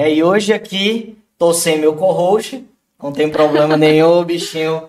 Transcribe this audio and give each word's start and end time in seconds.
É, 0.00 0.10
e 0.10 0.24
hoje 0.24 0.50
aqui 0.50 1.18
tô 1.36 1.52
sem 1.52 1.78
meu 1.78 1.94
co-host, 1.94 2.66
não 2.98 3.12
tem 3.12 3.28
problema 3.28 3.76
nenhum, 3.76 4.20
o 4.20 4.24
bichinho 4.24 4.88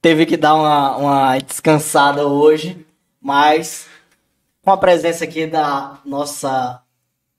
teve 0.00 0.24
que 0.24 0.36
dar 0.36 0.54
uma, 0.54 0.96
uma 0.96 1.38
descansada 1.38 2.24
hoje, 2.24 2.86
mas 3.20 3.88
com 4.62 4.70
a 4.70 4.76
presença 4.76 5.24
aqui 5.24 5.44
da 5.44 5.98
nossa 6.04 6.80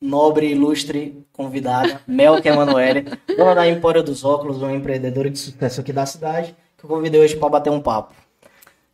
nobre 0.01 0.47
e 0.47 0.51
ilustre 0.51 1.25
convidada, 1.31 2.01
Melka 2.05 2.49
Emanuele, 2.49 3.05
dona 3.37 3.55
da 3.55 3.65
Empório 3.65 4.03
dos 4.03 4.25
Óculos, 4.25 4.57
uma 4.57 4.73
empreendedora 4.73 5.29
de 5.29 5.39
sucesso 5.39 5.79
aqui 5.79 5.93
da 5.93 6.05
cidade, 6.05 6.53
que 6.77 6.83
eu 6.83 6.89
convidei 6.89 7.21
hoje 7.21 7.37
para 7.37 7.47
bater 7.47 7.69
um 7.69 7.79
papo. 7.79 8.13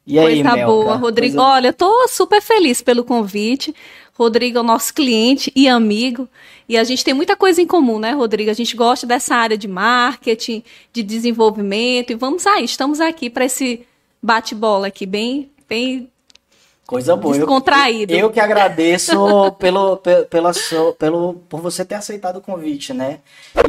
E 0.06 0.18
aí, 0.20 0.44
Coisa 0.44 0.56
Melka? 0.56 0.66
boa, 0.66 0.96
Rodrigo. 0.96 1.38
Coisa... 1.38 1.50
Olha, 1.50 1.68
eu 1.70 1.74
tô 1.74 2.08
super 2.08 2.40
feliz 2.40 2.82
pelo 2.84 3.04
convite. 3.04 3.76
Rodrigo 4.20 4.58
é 4.58 4.62
o 4.62 4.66
nosso 4.66 4.94
cliente 4.94 5.50
e 5.56 5.70
amigo. 5.70 6.28
E 6.68 6.78
a 6.78 6.84
gente 6.84 7.06
tem 7.06 7.14
muita 7.14 7.38
coisa 7.38 7.62
em 7.62 7.66
comum, 7.66 7.98
né, 7.98 8.12
Rodrigo? 8.12 8.52
A 8.52 8.54
gente 8.54 8.76
gosta 8.76 9.08
dessa 9.08 9.34
área 9.34 9.58
de 9.58 9.68
marketing, 9.68 10.62
de 10.92 11.02
desenvolvimento. 11.02 12.12
E 12.12 12.16
vamos 12.16 12.46
aí, 12.46 12.66
estamos 12.66 13.00
aqui 13.00 13.30
para 13.30 13.46
esse 13.46 13.88
bate-bola 14.22 14.88
aqui, 14.88 15.06
bem, 15.06 15.50
bem 15.70 16.10
Coisa 16.86 17.16
boa. 17.16 17.36
Descontraído. 17.36 18.12
Eu, 18.12 18.20
eu 18.22 18.30
que 18.32 18.40
agradeço 18.40 19.12
pelo, 19.60 19.98
pelo, 19.98 20.26
pela 20.26 20.54
so, 20.54 20.96
pelo, 20.98 21.36
por 21.48 21.62
você 21.62 21.86
ter 21.86 21.94
aceitado 21.94 22.38
o 22.38 22.42
convite, 22.42 22.94
né? 22.94 23.20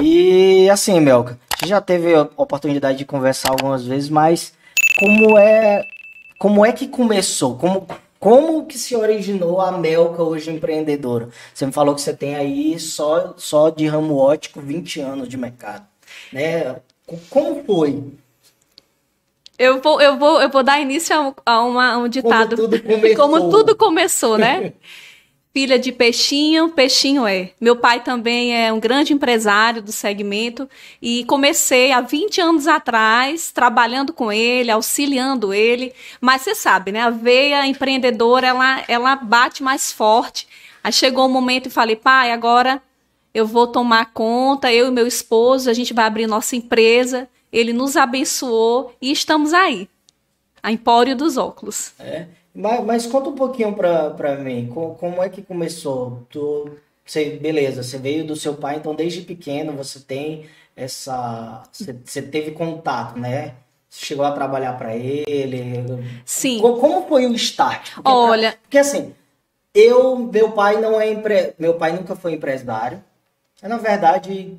E 0.01 0.71
assim, 0.71 0.99
Melka, 1.01 1.39
a 1.53 1.57
gente 1.61 1.69
já 1.69 1.83
teve 1.83 2.15
a 2.15 2.23
oportunidade 2.35 2.97
de 2.97 3.05
conversar 3.05 3.51
algumas 3.51 3.85
vezes, 3.85 4.09
mas 4.09 4.55
como 4.99 5.37
é, 5.37 5.85
como 6.39 6.65
é 6.65 6.73
que 6.73 6.89
começou? 6.89 7.59
Como, 7.59 7.87
como 8.21 8.67
que 8.67 8.79
se 8.79 8.95
originou 8.95 9.63
a 9.63 9.73
Melka 9.73 10.23
hoje 10.23 10.51
empreendedora? 10.51 11.31
Você 11.55 11.65
me 11.65 11.73
falou 11.73 11.95
que 11.95 12.03
você 12.03 12.13
tem 12.13 12.37
aí 12.37 12.79
só, 12.79 13.33
só 13.39 13.71
de 13.71 13.87
ramo 13.87 14.19
ótico 14.19 14.61
20 14.61 15.01
anos 15.01 15.29
de 15.29 15.39
mercado, 15.39 15.87
né? 16.31 16.77
Como 17.31 17.65
foi? 17.65 18.05
Eu 19.59 19.81
vou, 19.81 20.01
eu 20.03 20.19
vou, 20.19 20.41
eu 20.41 20.51
vou 20.51 20.63
dar 20.63 20.81
início 20.81 21.17
a, 21.17 21.53
a, 21.53 21.63
uma, 21.63 21.93
a 21.93 21.99
um 21.99 22.09
ditado. 22.09 22.57
Como 22.61 22.69
tudo 22.69 22.83
começou, 22.83 23.17
Como 23.17 23.51
tudo 23.51 23.77
começou 23.77 24.39
né? 24.39 24.75
Filha 25.53 25.79
de 25.79 25.91
peixinho, 25.91 26.69
peixinho 26.69 27.27
é. 27.27 27.51
Meu 27.61 27.75
pai 27.77 28.03
também 28.03 28.57
é 28.57 28.73
um 28.73 28.79
grande 28.79 29.13
empresário 29.13 29.83
do 29.83 29.91
segmento 29.91 30.69
e 31.03 31.25
comecei 31.25 31.91
há 31.91 32.01
20 32.01 32.41
anos 32.41 32.69
atrás 32.69 33.51
trabalhando 33.51 34.13
com 34.13 34.31
ele, 34.31 34.71
auxiliando 34.71 35.53
ele. 35.53 35.93
Mas 36.21 36.43
você 36.43 36.55
sabe, 36.55 36.93
né? 36.93 37.01
A 37.01 37.11
veia 37.11 37.67
empreendedora, 37.67 38.47
ela, 38.47 38.85
ela 38.87 39.17
bate 39.17 39.63
mais 39.63 39.91
forte. 39.91 40.47
Aí 40.85 40.93
chegou 40.93 41.25
o 41.25 41.29
um 41.29 41.33
momento 41.33 41.67
e 41.67 41.71
falei, 41.71 41.97
pai, 41.97 42.31
agora 42.31 42.81
eu 43.35 43.47
vou 43.47 43.67
tomar 43.67 44.13
conta, 44.13 44.73
eu 44.73 44.87
e 44.87 44.91
meu 44.91 45.07
esposo, 45.07 45.69
a 45.69 45.73
gente 45.73 45.93
vai 45.93 46.05
abrir 46.05 46.27
nossa 46.27 46.55
empresa 46.55 47.29
ele 47.53 47.73
nos 47.73 47.97
abençoou 47.97 48.95
e 49.01 49.11
estamos 49.11 49.53
aí. 49.53 49.89
A 50.63 50.71
Empório 50.71 51.17
dos 51.17 51.37
Óculos. 51.37 51.93
É. 51.99 52.27
Mas, 52.55 52.85
mas 52.85 53.07
conta 53.07 53.31
um 53.31 53.35
pouquinho 53.35 53.75
para 53.75 54.37
mim, 54.37 54.71
como, 54.73 54.95
como, 54.95 55.23
é 55.23 55.29
que 55.29 55.43
começou? 55.43 56.27
Tu, 56.29 56.77
você, 57.05 57.31
beleza, 57.37 57.83
você 57.83 57.99
veio 57.99 58.27
do 58.27 58.37
seu 58.37 58.55
pai, 58.55 58.77
então 58.77 58.95
desde 58.95 59.23
pequeno 59.23 59.73
você 59.73 60.01
tem 60.01 60.47
essa. 60.77 61.63
Você, 61.73 61.97
você 62.05 62.23
teve 62.23 62.53
contato, 62.53 63.19
né? 63.19 63.55
Você 63.89 64.07
chegou 64.07 64.25
a 64.25 64.33
trabalhar 64.33 64.75
para 64.75 64.97
ele? 64.97 65.85
Sim. 66.25 66.61
Como, 66.61 66.79
como, 66.79 67.09
foi 67.09 67.27
o 67.27 67.35
start? 67.35 67.95
Porque, 67.95 68.11
Olha. 68.11 68.59
Porque 68.63 68.79
assim, 68.79 69.15
eu, 69.75 70.17
meu 70.17 70.53
pai 70.53 70.81
não 70.81 71.01
é 71.01 71.11
empre... 71.11 71.55
meu 71.59 71.75
pai 71.75 71.93
nunca 71.93 72.15
foi 72.15 72.35
empresário. 72.35 73.03
Na 73.63 73.77
verdade, 73.77 74.57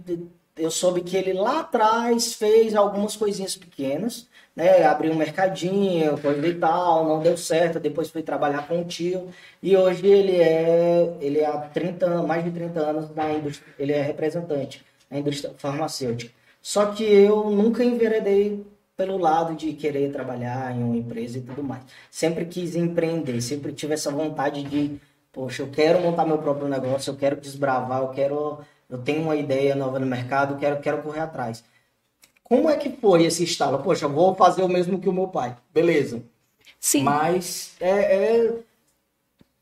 eu 0.62 0.72
soube 0.72 1.02
que 1.02 1.18
ele 1.18 1.34
lá 1.34 1.62
atrás 1.62 2.34
fez 2.34 2.76
algumas 2.76 3.16
coisinhas 3.16 3.56
pequenas, 3.56 4.28
né? 4.56 4.84
Abriu 4.86 5.12
um 5.12 5.16
mercadinho, 5.16 6.18
coisa 6.20 6.48
e 6.48 6.54
tal, 6.56 7.08
não 7.08 7.20
deu 7.22 7.38
certo, 7.38 7.80
depois 7.80 8.10
foi 8.10 8.22
trabalhar 8.22 8.68
com 8.68 8.82
o 8.82 8.86
tio. 8.86 9.30
E 9.62 9.76
hoje 9.76 10.06
ele 10.08 10.38
é, 10.38 11.18
ele 11.22 11.40
é 11.40 11.46
há 11.46 11.58
30, 11.58 12.22
mais 12.24 12.44
de 12.44 12.52
30 12.52 12.80
anos 12.80 13.16
na 13.16 13.32
indústria, 13.32 13.74
ele 13.80 13.92
é 13.94 14.02
representante 14.02 14.84
na 15.10 15.20
indústria 15.20 15.54
farmacêutica. 15.58 16.32
Só 16.62 16.88
que 16.88 17.04
eu 17.04 17.50
nunca 17.50 17.84
enveredei 17.84 18.64
pelo 18.96 19.18
lado 19.18 19.56
de 19.56 19.74
querer 19.74 20.12
trabalhar 20.12 20.76
em 20.76 20.84
uma 20.84 20.96
empresa 20.96 21.40
e 21.40 21.42
tudo 21.42 21.64
mais. 21.64 21.84
Sempre 22.10 22.46
quis 22.46 22.76
empreender, 22.76 23.42
sempre 23.42 23.74
tive 23.74 23.96
essa 23.96 24.12
vontade 24.12 24.64
de, 24.64 25.00
poxa, 25.32 25.64
eu 25.64 25.70
quero 25.70 26.00
montar 26.02 26.26
meu 26.26 26.38
próprio 26.38 26.68
negócio, 26.68 27.12
eu 27.12 27.18
quero 27.18 27.42
desbravar, 27.42 28.02
eu 28.02 28.10
quero 28.10 28.60
eu 28.92 28.98
tenho 28.98 29.24
uma 29.24 29.36
ideia 29.38 29.74
nova 29.74 29.98
no 29.98 30.06
mercado, 30.06 30.60
quero, 30.60 30.82
quero 30.82 31.02
correr 31.02 31.22
atrás. 31.22 31.64
Como 32.44 32.70
é 32.70 32.76
que 32.76 32.90
foi 32.90 33.24
esse 33.24 33.46
estalo? 33.46 33.80
Poxa, 33.80 34.10
vou 34.10 34.36
fazer 34.36 34.62
o 34.62 34.68
mesmo 34.68 35.00
que 35.00 35.08
o 35.08 35.14
meu 35.14 35.30
pai. 35.30 35.56
Beleza. 35.74 36.22
Sim. 36.78 37.04
Mas 37.04 37.74
é, 37.80 37.90
é... 37.90 38.54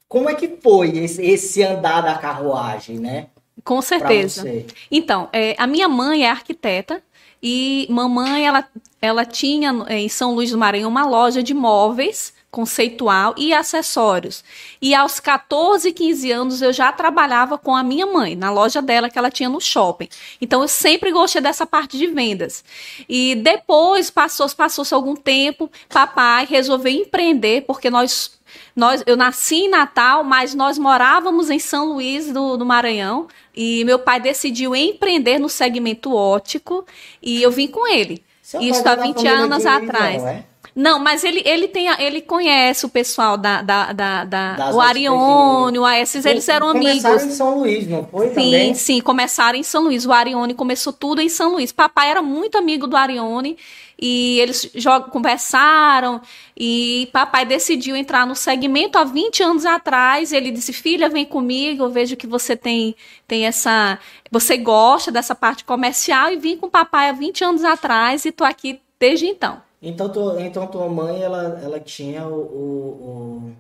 como 0.08 0.28
é 0.28 0.34
que 0.34 0.58
foi 0.60 0.98
esse, 0.98 1.22
esse 1.24 1.62
andar 1.62 2.02
da 2.02 2.18
carruagem, 2.18 2.98
né? 2.98 3.28
Com 3.64 3.82
certeza. 3.82 4.44
Então, 4.90 5.30
é, 5.32 5.54
a 5.60 5.68
minha 5.68 5.88
mãe 5.88 6.26
é 6.26 6.30
arquiteta 6.32 7.04
e 7.44 7.86
mamãe 7.90 8.48
ela, 8.48 8.68
ela 9.00 9.26
tinha 9.26 9.72
em 9.90 10.10
São 10.10 10.34
Luís 10.34 10.50
do 10.50 10.58
Maranhão 10.58 10.90
uma 10.90 11.06
loja 11.06 11.44
de 11.44 11.54
móveis 11.54 12.34
conceitual 12.52 13.36
e 13.38 13.54
acessórios. 13.54 14.44
E 14.82 14.96
aos 14.96 15.20
14, 15.20 15.92
15 15.92 16.32
anos 16.32 16.62
eu 16.62 16.74
já 16.74 16.92
trabalhava 16.92 17.58
com 17.58 17.76
a 17.76 17.84
minha 17.84 18.06
mãe, 18.06 18.36
na 18.36 18.52
loja 18.52 18.82
dela 18.82 19.10
que 19.10 19.18
ela 19.18 19.30
tinha 19.30 19.50
no 19.50 19.62
shopping. 19.62 20.10
Então 20.42 20.62
eu 20.62 20.68
sempre 20.68 21.12
gostei 21.12 21.42
dessa 21.42 21.66
parte 21.66 21.98
de 21.98 22.08
vendas. 22.08 22.64
E 23.08 23.36
depois 23.36 24.10
passou 24.10 24.50
passou 24.50 24.86
algum 24.92 25.16
tempo, 25.16 25.70
papai 25.88 26.46
resolveu 26.46 26.92
empreender 26.92 27.62
porque 27.62 27.90
nós 27.90 28.40
nós, 28.76 29.04
eu 29.06 29.16
nasci 29.16 29.56
em 29.56 29.70
Natal, 29.70 30.24
mas 30.24 30.56
nós 30.56 30.78
morávamos 30.78 31.50
em 31.50 31.60
São 31.60 31.94
Luís 31.94 32.32
do, 32.32 32.58
do 32.58 32.66
Maranhão 32.66 33.28
e 33.56 33.84
meu 33.86 34.00
pai 34.00 34.20
decidiu 34.20 34.76
empreender 34.76 35.38
no 35.38 35.50
segmento 35.50 36.16
ótico 36.16 36.86
e 37.22 37.44
eu 37.44 37.52
vim 37.52 37.68
com 37.68 37.88
ele. 37.88 38.24
Seu 38.42 38.62
Isso 38.62 38.88
há 38.88 38.96
20 38.96 39.28
anos 39.28 39.66
atrás. 39.66 40.24
Não, 40.24 40.30
é? 40.30 40.49
Não, 40.80 40.98
mas 40.98 41.26
ele, 41.26 41.42
ele, 41.44 41.68
tem, 41.68 41.90
ele 42.00 42.22
conhece 42.22 42.86
o 42.86 42.90
pessoal 42.90 43.36
da, 43.36 43.62
da, 43.62 43.92
da, 43.92 44.24
da 44.24 44.72
o 44.74 44.80
Arione, 44.80 45.78
o 45.78 45.86
esses, 45.86 46.26
eles 46.26 46.48
eram 46.48 46.70
amigos. 46.70 47.02
Começaram 47.02 47.26
em 47.26 47.32
São 47.32 47.60
Luís, 47.60 47.86
não 47.86 48.06
foi? 48.06 48.30
Sim, 48.30 48.34
também? 48.34 48.74
sim, 48.74 49.02
começaram 49.02 49.60
em 49.60 49.64
São 49.64 49.84
Luís. 49.84 50.06
O 50.06 50.14
Arione 50.14 50.54
começou 50.54 50.94
tudo 50.94 51.20
em 51.20 51.28
São 51.28 51.52
Luís. 51.52 51.74
Papai 51.74 52.10
era 52.10 52.22
muito 52.22 52.58
amigo 52.58 52.88
do 52.88 52.96
Arione 52.96 53.58
e 54.02 54.40
eles 54.40 54.72
jogam, 54.74 55.10
conversaram 55.10 56.22
e 56.56 57.10
papai 57.12 57.46
decidiu 57.46 57.98
entrar 57.98 58.26
no 58.26 58.34
segmento 58.34 58.98
há 58.98 59.04
20 59.04 59.44
anos 59.44 59.66
atrás. 59.66 60.32
Ele 60.32 60.50
disse: 60.50 60.72
"Filha, 60.72 61.10
vem 61.10 61.26
comigo, 61.26 61.84
eu 61.84 61.90
vejo 61.90 62.16
que 62.16 62.26
você 62.26 62.56
tem 62.56 62.96
tem 63.28 63.46
essa, 63.46 64.00
você 64.32 64.56
gosta 64.56 65.12
dessa 65.12 65.36
parte 65.36 65.66
comercial 65.66 66.32
e 66.32 66.38
vim 66.38 66.56
com 66.56 66.70
papai 66.70 67.10
há 67.10 67.12
20 67.12 67.44
anos 67.44 67.66
atrás 67.66 68.24
e 68.24 68.32
tô 68.32 68.46
aqui 68.46 68.80
desde 68.98 69.26
então." 69.26 69.68
Então, 69.82 70.10
tu, 70.10 70.40
então 70.40 70.68
tua 70.68 70.90
mãe, 70.90 71.22
ela, 71.22 71.60
ela 71.64 71.80
tinha 71.80 72.28
o, 72.28 72.36
o, 72.36 73.48
o 73.48 73.56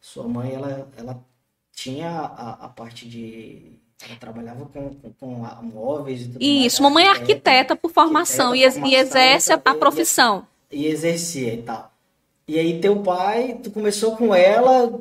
Sua 0.00 0.26
mãe, 0.26 0.54
ela, 0.54 0.88
ela 0.96 1.20
tinha 1.72 2.10
a, 2.10 2.66
a 2.66 2.68
parte 2.68 3.08
de... 3.08 3.78
Ela 4.04 4.16
trabalhava 4.18 4.66
com, 4.66 4.94
com, 4.94 5.12
com 5.12 5.62
móveis 5.62 6.22
e 6.22 6.28
tudo 6.28 6.42
Isso, 6.42 6.82
mais, 6.82 6.92
mamãe 6.92 7.06
é 7.06 7.10
arquiteta 7.10 7.74
por 7.76 7.90
formação, 7.90 8.48
arquiteta, 8.50 8.68
e, 8.68 8.72
formação, 8.72 8.92
e 8.92 8.94
exerce 8.94 9.52
a, 9.52 9.60
a 9.64 9.74
profissão. 9.74 10.46
E, 10.70 10.82
e 10.82 10.86
exercia 10.86 11.54
e 11.54 11.62
tal. 11.62 11.92
E 12.46 12.58
aí 12.58 12.80
teu 12.80 13.02
pai, 13.02 13.58
tu 13.62 13.70
começou 13.70 14.16
com 14.16 14.34
ela... 14.34 15.00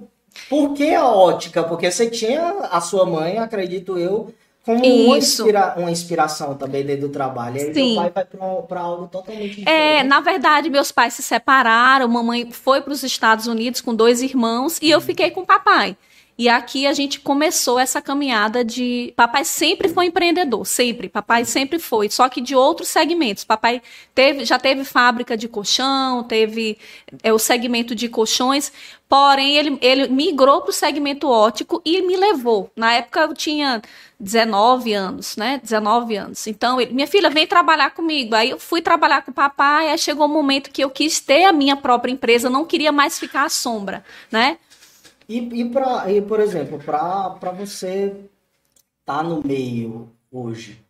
Por 0.50 0.76
que 0.76 0.94
a 0.94 1.08
ótica? 1.08 1.64
Porque 1.64 1.90
você 1.90 2.12
tinha 2.12 2.48
a 2.70 2.80
sua 2.80 3.08
mãe, 3.08 3.40
acredito 3.40 3.98
eu, 3.98 4.32
como 4.68 4.86
uma, 4.86 5.18
inspira 5.18 5.76
uma, 5.78 5.90
inspiração 5.90 6.54
também 6.54 6.86
dentro 6.86 7.08
do 7.08 7.10
trabalho. 7.10 7.56
E 7.56 7.62
aí 7.62 7.74
Sim. 7.74 7.96
pai 7.96 8.12
vai 8.14 8.26
para 8.68 8.82
algo 8.82 9.08
totalmente 9.08 9.46
é, 9.46 9.48
diferente. 9.48 9.70
É, 9.70 10.04
na 10.04 10.20
verdade, 10.20 10.70
meus 10.70 10.92
pais 10.92 11.14
se 11.14 11.24
separaram, 11.24 12.06
mamãe 12.10 12.52
foi 12.52 12.82
para 12.82 12.92
os 12.92 13.02
Estados 13.02 13.48
Unidos 13.48 13.80
com 13.80 13.96
dois 13.96 14.22
irmãos 14.22 14.78
e 14.82 14.92
eu 14.92 15.00
fiquei 15.00 15.32
com 15.32 15.40
o 15.40 15.46
papai. 15.46 15.96
E 16.38 16.48
aqui 16.48 16.86
a 16.86 16.94
gente 16.94 17.20
começou 17.20 17.80
essa 17.80 18.00
caminhada 18.00 18.64
de. 18.64 19.12
Papai 19.16 19.44
sempre 19.44 19.90
foi 19.90 20.06
empreendedor, 20.06 20.68
sempre. 20.68 21.10
Papai 21.10 21.44
sempre 21.46 21.80
foi, 21.80 22.10
só 22.10 22.30
que 22.30 22.40
de 22.40 22.56
outros 22.56 22.90
segmentos. 22.90 23.44
Papai 23.44 23.82
teve, 24.14 24.46
já 24.46 24.60
teve 24.60 24.84
fábrica 24.84 25.36
de 25.36 25.48
colchão, 25.48 26.24
teve 26.24 26.78
é, 27.24 27.34
o 27.34 27.40
segmento 27.40 27.96
de 27.96 28.08
colchões, 28.08 28.72
porém 29.10 29.58
ele, 29.58 29.80
ele 29.82 30.08
migrou 30.10 30.62
para 30.62 30.70
o 30.70 30.74
segmento 30.74 31.28
ótico 31.28 31.82
e 31.84 32.04
me 32.04 32.16
levou. 32.16 32.72
Na 32.76 32.94
época 32.94 33.22
eu 33.22 33.34
tinha 33.34 33.82
19 34.20 34.94
anos, 34.94 35.38
né? 35.38 35.60
19 35.64 36.16
anos. 36.18 36.46
Então, 36.46 36.80
ele, 36.80 36.94
minha 36.94 37.08
filha, 37.08 37.32
vem 37.32 37.48
trabalhar 37.48 37.90
comigo. 37.92 38.36
Aí 38.36 38.52
eu 38.52 38.60
fui 38.60 38.80
trabalhar 38.80 39.24
com 39.24 39.32
o 39.32 39.34
papai, 39.34 39.90
aí 39.90 39.98
chegou 39.98 40.28
o 40.28 40.30
um 40.30 40.34
momento 40.34 40.70
que 40.70 40.84
eu 40.84 40.90
quis 40.92 41.20
ter 41.20 41.46
a 41.46 41.52
minha 41.52 41.76
própria 41.76 42.12
empresa, 42.12 42.48
não 42.48 42.64
queria 42.64 42.92
mais 42.92 43.18
ficar 43.18 43.46
à 43.46 43.50
sombra, 43.50 44.06
né? 44.32 44.58
E, 45.28 45.40
e, 45.40 45.70
pra, 45.70 46.12
e 46.12 46.22
por 46.22 46.40
exemplo, 46.40 46.80
para 46.80 47.52
você 47.52 48.08
estar 49.00 49.18
tá 49.18 49.24
no 49.24 49.42
meio, 49.46 50.10
hoje. 50.32 50.82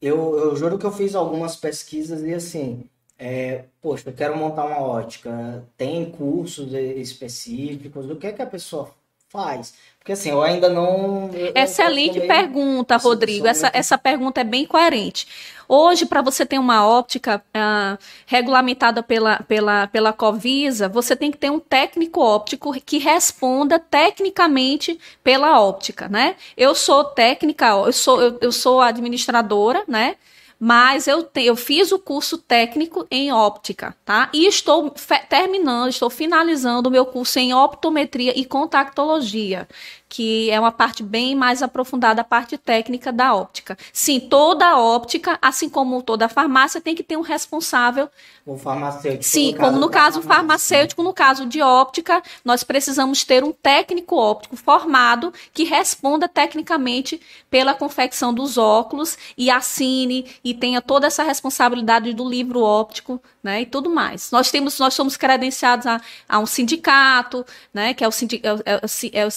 Eu, 0.00 0.38
eu 0.38 0.56
juro 0.56 0.78
que 0.78 0.86
eu 0.86 0.92
fiz 0.92 1.14
algumas 1.14 1.56
pesquisas 1.56 2.22
e 2.22 2.34
assim, 2.34 2.88
é, 3.18 3.66
poxa, 3.80 4.10
eu 4.10 4.14
quero 4.14 4.36
montar 4.36 4.64
uma 4.64 4.80
ótica, 4.80 5.64
tem 5.76 6.10
cursos 6.10 6.72
específicos, 6.74 8.10
o 8.10 8.16
que 8.16 8.26
é 8.26 8.32
que 8.32 8.42
a 8.42 8.46
pessoa 8.46 8.92
faz? 9.28 9.74
Porque 10.02 10.12
assim, 10.12 10.30
eu 10.30 10.42
ainda 10.42 10.68
não. 10.68 11.30
Excelente 11.54 12.18
eu 12.18 12.26
pergunta, 12.26 12.96
Rodrigo. 12.96 13.46
Essa, 13.46 13.70
essa 13.72 13.96
pergunta 13.96 14.40
é 14.40 14.44
bem 14.44 14.66
coerente. 14.66 15.28
Hoje, 15.68 16.06
para 16.06 16.20
você 16.20 16.44
ter 16.44 16.58
uma 16.58 16.84
óptica 16.84 17.40
uh, 17.56 17.96
regulamentada 18.26 19.00
pela, 19.00 19.36
pela, 19.44 19.86
pela 19.86 20.12
Covisa, 20.12 20.88
você 20.88 21.14
tem 21.14 21.30
que 21.30 21.38
ter 21.38 21.50
um 21.52 21.60
técnico 21.60 22.20
óptico 22.20 22.72
que 22.80 22.98
responda 22.98 23.78
tecnicamente 23.78 24.98
pela 25.22 25.60
óptica, 25.60 26.08
né? 26.08 26.34
Eu 26.56 26.74
sou 26.74 27.04
técnica, 27.04 27.68
eu 27.68 27.92
sou, 27.92 28.20
eu, 28.20 28.38
eu 28.40 28.50
sou 28.50 28.80
administradora, 28.80 29.84
né? 29.86 30.16
Mas 30.64 31.08
eu, 31.08 31.24
te, 31.24 31.42
eu 31.42 31.56
fiz 31.56 31.90
o 31.90 31.98
curso 31.98 32.38
técnico 32.38 33.04
em 33.10 33.32
óptica, 33.32 33.96
tá? 34.04 34.30
E 34.32 34.46
estou 34.46 34.94
terminando, 35.28 35.88
estou 35.88 36.08
finalizando 36.08 36.88
o 36.88 36.92
meu 36.92 37.04
curso 37.04 37.40
em 37.40 37.52
optometria 37.52 38.32
e 38.38 38.44
contactologia 38.44 39.66
que 40.12 40.50
é 40.50 40.60
uma 40.60 40.70
parte 40.70 41.02
bem 41.02 41.34
mais 41.34 41.62
aprofundada, 41.62 42.20
a 42.20 42.24
parte 42.24 42.58
técnica 42.58 43.10
da 43.10 43.34
óptica. 43.34 43.78
Sim, 43.94 44.20
toda 44.20 44.76
óptica, 44.78 45.38
assim 45.40 45.70
como 45.70 46.02
toda 46.02 46.28
farmácia, 46.28 46.82
tem 46.82 46.94
que 46.94 47.02
ter 47.02 47.16
um 47.16 47.22
responsável. 47.22 48.10
O 48.44 48.58
farmacêutico. 48.58 49.24
Sim, 49.24 49.52
no 49.52 49.58
como 49.58 49.78
no 49.78 49.88
caso 49.88 50.20
farmacêutico, 50.20 51.02
no 51.02 51.14
caso 51.14 51.46
de 51.46 51.62
óptica, 51.62 52.22
nós 52.44 52.62
precisamos 52.62 53.24
ter 53.24 53.42
um 53.42 53.52
técnico 53.52 54.14
óptico 54.16 54.54
formado 54.54 55.32
que 55.54 55.64
responda 55.64 56.28
tecnicamente 56.28 57.18
pela 57.48 57.72
confecção 57.72 58.34
dos 58.34 58.58
óculos 58.58 59.16
e 59.38 59.50
assine 59.50 60.26
e 60.44 60.52
tenha 60.52 60.82
toda 60.82 61.06
essa 61.06 61.22
responsabilidade 61.22 62.12
do 62.12 62.28
livro 62.28 62.60
óptico, 62.60 63.18
né, 63.42 63.62
e 63.62 63.66
tudo 63.66 63.90
mais. 63.90 64.30
Nós 64.30 64.50
temos, 64.50 64.78
nós 64.78 64.94
somos 64.94 65.16
credenciados 65.16 65.86
a, 65.86 66.00
a 66.28 66.38
um 66.38 66.46
sindicato, 66.46 67.44
né, 67.74 67.92
que 67.92 68.04
é 68.04 68.08
o, 68.08 68.12
sindi, 68.12 68.40
é, 68.42 68.72
é, 68.74 69.20
é 69.22 69.26
o 69.26 69.30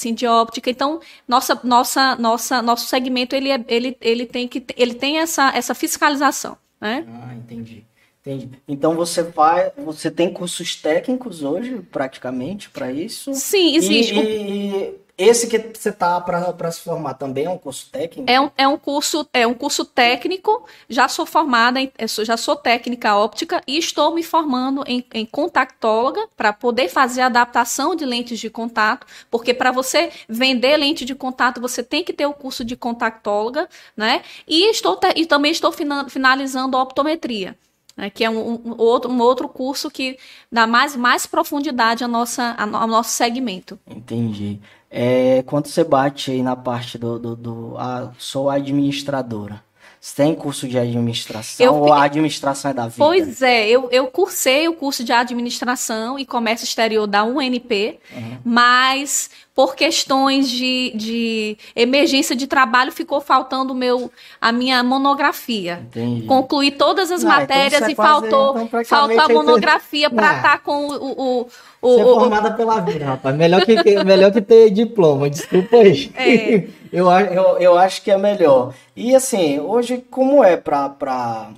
Sindióptica. 0.66 0.70
Então, 0.70 1.00
nossa, 1.28 1.60
nossa, 1.64 2.16
nossa, 2.16 2.62
nosso 2.62 2.88
segmento 2.88 3.36
ele, 3.36 3.52
é, 3.52 3.64
ele, 3.68 3.98
ele 4.02 4.26
tem 4.26 4.48
que 4.48 4.66
ele 4.76 4.94
tem 4.96 5.20
essa, 5.20 5.52
essa 5.56 5.76
fiscalização, 5.76 6.58
né? 6.82 7.06
Ah, 7.08 7.36
entendi. 7.36 7.86
Entendi. 8.22 8.50
Então 8.68 8.96
você 8.96 9.24
faz, 9.24 9.72
você 9.78 10.10
tem 10.10 10.34
cursos 10.34 10.76
técnicos 10.76 11.44
hoje, 11.44 11.80
praticamente, 11.92 12.72
para 12.72 12.92
isso? 12.92 13.36
Sim, 13.36 13.76
existe. 13.76 14.16
E, 14.16 14.20
e, 14.20 15.00
esse 15.18 15.48
que 15.48 15.58
você 15.58 15.94
tá 15.94 16.20
para 16.20 16.72
se 16.72 16.82
formar 16.82 17.14
também 17.14 17.46
é 17.46 17.50
um 17.50 17.58
curso 17.58 17.90
técnico? 17.90 18.30
É 18.30 18.40
um, 18.40 18.52
é 18.58 18.68
um 18.68 18.78
curso 18.78 19.28
é 19.34 19.48
um 19.48 19.54
curso 19.54 19.86
técnico. 19.86 20.66
Já 20.90 21.08
sou 21.08 21.26
formada, 21.26 21.80
em, 21.80 21.90
já 22.24 22.36
sou 22.36 22.56
técnica 22.56 23.16
óptica 23.16 23.62
e 23.66 23.78
estou 23.78 24.14
me 24.14 24.22
formando 24.22 24.84
em, 24.86 25.06
em 25.14 25.26
contactóloga 25.26 26.28
para 26.36 26.52
poder 26.52 26.90
fazer 26.90 27.22
a 27.22 27.28
adaptação 27.28 27.96
de 27.96 28.06
lentes 28.06 28.40
de 28.40 28.50
contato, 28.50 29.08
porque 29.32 29.54
para 29.54 29.72
você 29.72 30.12
vender 30.28 30.76
lente 30.76 31.06
de 31.06 31.16
contato 31.16 31.62
você 31.62 31.82
tem 31.82 32.04
que 32.04 32.12
ter 32.12 32.26
o 32.26 32.34
curso 32.34 32.66
de 32.66 32.76
contactóloga, 32.76 33.70
né? 33.96 34.22
E 34.46 34.70
estou 34.70 35.00
e 35.16 35.26
também 35.26 35.52
estou 35.52 35.74
finalizando 36.10 36.76
a 36.76 36.84
optometria. 36.84 37.58
Né, 37.98 38.10
que 38.10 38.26
é 38.26 38.30
um, 38.30 38.56
um, 38.56 38.76
outro, 38.78 39.10
um 39.10 39.22
outro 39.22 39.48
curso 39.48 39.90
que 39.90 40.18
dá 40.52 40.68
mais, 40.68 40.98
mais 40.98 41.26
profundidade 41.26 42.04
ao, 42.04 42.10
nossa, 42.10 42.54
ao 42.58 42.88
nosso 42.88 43.12
segmento. 43.12 43.80
Entendi. 43.88 44.60
É, 44.98 45.44
quando 45.44 45.68
você 45.68 45.84
bate 45.84 46.32
aí 46.32 46.42
na 46.42 46.56
parte 46.56 46.98
do, 46.98 47.20
do, 47.20 47.36
do 47.36 47.76
ah, 47.78 48.12
sou 48.18 48.50
administradora, 48.50 49.62
você 50.00 50.24
tem 50.24 50.36
curso 50.36 50.68
de 50.68 50.78
administração 50.78 51.66
eu, 51.66 51.74
ou 51.74 51.92
a 51.92 52.04
administração 52.04 52.72
é 52.72 52.74
da 52.74 52.84
vida? 52.84 52.98
Pois 53.00 53.42
é, 53.42 53.68
eu, 53.68 53.90
eu 53.92 54.08
cursei 54.08 54.70
o 54.70 54.74
curso 54.74 55.04
de 55.04 55.12
administração 55.12 56.18
e 56.18 56.26
comércio 56.26 56.64
exterior 56.64 57.08
da 57.08 57.26
UNP, 57.26 58.00
uhum. 58.16 58.38
mas 58.46 59.30
por 59.56 59.74
questões 59.74 60.50
de, 60.50 60.92
de 60.96 61.58
emergência 61.76 62.36
de 62.36 62.46
trabalho, 62.46 62.92
ficou 62.92 63.22
faltando 63.22 63.74
meu, 63.74 64.12
a 64.40 64.52
minha 64.52 64.84
monografia. 64.84 65.82
Entendi. 65.88 66.28
Concluí 66.28 66.72
todas 66.72 67.10
as 67.10 67.24
ah, 67.24 67.28
então 67.28 67.40
matérias 67.40 67.82
então 67.82 67.90
e 67.90 67.96
quase, 67.96 68.30
faltou, 68.30 68.62
então, 68.62 68.86
faltou 68.86 69.22
a 69.22 69.30
monografia 69.30 70.10
para 70.10 70.36
estar 70.36 70.52
tá 70.52 70.58
com 70.60 70.88
o. 70.88 71.42
o, 71.42 71.48
o 71.86 71.96
você 71.96 72.02
é 72.02 72.04
formada 72.04 72.54
pela 72.54 72.80
vida, 72.80 73.06
rapaz. 73.06 73.36
Melhor 73.36 73.66
que, 73.66 74.04
melhor 74.04 74.32
que 74.32 74.42
ter 74.42 74.70
diploma, 74.72 75.30
desculpa 75.30 75.78
aí. 75.78 76.12
É. 76.16 76.68
Eu, 76.96 77.12
eu, 77.12 77.58
eu 77.58 77.78
acho 77.78 78.02
que 78.02 78.10
é 78.10 78.18
melhor. 78.18 78.74
E 78.96 79.14
assim, 79.14 79.60
hoje, 79.60 79.98
como 79.98 80.42
é 80.42 80.56
para. 80.56 80.88
Pra... 80.88 81.52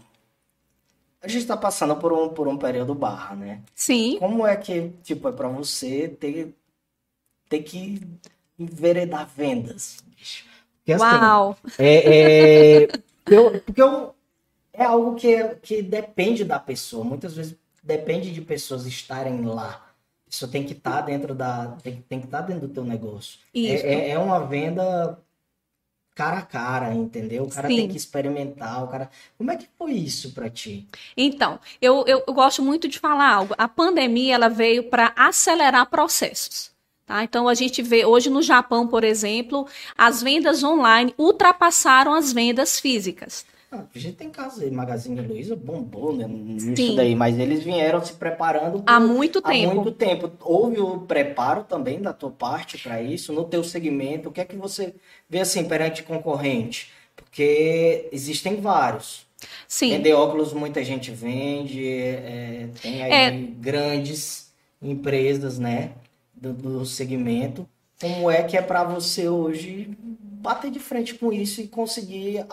A 1.22 1.28
gente 1.28 1.42
está 1.42 1.56
passando 1.56 1.96
por 1.98 2.12
um, 2.12 2.30
por 2.30 2.48
um 2.48 2.58
período 2.58 2.96
barra, 2.96 3.36
né? 3.36 3.60
Sim. 3.76 4.18
Como 4.18 4.48
é 4.48 4.56
que, 4.56 4.92
tipo, 5.04 5.30
é 5.30 5.32
para 5.32 5.48
você 5.48 6.08
ter 6.08 6.56
ter 7.50 7.62
que 7.64 8.02
enveredar 8.58 9.30
vendas. 9.36 10.04
Porque, 10.78 10.94
assim, 10.94 11.04
Uau! 11.04 11.58
É, 11.78 12.84
é, 12.84 12.88
eu, 13.28 13.62
porque 13.62 13.82
eu, 13.82 14.16
é 14.74 14.84
algo 14.84 15.16
que, 15.16 15.56
que 15.62 15.82
depende 15.82 16.44
da 16.44 16.60
pessoa. 16.60 17.04
Muitas 17.04 17.36
vezes 17.36 17.56
depende 17.84 18.32
de 18.32 18.42
pessoas 18.42 18.86
estarem 18.86 19.44
lá. 19.46 19.87
Isso 20.30 20.48
tem 20.48 20.64
que 20.64 20.74
estar 20.74 20.98
tá 20.98 21.02
dentro 21.02 21.34
da. 21.34 21.78
Tem, 21.82 22.04
tem 22.08 22.20
que 22.20 22.26
estar 22.26 22.42
tá 22.42 22.48
dentro 22.48 22.68
do 22.68 22.74
teu 22.74 22.84
negócio. 22.84 23.40
É, 23.56 23.60
é, 23.60 24.10
é, 24.12 24.20
uma 24.20 24.46
venda 24.46 25.18
cara 26.18 26.40
a 26.40 26.42
cara, 26.42 26.94
entendeu? 26.94 27.44
O 27.44 27.50
cara 27.50 27.68
Sim. 27.68 27.76
tem 27.76 27.88
que 27.88 27.96
experimentar, 27.96 28.84
o 28.84 28.88
cara... 28.88 29.08
Como 29.38 29.52
é 29.52 29.56
que 29.56 29.68
foi 29.78 29.92
isso 29.92 30.34
para 30.34 30.50
ti? 30.50 30.88
Então, 31.16 31.60
eu, 31.80 32.04
eu, 32.08 32.24
eu, 32.26 32.34
gosto 32.34 32.64
muito 32.64 32.88
de 32.88 32.98
falar 32.98 33.32
algo. 33.32 33.54
A 33.56 33.68
pandemia, 33.68 34.34
ela 34.34 34.50
veio 34.50 34.90
para 34.90 35.14
acelerar 35.16 35.86
processos. 35.86 36.72
Tá? 37.06 37.24
Então, 37.24 37.48
a 37.48 37.54
gente 37.54 37.84
vê 37.84 38.04
hoje 38.04 38.32
no 38.32 38.42
Japão, 38.42 38.88
por 38.88 39.04
exemplo, 39.04 39.68
as 39.96 40.24
vendas 40.24 40.64
online 40.64 41.14
ultrapassaram 41.20 42.14
as 42.16 42.34
vendas 42.34 42.80
físicas. 42.80 43.46
Ah, 43.72 43.84
a 43.94 44.00
gente 44.00 44.16
tem 44.16 44.30
casos 44.30 44.64
aí, 44.64 44.72
Magazine 44.72 45.20
Luiza 45.20 45.56
bombou 45.56 46.16
né, 46.16 46.26
nisso 46.28 46.96
daí, 46.96 47.14
mas 47.16 47.38
eles 47.38 47.64
vieram 47.64 48.04
se 48.04 48.14
preparando 48.14 48.82
por, 48.82 48.90
há 48.90 49.00
muito 49.00 49.42
tempo. 49.42 49.72
Há 49.72 49.76
muito 49.76 49.92
tempo. 49.92 50.32
Houve 50.42 50.80
o 50.80 51.00
preparo 51.02 51.64
também 51.64 52.02
da 52.02 52.14
tua 52.14 52.32
parte 52.32 52.78
para 52.78 53.02
isso, 53.02 53.34
no 53.34 53.44
teu 53.44 53.64
segmento, 53.64 54.30
o 54.30 54.32
que 54.32 54.40
é 54.40 54.46
que 54.46 54.56
você 54.56 54.96
vê 55.30 55.40
assim 55.40 55.66
perante 55.66 56.04
concorrente? 56.04 56.92
Porque 57.16 58.08
existem 58.12 58.62
vários. 58.62 59.28
Sim. 59.68 59.90
Vender 59.90 60.14
óculos 60.14 60.54
muita 60.54 60.84
gente 60.84 61.12
vende, 61.12 61.86
é, 61.88 62.70
tem 62.82 63.04
aí 63.04 63.12
é... 63.12 63.32
grandes 63.32 64.52
empresas, 64.82 65.60
né? 65.60 65.92
do, 66.40 66.54
do 66.54 66.86
segmento, 66.86 67.68
como 68.00 68.30
é 68.30 68.44
que 68.44 68.56
é 68.56 68.62
para 68.62 68.84
você 68.84 69.28
hoje 69.28 69.98
bater 70.00 70.70
de 70.70 70.80
frente 70.80 71.16
com 71.16 71.34
isso 71.34 71.60
e 71.60 71.68
conseguir 71.68 72.46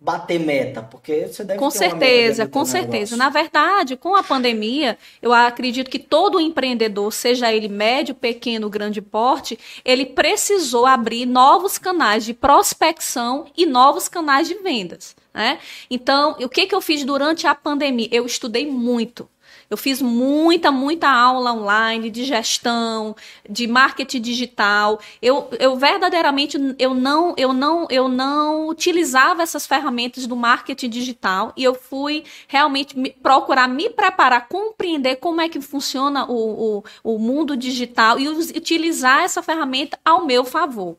bater 0.00 0.40
meta? 0.40 0.82
Porque 0.82 1.26
você 1.26 1.44
deve 1.44 1.58
Com 1.58 1.70
certeza, 1.70 2.46
com 2.46 2.64
certeza. 2.64 3.16
Na 3.16 3.28
verdade, 3.28 3.96
com 3.96 4.16
a 4.16 4.22
pandemia, 4.22 4.96
eu 5.20 5.32
acredito 5.32 5.90
que 5.90 5.98
todo 5.98 6.40
empreendedor, 6.40 7.12
seja 7.12 7.52
ele 7.52 7.68
médio, 7.68 8.14
pequeno, 8.14 8.70
grande 8.70 9.02
porte, 9.02 9.58
ele 9.84 10.06
precisou 10.06 10.86
abrir 10.86 11.26
novos 11.26 11.76
canais 11.76 12.24
de 12.24 12.32
prospecção 12.32 13.46
e 13.56 13.66
novos 13.66 14.08
canais 14.08 14.48
de 14.48 14.54
vendas. 14.54 15.14
Né? 15.34 15.58
Então, 15.90 16.36
o 16.40 16.48
que, 16.48 16.66
que 16.66 16.74
eu 16.74 16.80
fiz 16.80 17.04
durante 17.04 17.46
a 17.46 17.54
pandemia? 17.54 18.08
Eu 18.10 18.24
estudei 18.24 18.66
muito. 18.66 19.28
Eu 19.70 19.76
fiz 19.76 20.02
muita, 20.02 20.72
muita 20.72 21.08
aula 21.08 21.52
online 21.52 22.10
de 22.10 22.24
gestão, 22.24 23.14
de 23.48 23.68
marketing 23.68 24.20
digital. 24.20 24.98
Eu, 25.22 25.48
eu 25.60 25.76
verdadeiramente 25.76 26.58
eu 26.76 26.92
não, 26.92 27.34
eu 27.36 27.52
não, 27.52 27.86
eu 27.88 28.08
não 28.08 28.66
utilizava 28.66 29.44
essas 29.44 29.68
ferramentas 29.68 30.26
do 30.26 30.34
marketing 30.34 30.90
digital 30.90 31.52
e 31.56 31.62
eu 31.62 31.72
fui 31.72 32.24
realmente 32.48 32.98
me, 32.98 33.10
procurar 33.10 33.68
me 33.68 33.88
preparar, 33.88 34.48
compreender 34.48 35.16
como 35.16 35.40
é 35.40 35.48
que 35.48 35.60
funciona 35.60 36.28
o, 36.28 36.78
o, 37.04 37.14
o 37.14 37.18
mundo 37.20 37.56
digital 37.56 38.18
e 38.18 38.28
utilizar 38.28 39.22
essa 39.22 39.40
ferramenta 39.40 39.96
ao 40.04 40.26
meu 40.26 40.44
favor. 40.44 40.96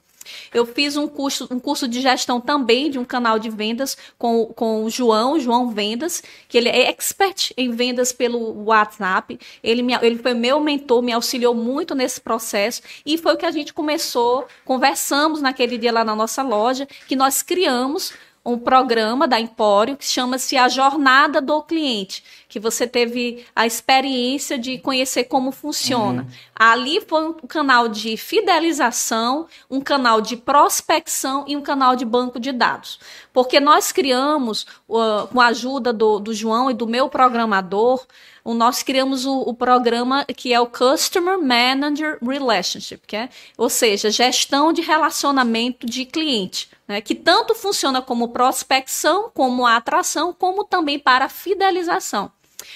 Eu 0.53 0.65
fiz 0.65 0.97
um 0.97 1.07
curso, 1.07 1.47
um 1.51 1.59
curso 1.59 1.87
de 1.87 2.01
gestão 2.01 2.39
também 2.39 2.89
de 2.89 2.99
um 2.99 3.05
canal 3.05 3.39
de 3.39 3.49
vendas 3.49 3.97
com, 4.17 4.45
com 4.47 4.83
o 4.83 4.89
João, 4.89 5.39
João 5.39 5.69
Vendas, 5.69 6.23
que 6.47 6.57
ele 6.57 6.69
é 6.69 6.89
expert 6.89 7.51
em 7.57 7.71
vendas 7.71 8.11
pelo 8.11 8.63
WhatsApp. 8.65 9.39
Ele, 9.63 9.81
me, 9.81 9.93
ele 10.01 10.17
foi 10.17 10.33
meu 10.33 10.59
mentor, 10.59 11.01
me 11.01 11.11
auxiliou 11.11 11.53
muito 11.53 11.95
nesse 11.95 12.19
processo 12.19 12.81
e 13.05 13.17
foi 13.17 13.33
o 13.33 13.37
que 13.37 13.45
a 13.45 13.51
gente 13.51 13.73
começou, 13.73 14.47
conversamos 14.65 15.41
naquele 15.41 15.77
dia 15.77 15.91
lá 15.91 16.03
na 16.03 16.15
nossa 16.15 16.43
loja, 16.43 16.87
que 17.07 17.15
nós 17.15 17.41
criamos 17.41 18.13
um 18.43 18.57
programa 18.57 19.27
da 19.27 19.39
Empório 19.39 19.95
que 19.95 20.05
chama-se 20.05 20.57
a 20.57 20.67
Jornada 20.67 21.39
do 21.39 21.61
Cliente, 21.61 22.23
que 22.49 22.59
você 22.59 22.87
teve 22.87 23.45
a 23.55 23.67
experiência 23.67 24.57
de 24.57 24.79
conhecer 24.79 25.25
como 25.25 25.51
funciona. 25.51 26.23
Uhum. 26.23 26.29
Ali 26.55 27.01
foi 27.01 27.27
um 27.27 27.33
canal 27.33 27.87
de 27.87 28.17
fidelização, 28.17 29.47
um 29.69 29.79
canal 29.79 30.21
de 30.21 30.35
prospecção 30.35 31.45
e 31.47 31.55
um 31.55 31.61
canal 31.61 31.95
de 31.95 32.03
banco 32.03 32.39
de 32.39 32.51
dados. 32.51 32.99
Porque 33.31 33.59
nós 33.59 33.91
criamos, 33.91 34.65
uh, 34.89 35.27
com 35.31 35.39
a 35.39 35.47
ajuda 35.47 35.93
do, 35.93 36.19
do 36.19 36.33
João 36.33 36.71
e 36.71 36.73
do 36.73 36.87
meu 36.87 37.09
programador, 37.09 38.03
nós 38.45 38.83
criamos 38.83 39.25
o, 39.25 39.41
o, 39.41 39.53
programa 39.53 40.25
que 40.25 40.53
é 40.53 40.59
o 40.59 40.67
Customer 40.67 41.39
Manager 41.39 42.17
Relationship, 42.21 43.01
que 43.05 43.15
é, 43.15 43.29
ou 43.57 43.69
seja, 43.69 44.09
gestão 44.09 44.73
de 44.73 44.81
relacionamento 44.81 45.85
de 45.85 46.05
cliente, 46.05 46.69
né, 46.87 47.01
que 47.01 47.15
tanto 47.15 47.53
funciona 47.53 48.01
como 48.01 48.29
prospecção, 48.29 49.29
como 49.33 49.65
atração, 49.65 50.33
como 50.33 50.63
também 50.63 50.97
para 50.97 51.29
fidelização. 51.29 52.31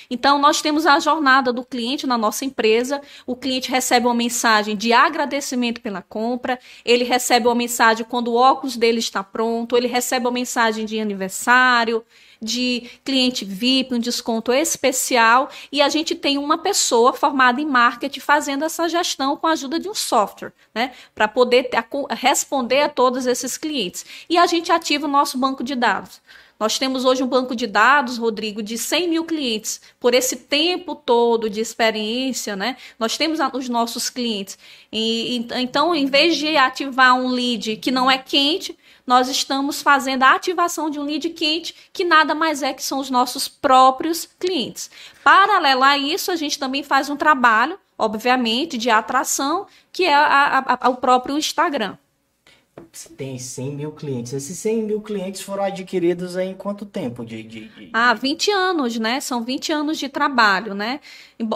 Então, 0.09 0.39
nós 0.39 0.61
temos 0.61 0.85
a 0.85 0.99
jornada 0.99 1.51
do 1.51 1.63
cliente 1.63 2.07
na 2.07 2.17
nossa 2.17 2.45
empresa. 2.45 3.01
O 3.25 3.35
cliente 3.35 3.69
recebe 3.69 4.05
uma 4.05 4.13
mensagem 4.13 4.75
de 4.75 4.93
agradecimento 4.93 5.81
pela 5.81 6.01
compra, 6.01 6.59
ele 6.83 7.03
recebe 7.03 7.47
uma 7.47 7.55
mensagem 7.55 8.05
quando 8.05 8.29
o 8.29 8.35
óculos 8.35 8.77
dele 8.77 8.99
está 8.99 9.23
pronto, 9.23 9.75
ele 9.75 9.87
recebe 9.87 10.25
uma 10.25 10.31
mensagem 10.31 10.85
de 10.85 10.99
aniversário, 10.99 12.03
de 12.41 12.89
cliente 13.03 13.45
VIP, 13.45 13.95
um 13.95 13.99
desconto 13.99 14.53
especial, 14.53 15.49
e 15.71 15.81
a 15.81 15.89
gente 15.89 16.15
tem 16.15 16.37
uma 16.37 16.57
pessoa 16.57 17.13
formada 17.13 17.61
em 17.61 17.65
marketing 17.65 18.19
fazendo 18.19 18.65
essa 18.65 18.87
gestão 18.87 19.35
com 19.37 19.47
a 19.47 19.51
ajuda 19.51 19.79
de 19.79 19.89
um 19.89 19.95
software, 19.95 20.53
né, 20.73 20.91
para 21.13 21.27
poder 21.27 21.69
responder 22.11 22.81
a 22.81 22.89
todos 22.89 23.25
esses 23.25 23.57
clientes. 23.57 24.05
E 24.29 24.37
a 24.37 24.45
gente 24.45 24.71
ativa 24.71 25.07
o 25.07 25.09
nosso 25.09 25.37
banco 25.37 25.63
de 25.63 25.75
dados. 25.75 26.21
Nós 26.59 26.79
temos 26.79 27.03
hoje 27.03 27.21
um 27.21 27.27
banco 27.27 27.55
de 27.55 27.67
dados, 27.67 28.17
Rodrigo, 28.17 28.63
de 28.63 28.77
100 28.77 29.09
mil 29.09 29.25
clientes. 29.25 29.81
Por 29.99 30.13
esse 30.13 30.37
tempo 30.37 30.95
todo 30.95 31.49
de 31.49 31.59
experiência, 31.59 32.55
né? 32.55 32.77
Nós 32.97 33.17
temos 33.17 33.39
os 33.53 33.67
nossos 33.67 34.09
clientes. 34.09 34.57
E, 34.91 35.45
então, 35.55 35.93
em 35.93 36.05
vez 36.05 36.37
de 36.37 36.55
ativar 36.55 37.15
um 37.15 37.27
lead 37.27 37.75
que 37.77 37.91
não 37.91 38.09
é 38.09 38.17
quente, 38.17 38.77
nós 39.05 39.27
estamos 39.27 39.81
fazendo 39.81 40.23
a 40.23 40.33
ativação 40.33 40.89
de 40.89 40.99
um 40.99 41.03
lead 41.03 41.29
quente, 41.29 41.75
que 41.91 42.03
nada 42.03 42.33
mais 42.33 42.63
é 42.63 42.73
que 42.73 42.83
são 42.83 42.99
os 42.99 43.09
nossos 43.09 43.47
próprios 43.47 44.25
clientes. 44.39 44.89
Paralelo 45.23 45.83
a 45.83 45.97
isso, 45.97 46.31
a 46.31 46.35
gente 46.35 46.57
também 46.57 46.83
faz 46.83 47.09
um 47.09 47.17
trabalho, 47.17 47.77
obviamente, 47.97 48.77
de 48.77 48.89
atração, 48.89 49.67
que 49.91 50.05
é 50.05 50.13
a, 50.13 50.59
a, 50.59 50.87
a, 50.87 50.89
o 50.89 50.95
próprio 50.95 51.37
Instagram 51.37 51.97
tem 53.17 53.37
100 53.37 53.71
mil 53.71 53.91
clientes. 53.91 54.33
Esses 54.33 54.57
100 54.59 54.83
mil 54.83 55.01
clientes 55.01 55.41
foram 55.41 55.63
adquiridos 55.63 56.35
em 56.35 56.53
quanto 56.53 56.85
tempo? 56.85 57.25
De, 57.25 57.41
de, 57.41 57.67
de... 57.69 57.89
Ah, 57.93 58.13
20 58.13 58.51
anos, 58.51 58.99
né? 58.99 59.21
São 59.21 59.43
20 59.43 59.71
anos 59.71 59.97
de 59.97 60.09
trabalho, 60.09 60.73
né? 60.73 60.99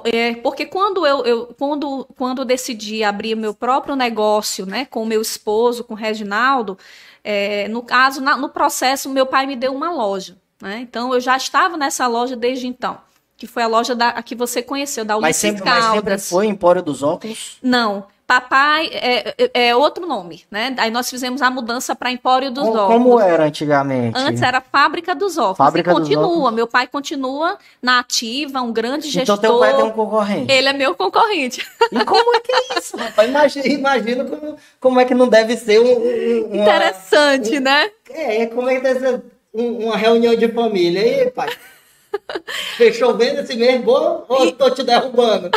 É, 0.06 0.36
porque 0.36 0.66
quando 0.66 1.06
eu, 1.06 1.26
eu 1.26 1.56
quando, 1.58 2.08
quando 2.18 2.46
decidi 2.46 3.04
abrir 3.04 3.36
meu 3.36 3.54
próprio 3.54 3.96
negócio, 3.96 4.66
né, 4.66 4.86
com 4.86 5.06
meu 5.06 5.22
esposo, 5.22 5.84
com 5.84 5.94
o 5.94 5.98
Reginaldo, 5.98 6.78
é, 7.24 7.68
no 7.68 7.84
caso, 7.84 8.22
na, 8.22 8.38
no 8.38 8.50
processo, 8.50 9.10
meu 9.10 9.26
pai 9.26 9.46
me 9.46 9.56
deu 9.56 9.74
uma 9.74 9.92
loja, 9.92 10.38
né? 10.62 10.80
Então, 10.80 11.14
eu 11.14 11.20
já 11.20 11.36
estava 11.36 11.76
nessa 11.76 12.08
loja 12.08 12.36
desde 12.36 12.68
então 12.68 12.98
que 13.38 13.48
foi 13.48 13.64
a 13.64 13.68
loja 13.68 13.96
da, 13.96 14.10
a 14.10 14.22
que 14.22 14.36
você 14.36 14.62
conheceu, 14.62 15.06
da 15.06 15.16
Ulisses 15.16 15.30
mas 15.30 15.36
sempre, 15.38 15.64
Caldas. 15.64 15.86
Mas 15.86 15.94
sempre 15.94 16.18
foi 16.18 16.46
Empório 16.48 16.84
dos 16.84 17.02
Óculos? 17.02 17.58
Não. 17.64 18.06
Papai 18.30 18.92
é, 18.94 19.34
é, 19.40 19.70
é, 19.70 19.76
outro 19.76 20.06
nome, 20.06 20.46
né? 20.52 20.76
Aí 20.78 20.92
nós 20.92 21.10
fizemos 21.10 21.42
a 21.42 21.50
mudança 21.50 21.96
para 21.96 22.12
Empório 22.12 22.52
dos 22.52 22.64
como, 22.64 22.78
Óculos. 22.78 23.04
Como 23.04 23.20
era 23.20 23.46
antigamente? 23.46 24.16
Antes 24.16 24.44
era 24.44 24.62
Fábrica 24.62 25.16
dos 25.16 25.36
Óculos. 25.36 25.58
Fábrica 25.58 25.90
e 25.90 25.94
continua. 25.96 26.28
Óculos. 26.28 26.54
Meu 26.54 26.68
pai 26.68 26.86
continua 26.86 27.58
na 27.82 27.98
ativa, 27.98 28.62
um 28.62 28.72
grande 28.72 29.08
então, 29.08 29.12
gestor. 29.26 29.38
Então 29.38 29.50
teu 29.50 29.60
pai 29.60 29.76
tem 29.76 29.84
um 29.84 29.92
concorrente. 29.92 30.54
Ele 30.54 30.70
é 30.70 30.74
meu 30.74 30.94
concorrente. 30.94 31.68
E 31.92 32.06
como 32.06 32.36
é 32.36 32.40
que 32.40 32.52
é 32.52 32.78
isso, 32.78 32.96
rapaz? 32.98 33.28
Imagina, 33.28 33.68
imagina 33.68 34.24
como, 34.24 34.58
como 34.80 35.00
é 35.00 35.06
que 35.06 35.16
não 35.16 35.28
deve 35.28 35.58
ser 35.58 35.80
um... 35.80 35.86
um 35.86 36.46
uma, 36.50 36.62
Interessante, 36.62 37.58
um, 37.58 37.62
né? 37.62 37.90
É, 38.12 38.46
como 38.46 38.70
é 38.70 38.76
que 38.76 38.82
deve 38.82 39.00
ser 39.00 39.24
uma 39.52 39.98
reunião 39.98 40.36
de 40.36 40.48
família. 40.50 41.02
E 41.02 41.22
aí, 41.22 41.32
pai... 41.32 41.50
Fechou 42.78 43.16
vendo 43.16 43.40
esse 43.40 43.56
mês, 43.56 43.82
bom, 43.82 44.26
ou 44.28 44.46
e... 44.46 44.52
tô 44.52 44.70
te 44.70 44.84
derrubando? 44.84 45.50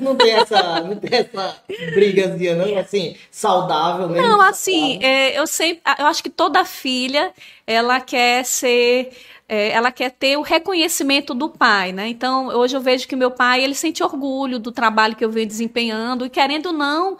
Não 0.00 0.16
tem 0.16 0.32
essa, 0.32 0.80
não 0.80 0.96
tem 0.96 1.20
essa 1.20 1.56
brigazinha, 1.94 2.56
não, 2.56 2.78
assim, 2.78 3.16
saudável 3.30 4.08
mesmo. 4.08 4.26
Não, 4.26 4.40
assim, 4.40 5.02
é, 5.02 5.38
eu 5.38 5.46
sempre, 5.46 5.82
eu 5.98 6.06
acho 6.06 6.22
que 6.22 6.30
toda 6.30 6.64
filha, 6.64 7.32
ela 7.66 8.00
quer 8.00 8.44
ser, 8.44 9.10
é, 9.48 9.70
ela 9.70 9.92
quer 9.92 10.10
ter 10.10 10.36
o 10.36 10.42
reconhecimento 10.42 11.34
do 11.34 11.48
pai, 11.48 11.92
né? 11.92 12.08
Então, 12.08 12.48
hoje 12.48 12.76
eu 12.76 12.80
vejo 12.80 13.06
que 13.06 13.16
meu 13.16 13.30
pai, 13.30 13.62
ele 13.62 13.74
sente 13.74 14.02
orgulho 14.02 14.58
do 14.58 14.72
trabalho 14.72 15.16
que 15.16 15.24
eu 15.24 15.30
venho 15.30 15.46
desempenhando 15.46 16.24
e 16.24 16.30
querendo 16.30 16.66
ou 16.66 16.72
não, 16.72 17.18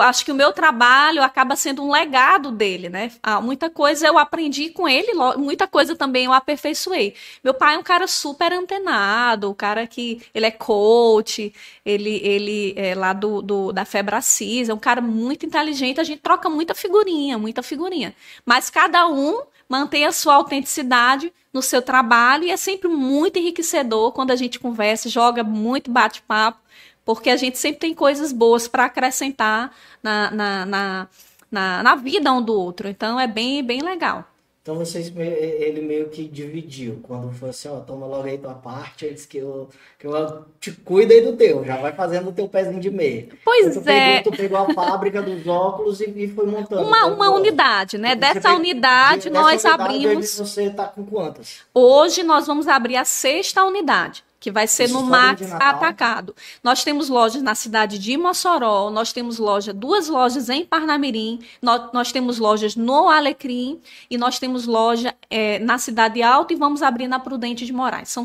acho 0.00 0.24
que 0.24 0.30
o 0.30 0.34
meu 0.34 0.52
trabalho 0.52 1.22
acaba 1.22 1.56
sendo 1.56 1.82
um 1.82 1.90
legado 1.90 2.50
dele, 2.50 2.90
né? 2.90 3.10
Ah, 3.22 3.40
muita 3.40 3.70
coisa 3.70 4.06
eu 4.06 4.18
aprendi 4.18 4.68
com 4.68 4.86
ele, 4.86 5.14
muita 5.36 5.66
coisa 5.66 5.96
também 5.96 6.26
eu 6.26 6.32
aperfeiçoei. 6.32 7.14
Meu 7.42 7.54
pai 7.54 7.74
é 7.74 7.78
um 7.78 7.82
cara 7.82 8.06
super 8.06 8.52
antenado, 8.52 9.48
o 9.48 9.52
um 9.52 9.54
cara 9.54 9.86
que 9.86 10.20
ele 10.34 10.44
é 10.44 10.50
coach, 10.50 11.52
ele, 11.84 12.20
ele 12.22 12.74
é 12.76 12.94
lá 12.94 13.14
do, 13.14 13.40
do 13.40 13.72
da 13.72 13.86
Febracis, 13.86 14.68
é 14.68 14.74
um 14.74 14.78
cara 14.78 15.00
muito 15.00 15.46
inteligente, 15.46 16.00
a 16.00 16.04
gente 16.04 16.20
troca 16.20 16.50
muita 16.50 16.74
figurinha, 16.74 17.38
muita 17.38 17.62
figurinha. 17.62 18.14
Mas 18.44 18.68
cada 18.68 19.08
um 19.08 19.42
mantém 19.68 20.04
a 20.04 20.12
sua 20.12 20.34
autenticidade 20.34 21.32
no 21.52 21.62
seu 21.62 21.80
trabalho 21.80 22.44
e 22.44 22.50
é 22.50 22.56
sempre 22.56 22.88
muito 22.88 23.38
enriquecedor 23.38 24.12
quando 24.12 24.30
a 24.30 24.36
gente 24.36 24.58
conversa, 24.58 25.08
joga 25.08 25.42
muito 25.42 25.90
bate-papo 25.90 26.67
porque 27.08 27.30
a 27.30 27.38
gente 27.38 27.56
sempre 27.56 27.80
tem 27.80 27.94
coisas 27.94 28.34
boas 28.34 28.68
para 28.68 28.84
acrescentar 28.84 29.74
na, 30.02 30.30
na, 30.30 30.66
na, 30.66 31.08
na, 31.50 31.82
na 31.82 31.96
vida 31.96 32.30
um 32.30 32.42
do 32.42 32.52
outro. 32.52 32.86
Então 32.86 33.18
é 33.18 33.26
bem, 33.26 33.64
bem 33.64 33.80
legal. 33.80 34.26
Então 34.60 34.76
vocês, 34.76 35.10
ele 35.16 35.80
meio 35.80 36.10
que 36.10 36.28
dividiu. 36.28 37.00
Quando 37.02 37.32
foi 37.32 37.48
assim, 37.48 37.66
ó, 37.68 37.80
toma 37.80 38.04
logo 38.04 38.28
aí 38.28 38.36
tua 38.36 38.52
parte, 38.52 39.06
ele 39.06 39.14
disse 39.14 39.26
que 39.26 39.38
eu, 39.38 39.70
que 39.98 40.06
eu 40.06 40.44
te 40.60 40.70
cuido 40.70 41.14
aí 41.14 41.22
do 41.22 41.34
teu, 41.34 41.64
já 41.64 41.78
vai 41.78 41.94
fazendo 41.94 42.28
o 42.28 42.32
teu 42.32 42.46
pezinho 42.46 42.78
de 42.78 42.90
meia. 42.90 43.28
Pois 43.42 43.74
tu 43.74 43.88
é. 43.88 44.18
Pegou, 44.18 44.30
tu 44.30 44.36
pegou 44.36 44.58
a 44.58 44.74
fábrica 44.74 45.22
dos 45.22 45.46
óculos 45.46 46.02
e, 46.02 46.10
e 46.10 46.28
foi 46.28 46.44
montando. 46.44 46.82
Uma, 46.82 47.06
uma 47.06 47.30
unidade, 47.30 47.96
né? 47.96 48.16
Dessa 48.16 48.52
unidade 48.52 49.30
nós 49.30 49.64
unidade, 49.64 49.82
abrimos. 49.82 50.36
Você 50.36 50.68
tá 50.68 50.84
com 50.84 51.06
quantas? 51.06 51.62
Hoje 51.72 52.22
nós 52.22 52.46
vamos 52.46 52.68
abrir 52.68 52.96
a 52.96 53.04
sexta 53.06 53.64
unidade 53.64 54.27
que 54.48 54.52
vai 54.52 54.66
ser 54.66 54.84
Isso 54.84 54.94
no 54.94 55.02
Max 55.02 55.52
Atacado. 55.52 56.34
Nós 56.64 56.82
temos 56.82 57.10
lojas 57.10 57.42
na 57.42 57.54
cidade 57.54 57.98
de 57.98 58.16
Mossoró, 58.16 58.90
nós 58.90 59.12
temos 59.12 59.38
loja, 59.38 59.74
duas 59.74 60.08
lojas 60.08 60.48
em 60.48 60.64
Parnamirim, 60.64 61.40
nós, 61.60 61.92
nós 61.92 62.10
temos 62.10 62.38
lojas 62.38 62.74
no 62.74 63.10
Alecrim 63.10 63.78
e 64.10 64.16
nós 64.16 64.38
temos 64.38 64.66
loja 64.66 65.14
é, 65.28 65.58
na 65.58 65.76
cidade 65.76 66.22
alta 66.22 66.54
e 66.54 66.56
vamos 66.56 66.82
abrir 66.82 67.08
na 67.08 67.18
Prudente 67.18 67.66
de 67.66 67.72
Moraes. 67.74 68.08
São, 68.08 68.24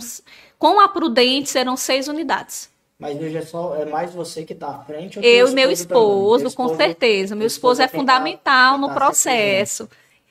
com 0.57 0.79
a 0.79 0.87
Prudente 0.87 1.49
serão 1.49 1.75
seis 1.75 2.07
unidades. 2.07 2.71
Mas 2.97 3.19
hoje 3.19 3.35
é, 3.35 3.41
só, 3.41 3.75
é 3.75 3.83
mais 3.83 4.13
você 4.13 4.45
que 4.45 4.53
está 4.53 4.69
à 4.69 4.79
frente? 4.79 5.19
Eu 5.21 5.49
e 5.49 5.53
meu 5.53 5.69
esposo, 5.69 6.47
esposo, 6.47 6.55
com 6.55 6.77
certeza. 6.77 7.35
Meu 7.35 7.47
esposo, 7.47 7.81
é 7.81 7.87
fundamental 7.89 8.77
no 8.77 8.93
processo. 8.93 9.89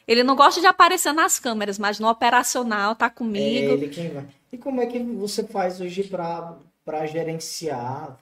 Ele 0.09 0.25
não 0.25 0.35
gosta 0.35 0.59
de 0.59 0.67
aparecer 0.67 1.13
nas 1.13 1.39
câmeras, 1.39 1.79
mas 1.79 2.01
no 2.01 2.09
operacional 2.09 2.95
tá 2.95 3.11
comigo. 3.11 3.73
É 3.73 3.75
ele 3.75 3.89
quem 3.89 4.09
vai. 4.09 4.25
E 4.53 4.59
como 4.59 4.83
é 4.83 4.87
que 4.87 4.99
você 4.99 5.45
faz 5.45 5.81
hoje 5.81 6.05
para 6.05 7.07
gerenciar? 7.07 8.19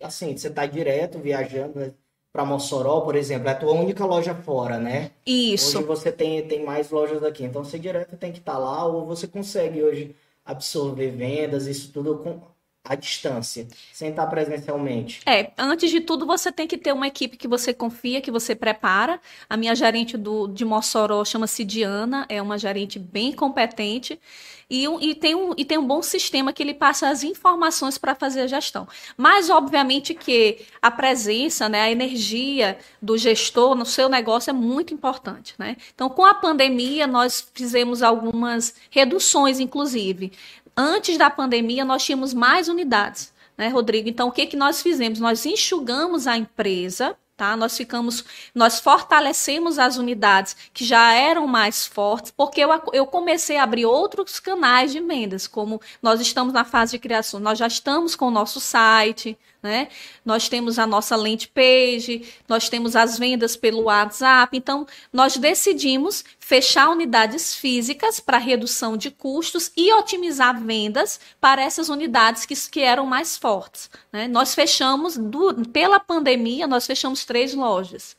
Assim, 0.00 0.36
você 0.36 0.46
está 0.46 0.64
direto 0.64 1.18
viajando 1.18 1.80
né, 1.80 1.92
para 2.32 2.44
Mossoró, 2.44 3.00
por 3.00 3.16
exemplo, 3.16 3.48
é 3.48 3.52
a 3.52 3.58
tua 3.58 3.72
única 3.72 4.06
loja 4.06 4.34
fora, 4.34 4.78
né? 4.78 5.10
Isso. 5.26 5.78
Hoje 5.78 5.86
você 5.86 6.12
tem, 6.12 6.46
tem 6.46 6.64
mais 6.64 6.90
lojas 6.90 7.22
aqui, 7.24 7.44
então 7.44 7.64
você 7.64 7.78
direto 7.78 8.16
tem 8.16 8.32
que 8.32 8.38
estar 8.38 8.52
tá 8.52 8.58
lá 8.58 8.84
ou 8.86 9.04
você 9.04 9.26
consegue 9.26 9.82
hoje 9.82 10.14
absorver 10.44 11.10
vendas, 11.10 11.66
isso 11.66 11.92
tudo 11.92 12.18
com, 12.18 12.40
à 12.84 12.94
distância, 12.94 13.66
sem 13.92 14.10
estar 14.10 14.26
presencialmente? 14.26 15.22
É, 15.24 15.50
antes 15.56 15.90
de 15.90 16.00
tudo, 16.00 16.26
você 16.26 16.52
tem 16.52 16.66
que 16.66 16.76
ter 16.76 16.92
uma 16.92 17.06
equipe 17.06 17.36
que 17.36 17.48
você 17.48 17.72
confia, 17.72 18.20
que 18.20 18.30
você 18.30 18.54
prepara. 18.54 19.18
A 19.48 19.56
minha 19.56 19.74
gerente 19.74 20.18
do, 20.18 20.46
de 20.46 20.66
Mossoró 20.66 21.24
chama-se 21.24 21.64
Diana, 21.64 22.26
é 22.28 22.42
uma 22.42 22.58
gerente 22.58 22.98
bem 22.98 23.32
competente. 23.32 24.20
E, 24.68 24.84
e, 24.84 25.14
tem 25.14 25.34
um, 25.34 25.52
e 25.56 25.64
tem 25.64 25.78
um 25.78 25.86
bom 25.86 26.02
sistema 26.02 26.52
que 26.52 26.62
ele 26.62 26.74
passa 26.74 27.08
as 27.08 27.22
informações 27.22 27.96
para 27.96 28.14
fazer 28.14 28.42
a 28.42 28.46
gestão. 28.46 28.86
Mas, 29.16 29.50
obviamente, 29.50 30.14
que 30.14 30.66
a 30.80 30.90
presença, 30.90 31.68
né, 31.68 31.82
a 31.82 31.90
energia 31.90 32.78
do 33.00 33.16
gestor 33.16 33.74
no 33.74 33.84
seu 33.84 34.08
negócio 34.08 34.50
é 34.50 34.54
muito 34.54 34.92
importante. 34.92 35.54
Né? 35.58 35.76
Então, 35.94 36.08
com 36.08 36.24
a 36.24 36.34
pandemia, 36.34 37.06
nós 37.06 37.46
fizemos 37.54 38.02
algumas 38.02 38.74
reduções, 38.90 39.60
inclusive 39.60 40.32
antes 40.76 41.16
da 41.16 41.30
pandemia, 41.30 41.84
nós 41.84 42.04
tínhamos 42.04 42.34
mais 42.34 42.68
unidades, 42.68 43.32
né, 43.56 43.68
Rodrigo? 43.68 44.08
Então, 44.08 44.28
o 44.28 44.32
que, 44.32 44.46
que 44.46 44.56
nós 44.56 44.82
fizemos? 44.82 45.18
Nós 45.18 45.44
enxugamos 45.46 46.26
a 46.26 46.36
empresa, 46.36 47.16
Tá? 47.36 47.56
Nós 47.56 47.76
ficamos, 47.76 48.24
nós 48.54 48.78
fortalecemos 48.78 49.76
as 49.76 49.96
unidades 49.96 50.56
que 50.72 50.84
já 50.84 51.14
eram 51.14 51.48
mais 51.48 51.84
fortes, 51.84 52.30
porque 52.30 52.60
eu, 52.60 52.68
eu 52.92 53.06
comecei 53.06 53.56
a 53.56 53.64
abrir 53.64 53.86
outros 53.86 54.38
canais 54.38 54.92
de 54.92 55.00
vendas, 55.00 55.48
como 55.48 55.80
nós 56.00 56.20
estamos 56.20 56.54
na 56.54 56.64
fase 56.64 56.92
de 56.92 57.00
criação, 57.00 57.40
nós 57.40 57.58
já 57.58 57.66
estamos 57.66 58.14
com 58.14 58.28
o 58.28 58.30
nosso 58.30 58.60
site, 58.60 59.36
né? 59.64 59.88
Nós 60.22 60.46
temos 60.46 60.78
a 60.78 60.86
nossa 60.86 61.16
lente 61.16 61.48
page, 61.48 62.30
nós 62.46 62.68
temos 62.68 62.94
as 62.94 63.18
vendas 63.18 63.56
pelo 63.56 63.84
WhatsApp. 63.84 64.54
Então, 64.54 64.86
nós 65.10 65.38
decidimos 65.38 66.22
fechar 66.38 66.90
unidades 66.90 67.54
físicas 67.54 68.20
para 68.20 68.36
redução 68.36 68.94
de 68.94 69.10
custos 69.10 69.72
e 69.74 69.90
otimizar 69.94 70.62
vendas 70.62 71.18
para 71.40 71.62
essas 71.62 71.88
unidades 71.88 72.44
que, 72.44 72.54
que 72.68 72.80
eram 72.80 73.06
mais 73.06 73.38
fortes. 73.38 73.88
Né? 74.12 74.28
Nós 74.28 74.54
fechamos, 74.54 75.16
do, 75.16 75.54
pela 75.70 75.98
pandemia, 75.98 76.66
nós 76.66 76.86
fechamos 76.86 77.24
três 77.24 77.54
lojas. 77.54 78.14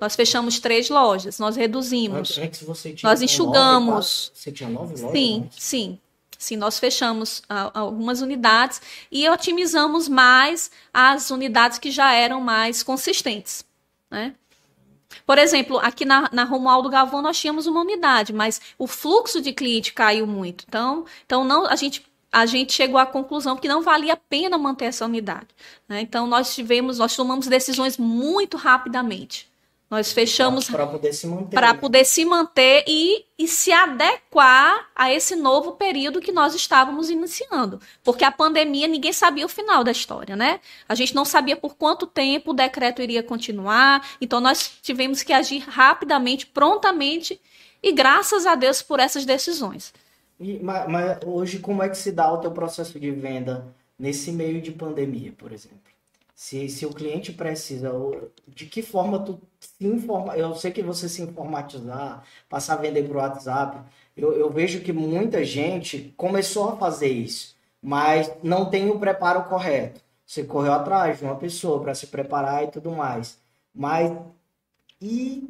Nós 0.00 0.16
fechamos 0.16 0.58
três 0.58 0.90
lojas, 0.90 1.38
nós 1.38 1.54
reduzimos. 1.54 2.36
Antes 2.36 2.64
você 2.64 2.92
tinha 2.92 3.08
nós 3.08 3.22
enxugamos. 3.22 4.32
Nove, 4.34 4.40
você 4.40 4.50
tinha 4.50 4.68
nove 4.68 5.00
lojas? 5.00 5.12
Sim, 5.12 5.42
antes? 5.44 5.62
sim. 5.62 5.98
Sim, 6.38 6.56
nós 6.56 6.78
fechamos 6.78 7.42
algumas 7.48 8.20
unidades 8.20 8.80
e 9.10 9.28
otimizamos 9.28 10.08
mais 10.08 10.70
as 10.92 11.30
unidades 11.30 11.78
que 11.78 11.90
já 11.90 12.12
eram 12.12 12.40
mais 12.40 12.82
consistentes. 12.82 13.64
Né? 14.10 14.34
Por 15.26 15.38
exemplo, 15.38 15.78
aqui 15.78 16.04
na, 16.04 16.28
na 16.32 16.44
Romualdo 16.44 16.90
Galvão 16.90 17.22
nós 17.22 17.38
tínhamos 17.38 17.66
uma 17.66 17.80
unidade, 17.80 18.32
mas 18.32 18.60
o 18.78 18.86
fluxo 18.86 19.40
de 19.40 19.52
cliente 19.52 19.92
caiu 19.92 20.26
muito. 20.26 20.64
Então, 20.68 21.04
então 21.24 21.44
não, 21.44 21.66
a 21.66 21.76
gente 21.76 22.04
a 22.34 22.46
gente 22.46 22.72
chegou 22.72 22.98
à 22.98 23.06
conclusão 23.06 23.56
que 23.56 23.68
não 23.68 23.80
valia 23.80 24.14
a 24.14 24.16
pena 24.16 24.58
manter 24.58 24.86
essa 24.86 25.04
unidade. 25.04 25.46
Né? 25.88 26.00
Então, 26.00 26.26
nós 26.26 26.52
tivemos, 26.52 26.98
nós 26.98 27.14
tomamos 27.14 27.46
decisões 27.46 27.96
muito 27.96 28.56
rapidamente. 28.56 29.48
Nós 29.94 30.12
fechamos 30.12 30.68
para 30.68 30.88
poder 30.88 31.12
se 31.12 31.24
manter. 31.24 31.54
Para 31.54 31.72
poder 31.72 32.04
se 32.04 32.24
manter 32.24 32.84
e, 32.84 33.24
e 33.38 33.46
se 33.46 33.70
adequar 33.70 34.90
a 34.92 35.12
esse 35.12 35.36
novo 35.36 35.72
período 35.76 36.20
que 36.20 36.32
nós 36.32 36.52
estávamos 36.52 37.10
iniciando. 37.10 37.80
Porque 38.02 38.24
a 38.24 38.32
pandemia, 38.32 38.88
ninguém 38.88 39.12
sabia 39.12 39.46
o 39.46 39.48
final 39.48 39.84
da 39.84 39.92
história, 39.92 40.34
né? 40.34 40.58
A 40.88 40.96
gente 40.96 41.14
não 41.14 41.24
sabia 41.24 41.54
por 41.54 41.76
quanto 41.76 42.08
tempo 42.08 42.50
o 42.50 42.54
decreto 42.54 43.02
iria 43.02 43.22
continuar. 43.22 44.04
Então, 44.20 44.40
nós 44.40 44.68
tivemos 44.82 45.22
que 45.22 45.32
agir 45.32 45.60
rapidamente, 45.60 46.44
prontamente, 46.44 47.40
e 47.80 47.92
graças 47.92 48.46
a 48.46 48.56
Deus 48.56 48.82
por 48.82 48.98
essas 48.98 49.24
decisões. 49.24 49.94
E, 50.40 50.58
mas, 50.60 50.90
mas 50.90 51.18
hoje, 51.24 51.60
como 51.60 51.84
é 51.84 51.88
que 51.88 51.96
se 51.96 52.10
dá 52.10 52.32
o 52.32 52.38
teu 52.38 52.50
processo 52.50 52.98
de 52.98 53.12
venda 53.12 53.72
nesse 53.96 54.32
meio 54.32 54.60
de 54.60 54.72
pandemia, 54.72 55.32
por 55.38 55.52
exemplo? 55.52 55.93
Se, 56.34 56.68
se 56.68 56.84
o 56.84 56.92
cliente 56.92 57.32
precisa, 57.32 57.92
de 58.48 58.66
que 58.66 58.82
forma 58.82 59.24
tu 59.24 59.40
se 59.60 59.86
informa? 59.86 60.36
Eu 60.36 60.54
sei 60.54 60.72
que 60.72 60.82
você 60.82 61.08
se 61.08 61.22
informatizar, 61.22 62.24
passar 62.48 62.74
a 62.74 62.76
vender 62.82 63.08
o 63.10 63.14
WhatsApp. 63.16 63.78
Eu, 64.16 64.32
eu 64.32 64.50
vejo 64.50 64.80
que 64.82 64.92
muita 64.92 65.44
gente 65.44 66.12
começou 66.16 66.70
a 66.70 66.76
fazer 66.76 67.08
isso, 67.08 67.56
mas 67.80 68.30
não 68.42 68.68
tem 68.68 68.90
o 68.90 68.98
preparo 68.98 69.44
correto. 69.48 70.00
Você 70.26 70.44
correu 70.44 70.72
atrás 70.72 71.18
de 71.18 71.24
uma 71.24 71.36
pessoa 71.36 71.80
para 71.82 71.94
se 71.94 72.06
preparar 72.08 72.64
e 72.64 72.70
tudo 72.70 72.90
mais. 72.90 73.38
Mas 73.74 74.10
e 75.00 75.48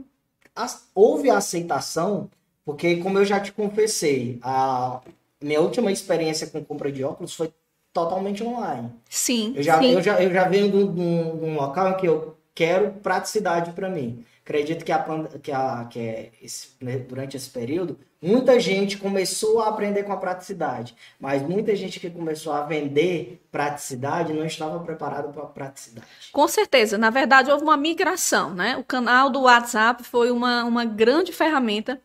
houve 0.95 1.31
a 1.31 1.39
aceitação, 1.39 2.31
porque 2.65 2.97
como 2.97 3.19
eu 3.19 3.25
já 3.25 3.41
te 3.41 3.53
confessei, 3.53 4.39
a 4.43 5.01
minha 5.41 5.61
última 5.61 5.93
experiência 5.93 6.47
com 6.47 6.65
compra 6.65 6.91
de 6.93 7.05
óculos 7.05 7.35
foi 7.35 7.53
totalmente 7.95 8.43
online. 8.43 8.91
Sim. 9.09 9.55
Eu 9.57 9.63
já, 9.63 9.79
sim. 9.79 9.93
Eu 9.93 10.03
já, 10.03 10.21
eu 10.21 10.31
já 10.33 10.49
venho 10.49 10.71
de 10.71 10.77
um, 10.77 11.55
local 11.55 11.91
em 11.91 11.97
que 11.97 12.07
eu 12.07 12.37
quero 12.53 12.91
praticidade 12.95 13.71
para 13.71 13.89
mim. 13.89 14.25
Acredito 14.45 14.85
que, 14.85 14.93
a, 14.93 15.03
que, 15.43 15.53
a, 15.53 15.87
que 15.89 15.99
é 15.99 16.31
esse, 16.43 16.73
né, 16.79 16.99
durante 16.99 17.35
esse 17.35 17.49
período, 17.49 17.99
muita 18.21 18.61
gente 18.61 18.99
começou 18.99 19.63
a 19.63 19.69
aprender 19.69 20.03
com 20.03 20.13
a 20.13 20.19
praticidade, 20.19 20.95
mas 21.19 21.41
muita 21.41 21.75
gente 21.75 21.99
que 21.99 22.11
começou 22.11 22.53
a 22.53 22.63
vender 22.63 23.43
praticidade 23.51 24.35
não 24.35 24.45
estava 24.45 24.79
preparado 24.81 25.33
para 25.33 25.45
a 25.45 25.47
praticidade. 25.47 26.07
Com 26.31 26.47
certeza. 26.47 26.99
Na 26.99 27.09
verdade, 27.09 27.51
houve 27.51 27.63
uma 27.63 27.77
migração. 27.77 28.53
Né? 28.53 28.77
O 28.77 28.85
canal 28.85 29.31
do 29.31 29.43
WhatsApp 29.43 30.03
foi 30.03 30.31
uma, 30.31 30.65
uma 30.65 30.85
grande 30.85 31.33
ferramenta 31.33 31.99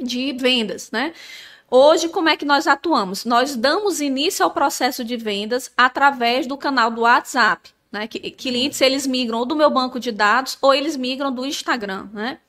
de 0.00 0.32
vendas, 0.32 0.90
né? 0.90 1.12
Hoje, 1.74 2.10
como 2.10 2.28
é 2.28 2.36
que 2.36 2.44
nós 2.44 2.66
atuamos? 2.66 3.24
Nós 3.24 3.56
damos 3.56 4.02
início 4.02 4.44
ao 4.44 4.50
processo 4.50 5.02
de 5.02 5.16
vendas 5.16 5.72
através 5.74 6.46
do 6.46 6.58
canal 6.58 6.90
do 6.90 7.00
WhatsApp. 7.00 7.70
Né? 7.90 8.06
Clientes, 8.06 8.78
eles 8.82 9.06
migram 9.06 9.38
ou 9.38 9.46
do 9.46 9.56
meu 9.56 9.70
banco 9.70 9.98
de 9.98 10.12
dados 10.12 10.58
ou 10.60 10.74
eles 10.74 10.98
migram 10.98 11.32
do 11.32 11.46
Instagram. 11.46 12.10
Né? 12.12 12.40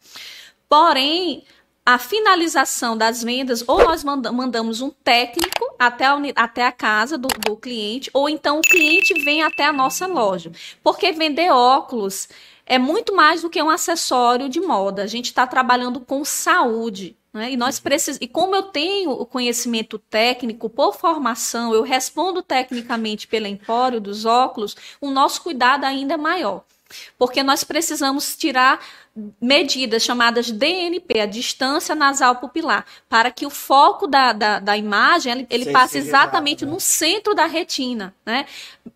Porém, 0.68 1.46
a 1.86 1.98
finalização 1.98 2.98
das 2.98 3.24
vendas, 3.24 3.64
ou 3.66 3.86
nós 3.86 4.04
mandamos 4.04 4.82
um 4.82 4.90
técnico 4.90 5.74
até 5.80 6.06
a, 6.06 6.18
até 6.36 6.66
a 6.66 6.72
casa 6.74 7.18
do, 7.18 7.30
do 7.30 7.56
cliente, 7.56 8.12
ou 8.14 8.28
então 8.28 8.58
o 8.58 8.62
cliente 8.62 9.14
vem 9.24 9.42
até 9.42 9.66
a 9.66 9.72
nossa 9.72 10.06
loja. 10.06 10.52
Porque 10.84 11.14
vender 11.14 11.50
óculos 11.50 12.28
é 12.66 12.78
muito 12.78 13.16
mais 13.16 13.42
do 13.42 13.50
que 13.50 13.64
um 13.64 13.70
acessório 13.70 14.50
de 14.50 14.60
moda. 14.60 15.02
A 15.02 15.08
gente 15.08 15.28
está 15.28 15.48
trabalhando 15.48 16.02
com 16.02 16.26
saúde. 16.26 17.16
Né? 17.34 17.54
E 17.54 17.58
nós 17.58 17.80
precisamos. 17.80 18.22
E 18.22 18.28
como 18.28 18.56
eu 18.56 18.64
tenho 18.64 19.12
o 19.12 19.26
conhecimento 19.26 19.98
técnico 19.98 20.70
por 20.70 20.96
formação, 20.96 21.74
eu 21.74 21.82
respondo 21.82 22.44
tecnicamente 22.44 23.28
pelo 23.28 23.48
empório 23.48 24.00
dos 24.00 24.26
óculos, 24.26 24.76
o 25.02 25.10
nosso 25.10 25.42
cuidado 25.42 25.84
ainda 25.84 26.14
é 26.14 26.18
maior. 26.18 26.64
Porque 27.18 27.42
nós 27.42 27.64
precisamos 27.64 28.36
tirar 28.36 28.80
medidas 29.40 30.02
chamadas 30.02 30.50
DNP, 30.50 31.20
a 31.20 31.28
distância 31.28 31.94
nasal 31.94 32.38
pupilar, 32.38 32.84
para 33.08 33.30
que 33.30 33.46
o 33.46 33.50
foco 33.50 34.08
da, 34.08 34.34
da, 34.34 34.60
da 34.60 34.76
imagem 34.76 35.32
ele, 35.32 35.48
ele 35.50 35.72
passe 35.72 36.00
exatamente 36.00 36.66
né? 36.66 36.72
no 36.72 36.80
centro 36.80 37.36
da 37.36 37.46
retina. 37.46 38.16
Né? 38.26 38.48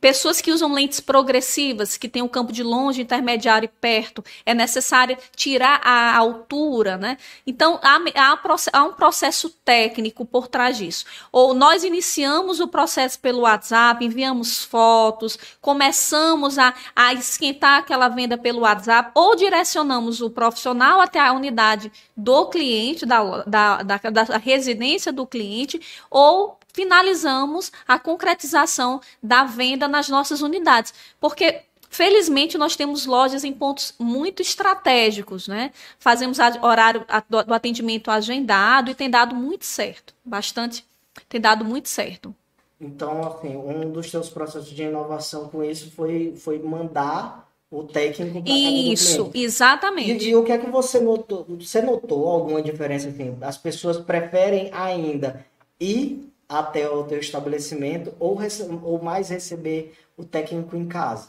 Pessoas 0.02 0.42
que 0.42 0.52
usam 0.52 0.74
lentes 0.74 1.00
progressivas, 1.00 1.98
que 1.98 2.10
têm 2.10 2.24
o 2.24 2.30
campo 2.30 2.52
de 2.52 2.64
longe, 2.64 3.02
intermediário 3.02 3.66
e 3.66 3.80
perto, 3.80 4.26
é 4.44 4.56
necessário 4.56 5.16
tirar 5.36 5.82
a 5.84 6.18
altura. 6.18 6.98
Né? 6.98 7.18
Então, 7.46 7.80
há, 7.84 8.00
há, 8.16 8.40
há 8.74 8.84
um 8.86 8.94
processo 8.94 9.52
técnico 9.64 10.26
por 10.26 10.48
trás 10.48 10.78
disso. 10.78 11.06
Ou 11.32 11.54
nós 11.54 11.84
iniciamos 11.84 12.60
o 12.60 12.68
processo 12.68 13.20
pelo 13.20 13.42
WhatsApp, 13.42 14.04
enviamos 14.04 14.64
fotos, 14.64 15.38
começamos 15.62 16.58
a, 16.58 16.74
a 16.96 17.14
esquentar 17.14 17.80
aquela 17.80 18.08
venda 18.08 18.36
pelo 18.36 18.62
WhatsApp, 18.62 19.12
ou 19.14 19.36
direcionamos 19.36 20.07
levamos 20.08 20.22
o 20.22 20.30
profissional 20.30 21.02
até 21.02 21.20
a 21.20 21.34
unidade 21.34 21.92
do 22.16 22.48
cliente, 22.48 23.06
da, 23.06 23.44
da, 23.44 23.84
da, 23.84 23.98
da 23.98 24.38
residência 24.38 25.12
do 25.12 25.28
cliente, 25.28 25.80
ou 26.10 26.58
finalizamos 26.74 27.72
a 27.88 28.00
concretização 28.00 29.02
da 29.22 29.44
venda 29.44 29.88
nas 29.88 30.10
nossas 30.10 30.42
unidades. 30.42 30.94
Porque 31.20 31.62
Felizmente, 31.90 32.58
nós 32.58 32.76
temos 32.76 33.06
lojas 33.06 33.46
em 33.46 33.54
pontos 33.54 33.96
muito 33.98 34.42
estratégicos, 34.42 35.48
né? 35.48 35.72
Fazemos 35.98 36.38
horário 36.62 37.06
do 37.30 37.54
atendimento 37.54 38.12
agendado 38.12 38.92
e 38.92 38.94
tem 38.94 39.10
dado 39.10 39.34
muito 39.34 39.66
certo. 39.66 40.14
Bastante, 40.24 40.86
tem 41.30 41.40
dado 41.40 41.64
muito 41.64 41.88
certo. 41.88 42.36
Então, 42.80 43.26
assim, 43.26 43.56
um 43.56 43.90
dos 43.90 44.12
seus 44.12 44.30
processos 44.30 44.70
de 44.70 44.84
inovação 44.84 45.48
com 45.48 45.64
isso 45.64 45.90
foi, 45.92 46.36
foi 46.36 46.60
mandar 46.60 47.47
o 47.70 47.84
técnico 47.84 48.42
para 48.42 48.52
Isso, 48.52 49.30
exatamente. 49.34 50.26
E, 50.26 50.30
e, 50.30 50.36
o 50.36 50.44
que 50.44 50.52
é 50.52 50.58
que 50.58 50.70
você 50.70 51.00
notou? 51.00 51.46
Você 51.60 51.82
notou 51.82 52.28
alguma 52.28 52.62
diferença? 52.62 53.10
Assim, 53.10 53.38
as 53.42 53.58
pessoas 53.58 53.98
preferem 53.98 54.70
ainda 54.74 55.46
ir 55.80 56.32
até 56.48 56.90
o 56.90 57.04
teu 57.04 57.20
estabelecimento 57.20 58.14
ou, 58.20 58.40
ou 58.84 59.02
mais 59.02 59.30
receber 59.30 59.94
o 60.16 60.24
técnico 60.24 60.76
em 60.78 60.88
casa? 60.88 61.28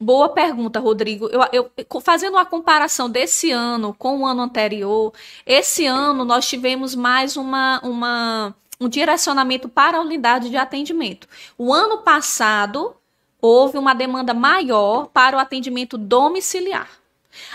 Boa 0.00 0.28
pergunta, 0.28 0.80
Rodrigo. 0.80 1.28
Eu, 1.28 1.70
eu, 1.76 2.00
fazendo 2.00 2.34
uma 2.34 2.44
comparação 2.44 3.08
desse 3.08 3.52
ano 3.52 3.94
com 3.94 4.20
o 4.20 4.26
ano 4.26 4.42
anterior, 4.42 5.12
esse 5.46 5.86
ano 5.86 6.24
nós 6.24 6.48
tivemos 6.48 6.96
mais 6.96 7.36
uma, 7.36 7.80
uma, 7.84 8.54
um 8.80 8.88
direcionamento 8.88 9.68
para 9.68 9.98
a 9.98 10.00
unidade 10.00 10.50
de 10.50 10.56
atendimento. 10.56 11.28
O 11.56 11.72
ano 11.72 11.98
passado, 11.98 12.96
houve 13.44 13.76
uma 13.76 13.94
demanda 13.94 14.32
maior 14.32 15.08
para 15.08 15.36
o 15.36 15.38
atendimento 15.38 15.98
domiciliar. 15.98 16.88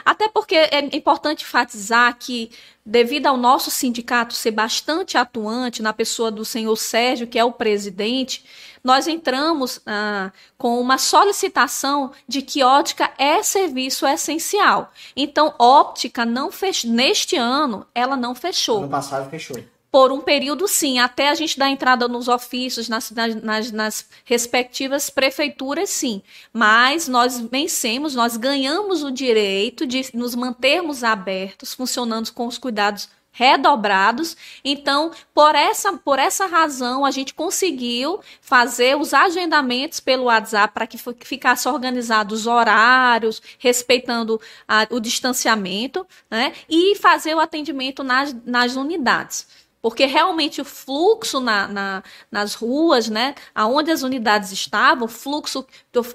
Até 0.06 0.28
porque 0.28 0.54
é 0.56 0.95
importante 0.95 1.43
enfatizar 1.43 2.15
que, 2.19 2.52
devido 2.86 3.25
ao 3.25 3.36
nosso 3.36 3.71
sindicato 3.71 4.36
ser 4.36 4.52
bastante 4.52 5.17
atuante 5.17 5.82
na 5.82 5.91
pessoa 5.91 6.30
do 6.30 6.45
senhor 6.45 6.75
Sérgio, 6.75 7.25
que 7.25 7.39
é 7.39 7.43
o 7.43 7.52
presidente, 7.52 8.45
nós 8.84 9.08
entramos 9.08 9.82
ah, 9.84 10.32
com 10.60 10.80
uma 10.80 10.99
solicitação 10.99 12.12
de 12.28 12.43
que 12.43 12.62
ótica 12.62 13.10
é 13.17 13.41
serviço 13.41 14.06
essencial. 14.06 14.91
Então, 15.15 15.56
óptica 15.58 16.23
não 16.23 16.52
fechou. 16.52 16.91
Neste 16.91 17.36
ano, 17.36 17.88
ela 17.95 18.15
não 18.15 18.36
fechou. 18.36 18.80
Ano 18.80 18.89
passado 18.89 19.28
fechou. 19.28 19.58
Por 19.91 20.12
um 20.12 20.21
período, 20.21 20.67
sim, 20.67 20.99
até 20.99 21.30
a 21.30 21.36
gente 21.36 21.58
dar 21.58 21.69
entrada 21.69 22.08
nos 22.08 22.28
ofícios, 22.28 22.88
nas, 22.88 23.12
nas, 23.12 23.71
nas, 23.71 24.06
respectivas 24.23 25.10
prefeituras, 25.10 25.89
sim. 25.89 26.21
Mas 26.54 27.08
nós 27.08 27.39
vencemos, 27.39 28.13
nós 28.13 28.38
ganhamos 28.38 29.04
o 29.04 29.12
direito 29.12 29.88
de 29.88 30.10
nos 30.13 30.36
mantermos 30.36 31.04
abertos, 31.04 31.73
funcionando 31.73 32.32
com 32.34 32.45
os 32.45 32.58
cuidados 32.58 33.10
redobrados. 33.32 34.36
Então, 34.63 35.12
por 35.34 35.56
essa, 35.56 35.93
por 35.93 36.19
essa 36.19 36.45
razão, 36.45 37.06
a 37.06 37.12
gente 37.12 37.34
conseguiu 37.34 38.19
fazer 38.41 38.97
os 38.97 39.13
agendamentos 39.13 39.99
pelo 39.99 40.25
WhatsApp 40.25 40.73
para 40.73 40.86
que 40.86 40.97
ficasse 41.25 41.67
organizados 41.67 42.41
os 42.41 42.47
horários, 42.47 43.41
respeitando 43.58 44.41
a, 44.67 44.86
o 44.89 44.99
distanciamento, 44.99 46.06
né? 46.30 46.54
E 46.69 46.95
fazer 46.95 47.34
o 47.34 47.39
atendimento 47.39 48.04
nas, 48.04 48.36
nas 48.45 48.75
unidades 48.75 49.47
porque 49.82 50.06
realmente 50.06 50.62
o 50.62 50.65
fluxo 50.65 51.39
na, 51.39 51.68
na, 51.68 52.04
nas 52.32 52.54
ruas, 52.54 53.10
né, 53.10 53.36
aonde 53.54 53.92
as 53.92 54.04
unidades 54.04 54.52
estavam, 54.52 55.06
o 55.06 55.10
fluxo 55.10 55.65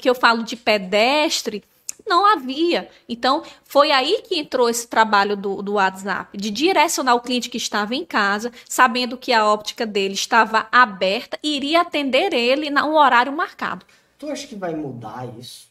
que 0.01 0.09
eu 0.09 0.15
falo 0.15 0.43
de 0.43 0.57
pedestre, 0.57 1.63
não 2.07 2.27
havia. 2.27 2.89
Então, 3.09 3.43
foi 3.65 3.91
aí 3.91 4.23
que 4.23 4.39
entrou 4.39 4.69
esse 4.69 4.87
trabalho 4.87 5.37
do, 5.37 5.63
do 5.63 5.75
WhatsApp, 5.75 6.37
de 6.37 6.51
direcionar 6.51 7.15
o 7.15 7.21
cliente 7.21 7.49
que 7.49 7.57
estava 7.57 7.95
em 7.95 8.05
casa, 8.05 8.53
sabendo 8.69 9.17
que 9.17 9.33
a 9.33 9.47
óptica 9.47 9.87
dele 9.87 10.15
estava 10.15 10.69
aberta 10.71 11.39
e 11.43 11.57
iria 11.57 11.81
atender 11.81 12.33
ele 12.33 12.71
no 12.71 12.95
horário 12.97 13.33
marcado. 13.33 13.87
Tu 14.19 14.29
acha 14.29 14.47
que 14.47 14.55
vai 14.55 14.75
mudar 14.75 15.27
isso? 15.39 15.69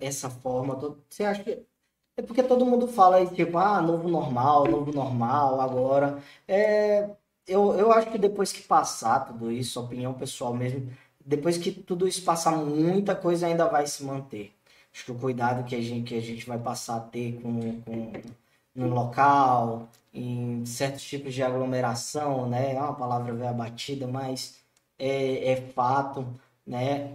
Essa 0.00 0.28
forma? 0.28 0.74
Você 1.08 1.24
acha 1.24 1.42
que. 1.42 1.62
É 2.16 2.22
porque 2.22 2.42
todo 2.42 2.66
mundo 2.66 2.86
fala 2.88 3.16
aí, 3.16 3.28
tipo, 3.34 3.56
ah, 3.58 3.80
novo 3.80 4.08
normal, 4.08 4.66
novo 4.68 4.92
normal, 4.92 5.60
agora. 5.60 6.22
É, 6.46 7.08
eu, 7.46 7.74
eu 7.78 7.90
acho 7.92 8.10
que 8.10 8.18
depois 8.18 8.52
que 8.52 8.62
passar 8.62 9.20
tudo 9.26 9.50
isso, 9.50 9.80
opinião 9.80 10.12
pessoal 10.14 10.52
mesmo, 10.54 10.90
depois 11.24 11.56
que 11.56 11.72
tudo 11.72 12.06
isso 12.06 12.22
passar, 12.24 12.52
muita 12.56 13.14
coisa 13.16 13.46
ainda 13.46 13.66
vai 13.66 13.86
se 13.86 14.04
manter. 14.04 14.52
Acho 14.92 15.06
que 15.06 15.12
o 15.12 15.18
cuidado 15.18 15.64
que 15.64 15.74
a 15.74 15.80
gente, 15.80 16.08
que 16.08 16.14
a 16.18 16.20
gente 16.20 16.46
vai 16.46 16.58
passar 16.58 16.96
a 16.96 17.00
ter 17.00 17.40
com, 17.40 17.80
com 17.82 18.12
no 18.74 18.88
local, 18.88 19.88
em 20.12 20.64
certos 20.66 21.02
tipos 21.04 21.34
de 21.34 21.42
aglomeração, 21.42 22.48
né? 22.48 22.74
É 22.74 22.80
uma 22.80 22.94
palavra 22.94 23.32
velha 23.34 23.52
batida, 23.52 24.06
mas 24.06 24.58
é, 24.98 25.52
é 25.52 25.56
fato, 25.72 26.26
né? 26.66 27.14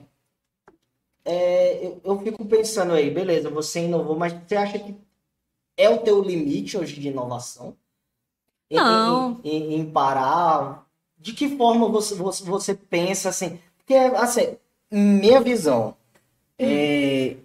É, 1.30 1.86
eu, 1.86 2.00
eu 2.06 2.20
fico 2.22 2.46
pensando 2.46 2.94
aí, 2.94 3.12
beleza, 3.12 3.50
você 3.50 3.84
inovou, 3.84 4.18
mas 4.18 4.34
você 4.34 4.56
acha 4.56 4.80
que 4.80 4.96
é 5.76 5.90
o 5.90 5.98
teu 5.98 6.22
limite 6.22 6.78
hoje 6.78 6.98
de 6.98 7.10
inovação? 7.10 7.76
Não. 8.72 9.42
Em, 9.44 9.74
em, 9.74 9.80
em 9.82 9.92
parar? 9.92 10.88
De 11.18 11.34
que 11.34 11.58
forma 11.58 11.90
você, 11.90 12.16
você, 12.16 12.44
você 12.46 12.74
pensa 12.74 13.28
assim? 13.28 13.60
Porque, 13.78 13.94
assim, 13.94 14.56
minha 14.90 15.42
visão, 15.42 15.98
é, 16.58 17.36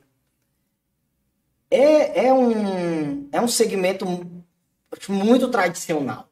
é, 1.68 2.26
é, 2.26 2.32
um, 2.32 3.28
é 3.32 3.40
um 3.40 3.48
segmento 3.48 4.06
muito 5.08 5.48
tradicional. 5.48 6.28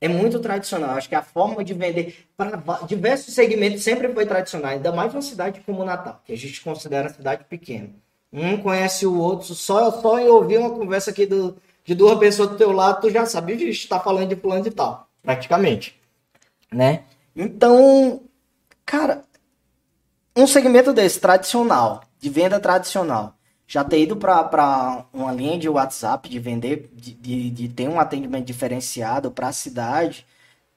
É 0.00 0.08
muito 0.08 0.38
tradicional. 0.40 0.90
Acho 0.90 1.08
que 1.08 1.14
a 1.14 1.22
forma 1.22 1.64
de 1.64 1.72
vender 1.72 2.26
para 2.36 2.56
diversos 2.86 3.34
segmentos 3.34 3.82
sempre 3.82 4.12
foi 4.12 4.26
tradicional, 4.26 4.72
ainda 4.72 4.92
mais 4.92 5.12
uma 5.12 5.22
cidade 5.22 5.60
como 5.64 5.84
Natal, 5.84 6.20
que 6.24 6.32
a 6.32 6.36
gente 6.36 6.60
considera 6.60 7.08
cidade 7.08 7.44
pequena. 7.44 7.90
Um 8.32 8.58
conhece 8.58 9.06
o 9.06 9.18
outro, 9.18 9.54
só, 9.54 9.90
só 10.02 10.18
em 10.18 10.28
ouvir 10.28 10.58
uma 10.58 10.70
conversa 10.70 11.10
aqui 11.10 11.24
do, 11.24 11.56
de 11.84 11.94
duas 11.94 12.18
pessoas 12.18 12.50
do 12.50 12.56
teu 12.56 12.72
lado, 12.72 13.00
tu 13.00 13.10
já 13.10 13.24
sabe, 13.24 13.56
que 13.56 13.64
está 13.64 13.98
falando 13.98 14.28
de 14.28 14.36
plano 14.36 14.62
de 14.62 14.70
tal, 14.70 15.08
praticamente. 15.22 15.98
Né? 16.70 17.04
Então, 17.34 18.22
cara, 18.84 19.22
um 20.36 20.46
segmento 20.46 20.92
desse, 20.92 21.18
tradicional, 21.18 22.02
de 22.18 22.28
venda 22.28 22.60
tradicional, 22.60 23.36
já 23.66 23.82
ter 23.82 24.00
ido 24.00 24.16
para 24.16 25.04
uma 25.12 25.32
linha 25.32 25.58
de 25.58 25.68
WhatsApp, 25.68 26.28
de 26.28 26.38
vender, 26.38 26.90
de, 26.92 27.12
de, 27.12 27.50
de 27.50 27.68
ter 27.68 27.88
um 27.88 27.98
atendimento 27.98 28.44
diferenciado 28.44 29.30
para 29.30 29.48
a 29.48 29.52
cidade, 29.52 30.24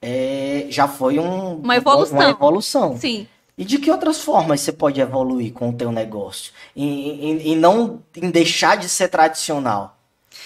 é, 0.01 0.65
já 0.69 0.87
foi 0.87 1.19
um, 1.19 1.57
uma 1.57 1.75
evolução. 1.75 2.17
Uma 2.17 2.29
evolução. 2.29 2.97
Sim. 2.97 3.27
E 3.57 3.65
de 3.65 3.77
que 3.77 3.91
outras 3.91 4.21
formas 4.21 4.61
você 4.61 4.71
pode 4.71 5.01
evoluir 5.01 5.51
com 5.51 5.69
o 5.69 5.73
teu 5.73 5.91
negócio? 5.91 6.53
E, 6.75 6.85
e, 6.85 7.51
e 7.51 7.55
não 7.55 8.01
em 8.15 8.31
deixar 8.31 8.77
de 8.77 8.87
ser 8.87 9.09
tradicional. 9.09 9.97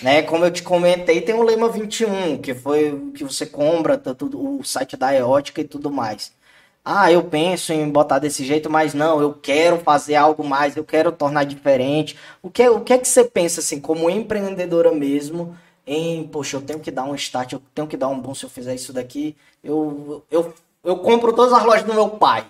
Né? 0.02 0.24
Como 0.24 0.44
eu 0.44 0.52
te 0.52 0.64
comentei, 0.64 1.22
tem 1.22 1.36
o 1.36 1.44
Lema 1.44 1.70
21, 1.70 2.40
que 2.40 2.56
foi 2.56 3.12
que 3.16 3.24
você 3.24 3.46
compra 3.46 3.98
tudo, 3.98 4.60
o 4.60 4.64
site 4.64 4.98
da 4.98 5.16
Eótica 5.16 5.62
e 5.62 5.66
tudo 5.66 5.92
mais 5.92 6.32
ah, 6.86 7.10
eu 7.12 7.24
penso 7.24 7.72
em 7.72 7.90
botar 7.90 8.20
desse 8.20 8.44
jeito, 8.44 8.70
mas 8.70 8.94
não, 8.94 9.22
eu 9.22 9.34
quero 9.34 9.80
fazer 9.80 10.16
algo 10.16 10.44
mais, 10.44 10.76
eu 10.76 10.84
quero 10.84 11.12
tornar 11.14 11.46
diferente. 11.46 12.18
O 12.42 12.50
que, 12.50 12.68
o 12.68 12.82
que 12.82 12.94
é 12.94 12.98
que 12.98 13.08
você 13.08 13.24
pensa, 13.24 13.62
assim, 13.62 13.80
como 13.80 14.10
empreendedora 14.10 14.92
mesmo, 14.92 15.58
em, 15.88 16.28
poxa, 16.28 16.58
eu 16.58 16.62
tenho 16.62 16.80
que 16.80 16.92
dar 16.92 17.06
um 17.06 17.16
start, 17.16 17.54
eu 17.54 17.62
tenho 17.74 17.88
que 17.88 17.96
dar 17.96 18.10
um 18.10 18.20
bom 18.20 18.36
se 18.36 18.46
eu 18.46 18.50
fizer 18.50 18.76
isso 18.76 18.92
daqui, 18.92 19.36
eu, 19.64 20.24
eu, 20.30 20.54
eu 20.84 20.98
compro 20.98 21.32
todas 21.34 21.54
as 21.54 21.64
lojas 21.64 21.84
do 21.84 21.94
meu 21.94 22.10
pai, 22.10 22.46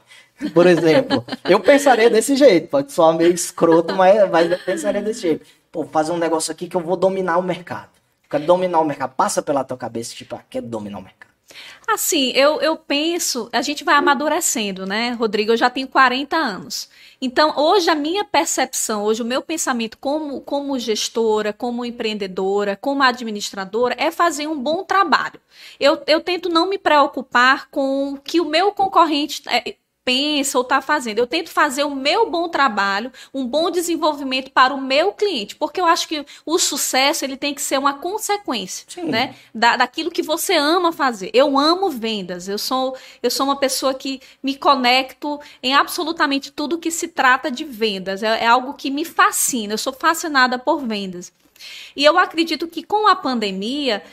por 0.53 0.65
exemplo. 0.65 1.23
eu 1.45 1.59
pensaria 1.59 2.09
desse 2.09 2.35
jeito, 2.35 2.69
pode 2.69 2.91
soar 2.91 3.15
meio 3.15 3.33
escroto, 3.33 3.95
mas, 3.95 4.29
mas 4.31 4.51
eu 4.51 4.59
pensaria 4.59 5.01
desse 5.01 5.21
jeito. 5.21 5.45
Pô, 5.71 5.85
fazer 5.85 6.11
um 6.11 6.17
negócio 6.17 6.51
aqui 6.51 6.67
que 6.67 6.75
eu 6.77 6.81
vou 6.81 6.95
dominar 6.95 7.37
o 7.37 7.43
mercado. 7.43 7.89
quero 8.29 8.45
dominar 8.45 8.79
o 8.79 8.85
mercado. 8.85 9.13
Passa 9.15 9.41
pela 9.41 9.63
tua 9.63 9.77
cabeça, 9.77 10.13
tipo, 10.15 10.35
ah, 10.35 10.41
quero 10.49 10.67
dominar 10.67 10.99
o 10.99 11.01
mercado. 11.01 11.32
Assim, 11.87 12.31
eu, 12.31 12.61
eu 12.61 12.77
penso, 12.77 13.49
a 13.51 13.61
gente 13.61 13.83
vai 13.83 13.95
amadurecendo, 13.95 14.85
né, 14.85 15.11
Rodrigo? 15.11 15.51
Eu 15.51 15.57
já 15.57 15.69
tenho 15.69 15.87
40 15.87 16.35
anos. 16.35 16.89
Então, 17.21 17.53
hoje 17.57 17.89
a 17.89 17.95
minha 17.95 18.23
percepção, 18.23 19.03
hoje 19.03 19.21
o 19.21 19.25
meu 19.25 19.41
pensamento 19.41 19.97
como, 19.97 20.41
como 20.41 20.77
gestora, 20.79 21.53
como 21.53 21.85
empreendedora, 21.85 22.75
como 22.75 23.03
administradora, 23.03 23.95
é 23.97 24.11
fazer 24.11 24.47
um 24.47 24.57
bom 24.57 24.83
trabalho. 24.83 25.39
Eu, 25.79 26.01
eu 26.07 26.21
tento 26.21 26.49
não 26.49 26.67
me 26.67 26.77
preocupar 26.77 27.69
com 27.69 28.13
o 28.13 28.17
que 28.17 28.41
o 28.41 28.45
meu 28.45 28.71
concorrente 28.71 29.41
é, 29.47 29.75
pensa 30.05 30.57
ou 30.57 30.63
está 30.63 30.81
fazendo. 30.81 31.19
Eu 31.19 31.27
tento 31.27 31.49
fazer 31.49 31.83
o 31.83 31.95
meu 31.95 32.29
bom 32.29 32.49
trabalho, 32.49 33.11
um 33.33 33.45
bom 33.45 33.71
desenvolvimento 33.71 34.51
para 34.51 34.73
o 34.73 34.81
meu 34.81 35.13
cliente, 35.13 35.55
porque 35.55 35.79
eu 35.79 35.85
acho 35.85 36.07
que 36.07 36.25
o 36.45 36.59
sucesso 36.59 37.23
ele 37.23 37.37
tem 37.37 37.53
que 37.53 37.61
ser 37.61 37.77
uma 37.77 37.95
consequência, 37.95 38.85
Sim. 38.89 39.05
né, 39.05 39.35
da, 39.53 39.77
daquilo 39.77 40.11
que 40.11 40.21
você 40.21 40.55
ama 40.55 40.91
fazer. 40.91 41.31
Eu 41.33 41.57
amo 41.57 41.89
vendas. 41.89 42.47
Eu 42.47 42.57
sou 42.57 42.95
eu 43.21 43.29
sou 43.29 43.45
uma 43.45 43.55
pessoa 43.55 43.93
que 43.93 44.21
me 44.41 44.55
conecto 44.55 45.39
em 45.61 45.73
absolutamente 45.73 46.51
tudo 46.51 46.77
que 46.77 46.91
se 46.91 47.07
trata 47.07 47.49
de 47.49 47.63
vendas. 47.63 48.23
É, 48.23 48.43
é 48.43 48.47
algo 48.47 48.73
que 48.73 48.89
me 48.91 49.05
fascina. 49.05 49.73
Eu 49.73 49.77
sou 49.77 49.93
fascinada 49.93 50.59
por 50.59 50.85
vendas. 50.85 51.31
E 51.95 52.03
eu 52.03 52.17
acredito 52.17 52.67
que 52.67 52.83
com 52.83 53.07
a 53.07 53.15
pandemia 53.15 54.03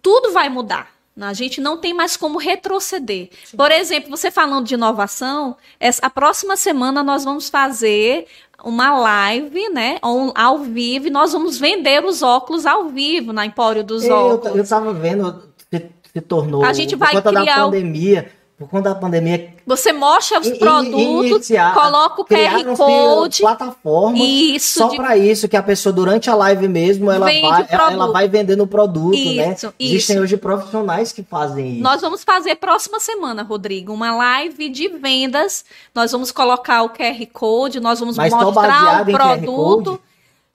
tudo 0.00 0.32
vai 0.32 0.48
mudar 0.48 0.95
a 1.20 1.32
gente 1.32 1.60
não 1.60 1.78
tem 1.78 1.94
mais 1.94 2.16
como 2.16 2.38
retroceder. 2.38 3.30
Sim. 3.44 3.56
Por 3.56 3.70
exemplo, 3.70 4.10
você 4.10 4.30
falando 4.30 4.66
de 4.66 4.74
inovação, 4.74 5.56
a 6.02 6.10
próxima 6.10 6.56
semana 6.56 7.02
nós 7.02 7.24
vamos 7.24 7.48
fazer 7.48 8.26
uma 8.62 8.98
live, 8.98 9.68
né, 9.70 9.98
ao 10.02 10.58
vivo, 10.58 11.06
e 11.06 11.10
nós 11.10 11.32
vamos 11.32 11.58
vender 11.58 12.04
os 12.04 12.22
óculos 12.22 12.66
ao 12.66 12.88
vivo 12.88 13.32
na 13.32 13.46
Empório 13.46 13.84
dos 13.84 14.04
eu, 14.04 14.14
Óculos. 14.14 14.56
Eu 14.56 14.62
estava 14.62 14.92
vendo, 14.92 15.42
se, 15.70 15.90
se 16.12 16.20
tornou, 16.20 16.64
a 16.64 16.72
gente 16.72 16.96
vai 16.96 17.10
criar 17.10 17.44
da 17.44 17.64
pandemia, 17.64 18.30
por 18.58 18.70
conta 18.70 18.88
da 18.88 18.94
pandemia. 18.94 19.54
Você 19.66 19.92
mostra 19.92 20.40
os 20.40 20.48
produtos, 20.48 21.30
iniciar, 21.30 21.74
coloca 21.74 22.22
o 22.22 22.24
QR 22.24 22.64
Code. 22.74 23.42
plataforma 23.42 24.18
só 24.58 24.88
de... 24.88 24.96
para 24.96 25.16
isso, 25.16 25.46
que 25.46 25.56
a 25.56 25.62
pessoa 25.62 25.92
durante 25.92 26.30
a 26.30 26.34
live 26.34 26.66
mesmo, 26.66 27.10
ela, 27.10 27.26
vai, 27.26 27.42
ela, 27.42 27.92
ela, 27.92 28.12
vai 28.12 28.28
vendendo 28.28 28.62
o 28.62 28.66
produto, 28.66 29.14
né? 29.14 29.52
isso, 29.52 29.66
né? 29.66 29.72
Existem 29.78 30.20
hoje 30.20 30.38
profissionais 30.38 31.12
que 31.12 31.22
fazem 31.22 31.74
isso. 31.74 31.82
Nós 31.82 32.00
vamos 32.00 32.24
fazer 32.24 32.54
próxima 32.56 32.98
semana, 32.98 33.42
Rodrigo, 33.42 33.92
uma 33.92 34.16
live 34.16 34.70
de 34.70 34.88
vendas. 34.88 35.62
Nós 35.94 36.12
vamos 36.12 36.32
colocar 36.32 36.82
o 36.82 36.88
QR 36.88 37.26
Code, 37.30 37.78
nós 37.78 38.00
vamos 38.00 38.16
Mas 38.16 38.32
mostrar 38.32 39.02
o 39.02 39.12
produto. 39.12 40.00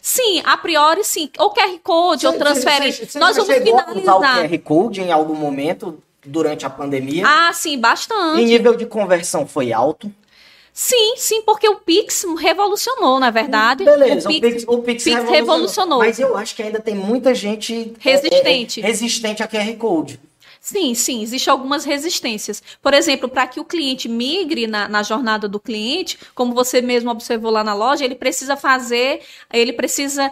Sim, 0.02 0.42
a 0.44 0.58
priori 0.58 1.04
sim. 1.04 1.30
Ou 1.38 1.54
QR 1.54 1.78
Code, 1.84 2.26
ou 2.26 2.34
transferência. 2.34 3.08
Nós 3.20 3.38
vamos 3.38 3.54
finalizar. 3.54 4.16
o 4.16 4.50
QR 4.50 4.60
Code 4.60 5.02
em 5.02 5.12
algum 5.12 5.36
momento 5.36 6.02
durante 6.26 6.66
a 6.66 6.70
pandemia. 6.70 7.24
Ah, 7.26 7.52
sim, 7.54 7.80
bastante. 7.80 8.42
E 8.42 8.46
nível 8.46 8.76
de 8.76 8.86
conversão 8.86 9.48
foi 9.48 9.74
alto? 9.74 10.12
Sim, 10.74 11.16
sim, 11.18 11.42
porque 11.42 11.68
o 11.68 11.76
Pix 11.76 12.26
revolucionou, 12.40 13.20
na 13.20 13.30
verdade. 13.30 13.84
Beleza, 13.84 14.30
o 14.30 14.32
Pix, 14.32 14.48
o 14.48 14.52
Pix, 14.52 14.64
o 14.68 14.78
Pix, 14.80 15.04
Pix 15.04 15.16
revolucionou, 15.16 15.32
revolucionou, 15.34 16.00
Mas 16.00 16.20
eu 16.20 16.38
acho 16.38 16.56
que 16.56 16.64
ainda 16.64 16.80
tem 16.80 16.96
muita 16.96 17.36
gente 17.36 17.94
resistente, 18.00 18.82
é, 18.82 18.84
é, 18.84 18.88
resistente 18.88 19.44
a 19.44 19.48
QR 19.48 19.76
Code. 19.76 20.20
Sim, 20.62 20.94
sim, 20.94 21.24
existem 21.24 21.52
algumas 21.52 21.84
resistências. 21.84 22.62
Por 22.82 22.94
exemplo, 22.94 23.28
para 23.28 23.48
que 23.48 23.60
o 23.60 23.66
cliente 23.66 24.08
migre 24.08 24.68
na, 24.68 24.88
na, 24.88 25.02
jornada 25.02 25.48
do 25.48 25.60
cliente, 25.60 26.20
como 26.36 26.54
você 26.54 26.82
mesmo 26.82 27.10
observou 27.10 27.52
lá 27.52 27.64
na 27.64 27.74
loja, 27.74 28.06
ele 28.06 28.14
precisa 28.14 28.56
fazer, 28.56 29.22
ele 29.52 29.74
precisa 29.74 30.32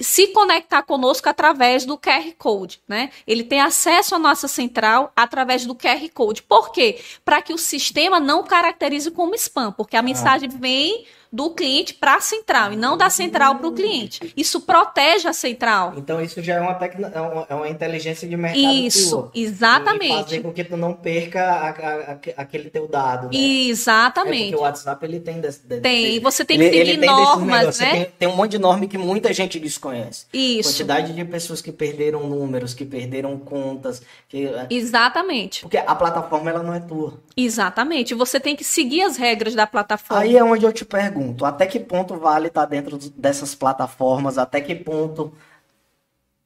se 0.00 0.28
conectar 0.28 0.82
conosco 0.82 1.28
através 1.28 1.84
do 1.84 1.98
QR 1.98 2.32
Code, 2.38 2.80
né? 2.86 3.10
Ele 3.26 3.42
tem 3.42 3.60
acesso 3.60 4.14
à 4.14 4.18
nossa 4.18 4.46
central 4.46 5.12
através 5.16 5.66
do 5.66 5.74
QR 5.74 6.08
Code. 6.14 6.42
Por 6.42 6.70
quê? 6.70 7.00
Para 7.24 7.42
que 7.42 7.52
o 7.52 7.58
sistema 7.58 8.20
não 8.20 8.44
caracterize 8.44 9.10
como 9.10 9.34
spam, 9.34 9.72
porque 9.72 9.96
a 9.96 10.00
ah. 10.00 10.02
mensagem 10.02 10.48
vem 10.48 11.04
do 11.30 11.50
cliente 11.50 11.94
para 11.94 12.16
a 12.16 12.20
central 12.20 12.72
e 12.72 12.76
não 12.76 12.96
da 12.96 13.10
central 13.10 13.56
para 13.56 13.66
o 13.66 13.72
cliente. 13.72 14.32
Isso 14.36 14.62
protege 14.62 15.28
a 15.28 15.32
central. 15.32 15.92
Então 15.96 16.20
isso 16.20 16.42
já 16.42 16.54
é 16.54 16.60
uma, 16.60 16.74
tecno... 16.74 17.06
é 17.06 17.54
uma, 17.54 17.66
é 17.66 17.70
inteligência 17.70 18.26
de 18.26 18.36
mercado 18.36 18.62
Isso, 18.62 19.10
tua, 19.10 19.30
exatamente. 19.34 20.24
fazer 20.24 20.40
com 20.40 20.52
que 20.52 20.64
tu 20.64 20.76
não 20.76 20.94
perca 20.94 21.42
a, 21.42 21.68
a, 21.68 22.12
a, 22.12 22.18
aquele 22.38 22.70
teu 22.70 22.88
dado. 22.88 23.24
Né? 23.26 23.38
Exatamente. 23.38 24.36
É 24.36 24.50
porque 24.50 24.56
o 24.56 24.60
WhatsApp 24.60 25.04
ele 25.04 25.20
tem 25.20 25.40
desse, 25.40 25.66
desse 25.66 25.80
tem. 25.82 26.20
Você 26.20 26.44
tem 26.44 26.58
que 26.58 26.64
ele, 26.64 26.76
seguir 26.78 26.90
ele 26.90 27.06
normas, 27.06 27.78
né? 27.78 27.90
Tem, 27.90 28.12
tem, 28.20 28.28
um 28.28 28.36
monte 28.36 28.52
de 28.52 28.58
norma 28.58 28.86
que 28.86 28.96
muita 28.96 29.32
gente 29.32 29.60
desconhece. 29.60 30.26
Isso. 30.32 30.70
Quantidade 30.70 31.12
de 31.12 31.24
pessoas 31.26 31.60
que 31.60 31.70
perderam 31.70 32.26
números, 32.26 32.72
que 32.72 32.86
perderam 32.86 33.38
contas. 33.38 34.00
Que... 34.28 34.46
É 34.46 34.66
Exatamente. 34.70 35.60
Porque 35.62 35.76
a 35.76 35.94
plataforma 35.94 36.48
ela 36.48 36.62
não 36.62 36.72
é 36.72 36.80
tua. 36.80 37.20
Exatamente. 37.36 38.14
Você 38.14 38.40
tem 38.40 38.56
que 38.56 38.64
seguir 38.64 39.02
as 39.02 39.18
regras 39.18 39.54
da 39.54 39.66
plataforma. 39.66 40.22
Aí 40.22 40.36
é 40.36 40.42
onde 40.42 40.64
eu 40.64 40.72
te 40.72 40.84
pergunto 40.84 41.17
pergunto, 41.18 41.44
até 41.44 41.66
que 41.66 41.80
ponto 41.80 42.16
vale 42.16 42.48
estar 42.48 42.64
dentro 42.64 42.96
dessas 43.16 43.54
plataformas? 43.54 44.38
Até 44.38 44.60
que 44.60 44.74
ponto 44.74 45.32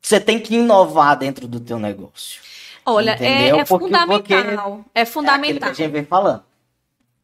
você 0.01 0.19
tem 0.19 0.41
que 0.41 0.57
inovar 0.57 1.17
dentro 1.17 1.47
do 1.47 1.61
teu 1.61 1.79
negócio? 1.79 2.41
Olha, 2.85 3.17
é, 3.21 3.49
é 3.49 3.65
porque, 3.65 3.85
fundamental. 3.85 4.19
Porque 4.19 4.35
é 4.95 5.05
fundamental. 5.05 5.71
É 5.71 5.75
que 5.75 5.83
a 5.83 5.85
gente 5.85 5.93
vem 5.93 6.05
falando. 6.05 6.43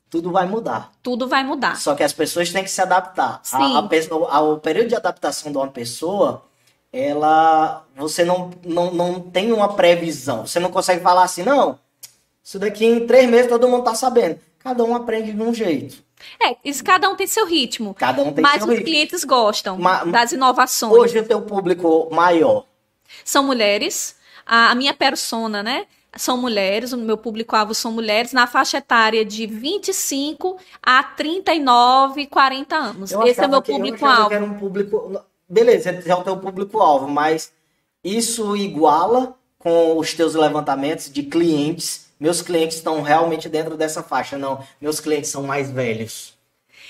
Tudo 0.08 0.30
vai 0.30 0.46
mudar. 0.46 0.92
Tudo 1.02 1.28
vai 1.28 1.42
mudar. 1.42 1.76
Só 1.76 1.94
que 1.94 2.02
as 2.02 2.12
pessoas 2.12 2.50
têm 2.52 2.62
que 2.62 2.70
se 2.70 2.80
adaptar. 2.80 3.40
Sim. 3.42 3.56
A, 3.56 3.80
a, 3.80 4.36
a, 4.36 4.40
o 4.40 4.58
período 4.58 4.88
de 4.88 4.94
adaptação 4.94 5.50
de 5.50 5.58
uma 5.58 5.68
pessoa, 5.68 6.44
ela, 6.92 7.84
você 7.96 8.24
não, 8.24 8.50
não, 8.64 8.92
não 8.92 9.20
tem 9.20 9.52
uma 9.52 9.74
previsão. 9.74 10.46
Você 10.46 10.60
não 10.60 10.70
consegue 10.70 11.02
falar 11.02 11.24
assim, 11.24 11.42
não. 11.42 11.78
Isso 12.42 12.58
daqui 12.58 12.86
em 12.86 13.06
três 13.06 13.28
meses 13.28 13.50
todo 13.50 13.68
mundo 13.68 13.84
tá 13.84 13.94
sabendo. 13.94 14.38
Cada 14.60 14.82
um 14.84 14.94
aprende 14.94 15.32
de 15.32 15.42
um 15.42 15.52
jeito. 15.52 16.07
É, 16.42 16.56
isso 16.64 16.82
cada 16.84 17.08
um 17.08 17.16
tem 17.16 17.26
seu 17.26 17.46
ritmo. 17.46 17.94
Cada 17.94 18.22
um 18.22 18.32
tem 18.32 18.42
mas 18.42 18.62
seu 18.62 18.68
ritmo. 18.68 18.72
Mas 18.72 18.78
os 18.78 18.84
clientes 18.84 19.24
gostam 19.24 19.78
Ma 19.78 20.04
das 20.04 20.32
inovações. 20.32 20.92
Hoje 20.92 21.18
o 21.18 21.24
teu 21.24 21.42
público 21.42 22.08
maior 22.12 22.64
são 23.24 23.44
mulheres. 23.44 24.16
A, 24.46 24.70
a 24.70 24.74
minha 24.74 24.94
persona, 24.94 25.62
né? 25.62 25.86
São 26.16 26.38
mulheres, 26.38 26.92
o 26.92 26.96
meu 26.96 27.18
público-alvo 27.18 27.74
são 27.74 27.92
mulheres 27.92 28.32
na 28.32 28.46
faixa 28.46 28.78
etária 28.78 29.24
de 29.24 29.46
25 29.46 30.56
a 30.82 31.02
39, 31.02 32.26
40 32.26 32.76
anos. 32.76 33.12
Eu 33.12 33.22
Esse 33.24 33.40
é 33.40 33.46
o 33.46 33.50
meu 33.50 33.62
público-alvo. 33.62 34.34
um 34.34 34.54
público. 34.54 35.20
Beleza, 35.48 35.90
é 35.90 36.14
o 36.14 36.22
teu 36.22 36.36
público-alvo, 36.38 37.08
mas 37.08 37.52
isso 38.02 38.56
iguala 38.56 39.34
com 39.58 39.98
os 39.98 40.14
teus 40.14 40.34
levantamentos 40.34 41.10
de 41.12 41.22
clientes 41.22 42.07
meus 42.18 42.42
clientes 42.42 42.76
estão 42.76 43.02
realmente 43.02 43.48
dentro 43.48 43.76
dessa 43.76 44.02
faixa. 44.02 44.36
Não, 44.36 44.64
meus 44.80 45.00
clientes 45.00 45.30
são 45.30 45.42
mais 45.42 45.70
velhos. 45.70 46.36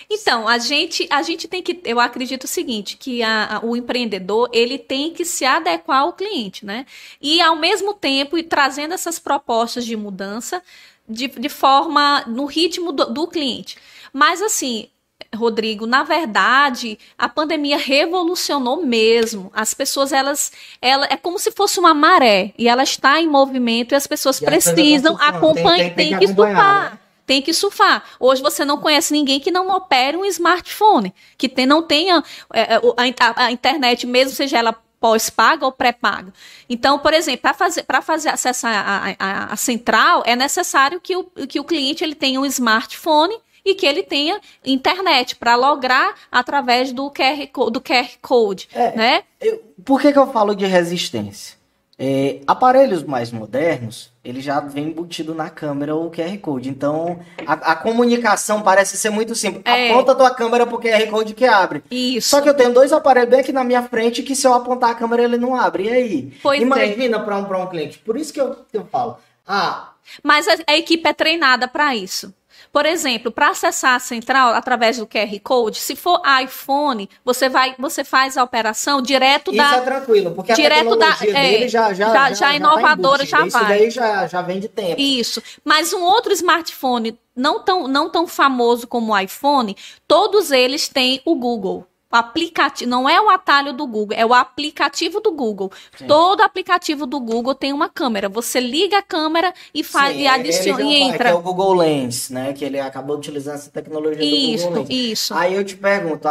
Então, 0.09 0.47
a 0.47 0.59
gente, 0.59 1.07
a 1.11 1.23
gente 1.23 1.49
tem 1.49 1.63
que, 1.63 1.81
eu 1.85 1.99
acredito 1.99 2.45
o 2.45 2.49
seguinte, 2.49 2.97
que 2.97 3.23
a, 3.23 3.57
a, 3.57 3.65
o 3.65 3.77
empreendedor, 3.77 4.49
ele 4.53 4.79
tem 4.79 5.13
que 5.13 5.25
se 5.25 5.45
adequar 5.45 6.01
ao 6.01 6.13
cliente, 6.13 6.65
né? 6.65 6.87
E 7.21 7.41
ao 7.41 7.57
mesmo 7.57 7.93
tempo, 7.95 8.39
e 8.39 8.43
trazendo 8.43 8.95
essas 8.95 9.19
propostas 9.19 9.85
de 9.85 9.97
mudança 9.97 10.63
de, 11.09 11.29
de 11.29 11.49
forma, 11.49 12.25
no 12.27 12.45
ritmo 12.45 12.93
do, 12.93 13.07
do 13.07 13.27
cliente. 13.27 13.77
Mas 14.13 14.43
assim, 14.43 14.89
Rodrigo, 15.35 15.87
na 15.87 16.05
verdade, 16.05 16.99
a 17.17 17.29
pandemia 17.29 17.77
revolucionou 17.77 18.85
mesmo. 18.85 19.51
As 19.55 19.75
pessoas, 19.75 20.13
elas, 20.13 20.53
ela 20.81 21.07
é 21.11 21.17
como 21.17 21.39
se 21.39 21.51
fosse 21.51 21.79
uma 21.79 21.93
maré 21.93 22.53
e 22.57 22.69
ela 22.69 22.83
está 22.83 23.21
em 23.21 23.29
movimento 23.29 23.93
e 23.93 23.97
as 23.97 24.07
pessoas 24.07 24.41
e 24.41 24.45
precisam 24.45 25.17
acompanhar, 25.21 25.95
tem, 25.95 25.95
tem, 25.95 26.11
tem, 26.11 26.19
que, 26.19 26.27
surfar. 26.29 26.91
Né? 26.93 26.99
Tem 27.27 27.43
que 27.43 27.53
surfar. 27.53 28.05
Hoje 28.19 28.41
você 28.41 28.65
não 28.65 28.79
conhece 28.79 29.13
ninguém 29.13 29.39
que 29.41 29.51
não 29.51 29.69
opere 29.69 30.17
um 30.17 30.25
smartphone, 30.25 31.13
que 31.37 31.49
tem, 31.49 31.67
não 31.67 31.83
tenha 31.83 32.23
é, 32.53 32.75
é 32.75 32.81
a, 33.21 33.45
a 33.47 33.53
internet, 33.53 34.07
mesmo 34.07 34.35
seja 34.35 34.59
ela 34.59 34.75
pós-paga 35.01 35.65
ou 35.65 35.73
pré-paga. 35.73 36.33
Então, 36.69 36.99
por 36.99 37.13
exemplo, 37.13 37.43
para 37.43 37.55
fazer, 37.55 37.85
fazer 38.03 38.29
acessar 38.31 38.73
a, 38.73 39.15
a, 39.19 39.53
a, 39.53 39.57
central, 39.57 40.23
é 40.27 40.35
necessário 40.35 41.01
que 41.01 41.17
o, 41.17 41.25
que 41.25 41.61
o 41.61 41.65
cliente 41.65 42.03
ele 42.03 42.15
tenha 42.15 42.41
um 42.41 42.47
smartphone 42.47 43.37
e 43.65 43.75
que 43.75 43.87
ele 43.87 44.03
tenha 44.03 44.41
internet 44.65 45.37
para 45.37 45.57
lograr 45.57 46.15
através 46.31 46.93
do 46.93 47.11
QR, 47.11 47.71
do 47.71 47.81
QR 47.81 48.09
Code, 48.21 48.69
é, 48.73 48.97
né? 48.97 49.23
Eu, 49.41 49.63
por 49.85 50.01
que, 50.01 50.13
que 50.13 50.19
eu 50.19 50.33
falo 50.33 50.55
de 50.55 50.67
resistência? 50.67 51.59
É, 52.01 52.39
aparelhos 52.47 53.03
mais 53.03 53.33
modernos, 53.33 54.13
ele 54.25 54.41
já 54.41 54.61
vem 54.61 54.85
embutido 54.85 55.35
na 55.35 55.51
câmera 55.51 55.97
o 55.97 56.09
QR 56.09 56.39
Code. 56.39 56.69
Então, 56.69 57.19
a, 57.45 57.55
a 57.55 57.75
comunicação 57.75 58.63
parece 58.63 58.97
ser 58.97 59.11
muito 59.11 59.35
simples. 59.35 59.63
É. 59.65 59.91
Aponta 59.91 60.13
a 60.13 60.15
tua 60.15 60.31
câmera 60.31 60.65
pro 60.65 60.79
QR 60.79 61.05
Code 61.11 61.35
que 61.35 61.45
abre. 61.45 61.83
Isso. 61.91 62.29
Só 62.29 62.41
que 62.41 62.49
eu 62.49 62.55
tenho 62.55 62.73
dois 62.73 62.93
aparelhos 62.93 63.31
bem 63.31 63.41
aqui 63.41 63.51
na 63.51 63.65
minha 63.65 63.83
frente 63.83 64.23
que 64.23 64.37
se 64.37 64.47
eu 64.47 64.55
apontar 64.55 64.91
a 64.91 64.95
câmera 64.95 65.25
ele 65.25 65.39
não 65.39 65.57
abre. 65.57 65.87
E 65.87 65.91
aí? 65.91 66.33
Pois 66.41 66.61
é. 66.61 66.63
Imagina 66.63 67.17
é. 67.17 67.21
para 67.21 67.37
um, 67.37 67.45
pra 67.45 67.59
um 67.59 67.67
cliente. 67.67 67.99
Por 67.99 68.17
isso 68.17 68.33
que 68.33 68.41
eu, 68.41 68.57
eu 68.73 68.87
falo. 68.87 69.19
Ah, 69.45 69.91
mas 70.23 70.47
a, 70.49 70.57
a 70.67 70.77
equipe 70.77 71.09
é 71.09 71.13
treinada 71.13 71.67
para 71.69 71.95
isso. 71.95 72.33
Por 72.73 72.87
exemplo, 72.87 73.31
para 73.31 73.51
acessar 73.51 73.95
a 73.95 73.99
central 73.99 74.55
através 74.55 74.99
do 74.99 75.07
QR 75.07 75.41
Code, 75.43 75.79
se 75.79 75.97
for 75.97 76.21
iPhone, 76.43 77.09
você 77.25 77.49
vai, 77.49 77.75
você 77.79 78.05
faz 78.05 78.37
a 78.37 78.43
operação 78.43 79.01
direto 79.01 79.51
Isso 79.51 79.57
da. 79.57 79.71
Isso 79.71 79.75
é 79.75 79.81
tranquilo, 79.81 80.31
porque 80.33 80.53
direto 80.53 80.95
a 80.95 80.97
tecnologia 80.97 81.33
da, 81.33 81.39
é, 81.39 81.51
dele 81.51 81.69
já, 81.69 81.93
já, 81.93 82.13
já, 82.13 82.33
já, 82.33 82.55
inovadora 82.55 83.25
já, 83.25 83.39
já 83.39 83.39
vai. 83.39 83.47
Isso 83.47 83.59
daí 83.59 83.91
já, 83.91 84.27
já 84.27 84.43
vem 84.43 84.61
de 84.61 84.69
tempo. 84.69 85.01
Isso. 85.01 85.43
Mas 85.65 85.93
um 85.93 86.03
outro 86.03 86.33
smartphone 86.33 87.19
não 87.35 87.61
tão, 87.61 87.89
não 87.89 88.11
tão 88.11 88.27
famoso 88.27 88.87
como 88.87 89.13
o 89.13 89.19
iPhone, 89.19 89.77
todos 90.07 90.51
eles 90.51 90.89
têm 90.89 91.23
o 91.25 91.35
Google. 91.37 91.87
O 92.11 92.17
aplicativo, 92.17 92.91
não 92.91 93.07
é 93.07 93.21
o 93.21 93.29
atalho 93.29 93.75
do 93.75 93.87
Google, 93.87 94.17
é 94.17 94.25
o 94.25 94.33
aplicativo 94.33 95.21
do 95.21 95.31
Google. 95.31 95.71
Sim. 95.95 96.07
Todo 96.07 96.41
aplicativo 96.41 97.07
do 97.07 97.21
Google 97.21 97.55
tem 97.55 97.71
uma 97.71 97.87
câmera. 97.87 98.31
Você 98.31 98.59
liga 98.61 98.99
a 98.99 99.03
câmera 99.03 99.53
e 99.75 99.85
faz 99.85 100.17
Sim, 100.17 100.23
e 100.23 100.27
adiciona 100.27 100.83
e 100.83 101.03
entra. 101.03 101.25
Que 101.25 101.31
é 101.31 101.35
o 101.35 101.43
Google 101.43 101.75
Lens, 101.75 102.31
né? 102.31 102.55
Que 102.55 102.65
ele 102.65 102.81
acabou 102.81 103.15
utilizando 103.15 103.57
essa 103.57 103.71
tecnologia 103.71 104.25
isso, 104.25 104.65
do 104.65 104.69
Google 104.71 104.87
Lens. 104.89 105.13
Isso. 105.13 105.35
Aí 105.35 105.55
eu 105.55 105.63
te 105.63 105.77
pergunto, 105.77 106.27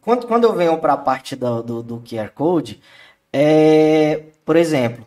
quando, 0.00 0.28
quando 0.28 0.44
eu 0.44 0.54
venho 0.54 0.78
para 0.78 0.92
a 0.92 0.98
parte 0.98 1.34
do, 1.34 1.60
do, 1.60 1.82
do 1.82 2.02
QR 2.08 2.30
Code, 2.30 2.80
é, 3.32 4.26
por 4.44 4.54
exemplo, 4.54 5.04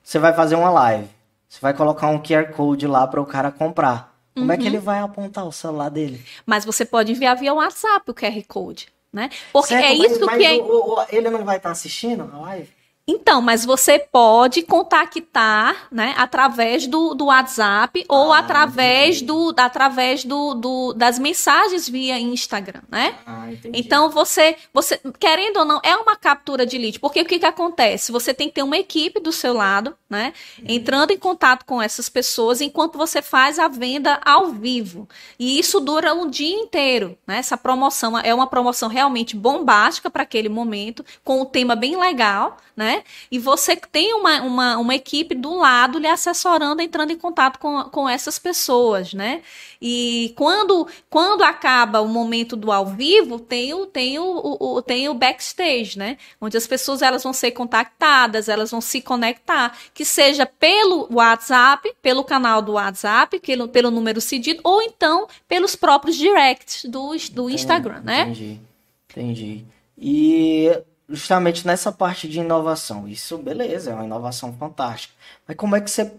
você 0.00 0.20
vai 0.20 0.32
fazer 0.32 0.54
uma 0.54 0.70
live, 0.70 1.08
você 1.48 1.58
vai 1.60 1.74
colocar 1.74 2.06
um 2.06 2.22
QR 2.22 2.52
Code 2.52 2.86
lá 2.86 3.04
para 3.04 3.20
o 3.20 3.26
cara 3.26 3.50
comprar. 3.50 4.14
Como 4.32 4.46
uhum. 4.46 4.52
é 4.52 4.56
que 4.56 4.62
uhum. 4.62 4.68
ele 4.68 4.78
vai 4.78 5.00
apontar 5.00 5.44
o 5.44 5.50
celular 5.50 5.88
dele? 5.88 6.24
Mas 6.46 6.64
você 6.64 6.84
pode 6.84 7.10
enviar 7.10 7.36
via 7.36 7.52
WhatsApp 7.52 8.08
o 8.08 8.14
QR 8.14 8.40
Code. 8.46 8.86
Né? 9.12 9.28
Porque 9.52 9.68
certo, 9.68 9.84
é 9.84 9.94
isso 9.94 10.24
mas, 10.24 10.38
que 10.38 10.46
é... 10.46 10.54
o, 10.54 10.94
o, 10.94 11.06
ele 11.10 11.30
não 11.30 11.44
vai 11.44 11.56
estar 11.56 11.70
assistindo 11.70 12.30
a 12.32 12.38
live? 12.38 12.79
Então, 13.10 13.42
mas 13.42 13.64
você 13.64 13.98
pode 13.98 14.62
contactar, 14.62 15.88
né, 15.90 16.14
através 16.16 16.86
do, 16.86 17.12
do 17.12 17.26
WhatsApp 17.26 18.04
ah, 18.08 18.14
ou 18.14 18.32
através 18.32 19.20
do 19.20 19.52
através 19.56 20.24
do, 20.24 20.54
do, 20.54 20.92
das 20.92 21.18
mensagens 21.18 21.88
via 21.88 22.18
Instagram, 22.20 22.82
né? 22.88 23.16
Ah, 23.26 23.48
então 23.74 24.10
você 24.10 24.56
você 24.72 25.00
querendo 25.18 25.58
ou 25.58 25.64
não 25.64 25.80
é 25.82 25.96
uma 25.96 26.14
captura 26.14 26.64
de 26.64 26.78
lead, 26.78 27.00
porque 27.00 27.20
o 27.20 27.24
que 27.24 27.40
que 27.40 27.46
acontece? 27.46 28.12
Você 28.12 28.32
tem 28.32 28.48
que 28.48 28.54
ter 28.54 28.62
uma 28.62 28.78
equipe 28.78 29.18
do 29.18 29.32
seu 29.32 29.52
lado, 29.54 29.96
né, 30.08 30.32
uhum. 30.58 30.66
entrando 30.68 31.10
em 31.10 31.18
contato 31.18 31.64
com 31.64 31.82
essas 31.82 32.08
pessoas 32.08 32.60
enquanto 32.60 32.96
você 32.96 33.20
faz 33.20 33.58
a 33.58 33.66
venda 33.66 34.20
ao 34.24 34.46
vivo. 34.48 35.08
E 35.36 35.58
isso 35.58 35.80
dura 35.80 36.14
um 36.14 36.30
dia 36.30 36.54
inteiro, 36.54 37.18
né? 37.26 37.38
Essa 37.38 37.56
promoção 37.56 38.16
é 38.16 38.32
uma 38.32 38.46
promoção 38.46 38.88
realmente 38.88 39.34
bombástica 39.34 40.08
para 40.08 40.22
aquele 40.22 40.48
momento, 40.48 41.04
com 41.24 41.40
um 41.42 41.44
tema 41.44 41.74
bem 41.74 41.96
legal, 41.96 42.56
né? 42.76 42.99
E 43.30 43.38
você 43.38 43.76
tem 43.76 44.14
uma, 44.14 44.42
uma, 44.42 44.78
uma 44.78 44.94
equipe 44.94 45.34
do 45.34 45.56
lado 45.56 45.98
lhe 45.98 46.06
assessorando, 46.06 46.82
entrando 46.82 47.12
em 47.12 47.16
contato 47.16 47.58
com, 47.58 47.84
com 47.84 48.08
essas 48.08 48.38
pessoas, 48.38 49.14
né? 49.14 49.42
E 49.80 50.32
quando, 50.36 50.86
quando 51.08 51.42
acaba 51.42 52.00
o 52.00 52.08
momento 52.08 52.54
do 52.54 52.70
ao 52.70 52.86
vivo, 52.86 53.38
tem 53.38 53.72
o, 53.72 53.86
tem 53.86 54.18
o, 54.18 54.56
o, 54.60 54.82
tem 54.82 55.08
o 55.08 55.14
backstage, 55.14 55.98
né? 55.98 56.18
Onde 56.40 56.56
as 56.56 56.66
pessoas 56.66 57.00
elas 57.00 57.22
vão 57.22 57.32
ser 57.32 57.52
contactadas, 57.52 58.48
elas 58.48 58.70
vão 58.70 58.80
se 58.80 59.00
conectar, 59.00 59.76
que 59.94 60.04
seja 60.04 60.44
pelo 60.44 61.08
WhatsApp, 61.10 61.92
pelo 62.02 62.22
canal 62.24 62.60
do 62.60 62.72
WhatsApp, 62.72 63.40
pelo, 63.40 63.68
pelo 63.68 63.90
número 63.90 64.20
cedido, 64.20 64.60
ou 64.62 64.82
então 64.82 65.26
pelos 65.48 65.74
próprios 65.74 66.16
directs 66.16 66.84
do, 66.84 67.16
do 67.32 67.48
Instagram, 67.48 68.00
né? 68.04 68.22
Entendi, 68.22 68.60
entendi. 69.08 69.64
E 69.96 70.70
justamente 71.10 71.66
nessa 71.66 71.90
parte 71.92 72.28
de 72.28 72.40
inovação. 72.40 73.08
Isso, 73.08 73.36
beleza, 73.38 73.90
é 73.90 73.94
uma 73.94 74.04
inovação 74.04 74.52
fantástica. 74.56 75.14
Mas 75.46 75.56
como 75.56 75.76
é 75.76 75.80
que 75.80 75.90
você, 75.90 76.12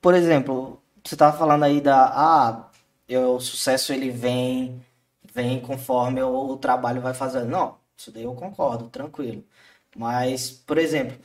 por 0.00 0.14
exemplo, 0.14 0.80
você 1.04 1.14
estava 1.14 1.36
falando 1.36 1.64
aí 1.64 1.80
da, 1.80 2.06
ah, 2.06 2.70
eu, 3.08 3.34
o 3.36 3.40
sucesso 3.40 3.92
ele 3.92 4.10
vem, 4.10 4.80
vem 5.34 5.60
conforme 5.60 6.22
o, 6.22 6.50
o 6.50 6.56
trabalho 6.56 7.00
vai 7.00 7.14
fazendo. 7.14 7.46
Não, 7.48 7.76
Isso 7.96 8.10
daí 8.10 8.24
eu 8.24 8.34
concordo, 8.34 8.88
tranquilo. 8.88 9.44
Mas, 9.96 10.50
por 10.50 10.78
exemplo, 10.78 11.16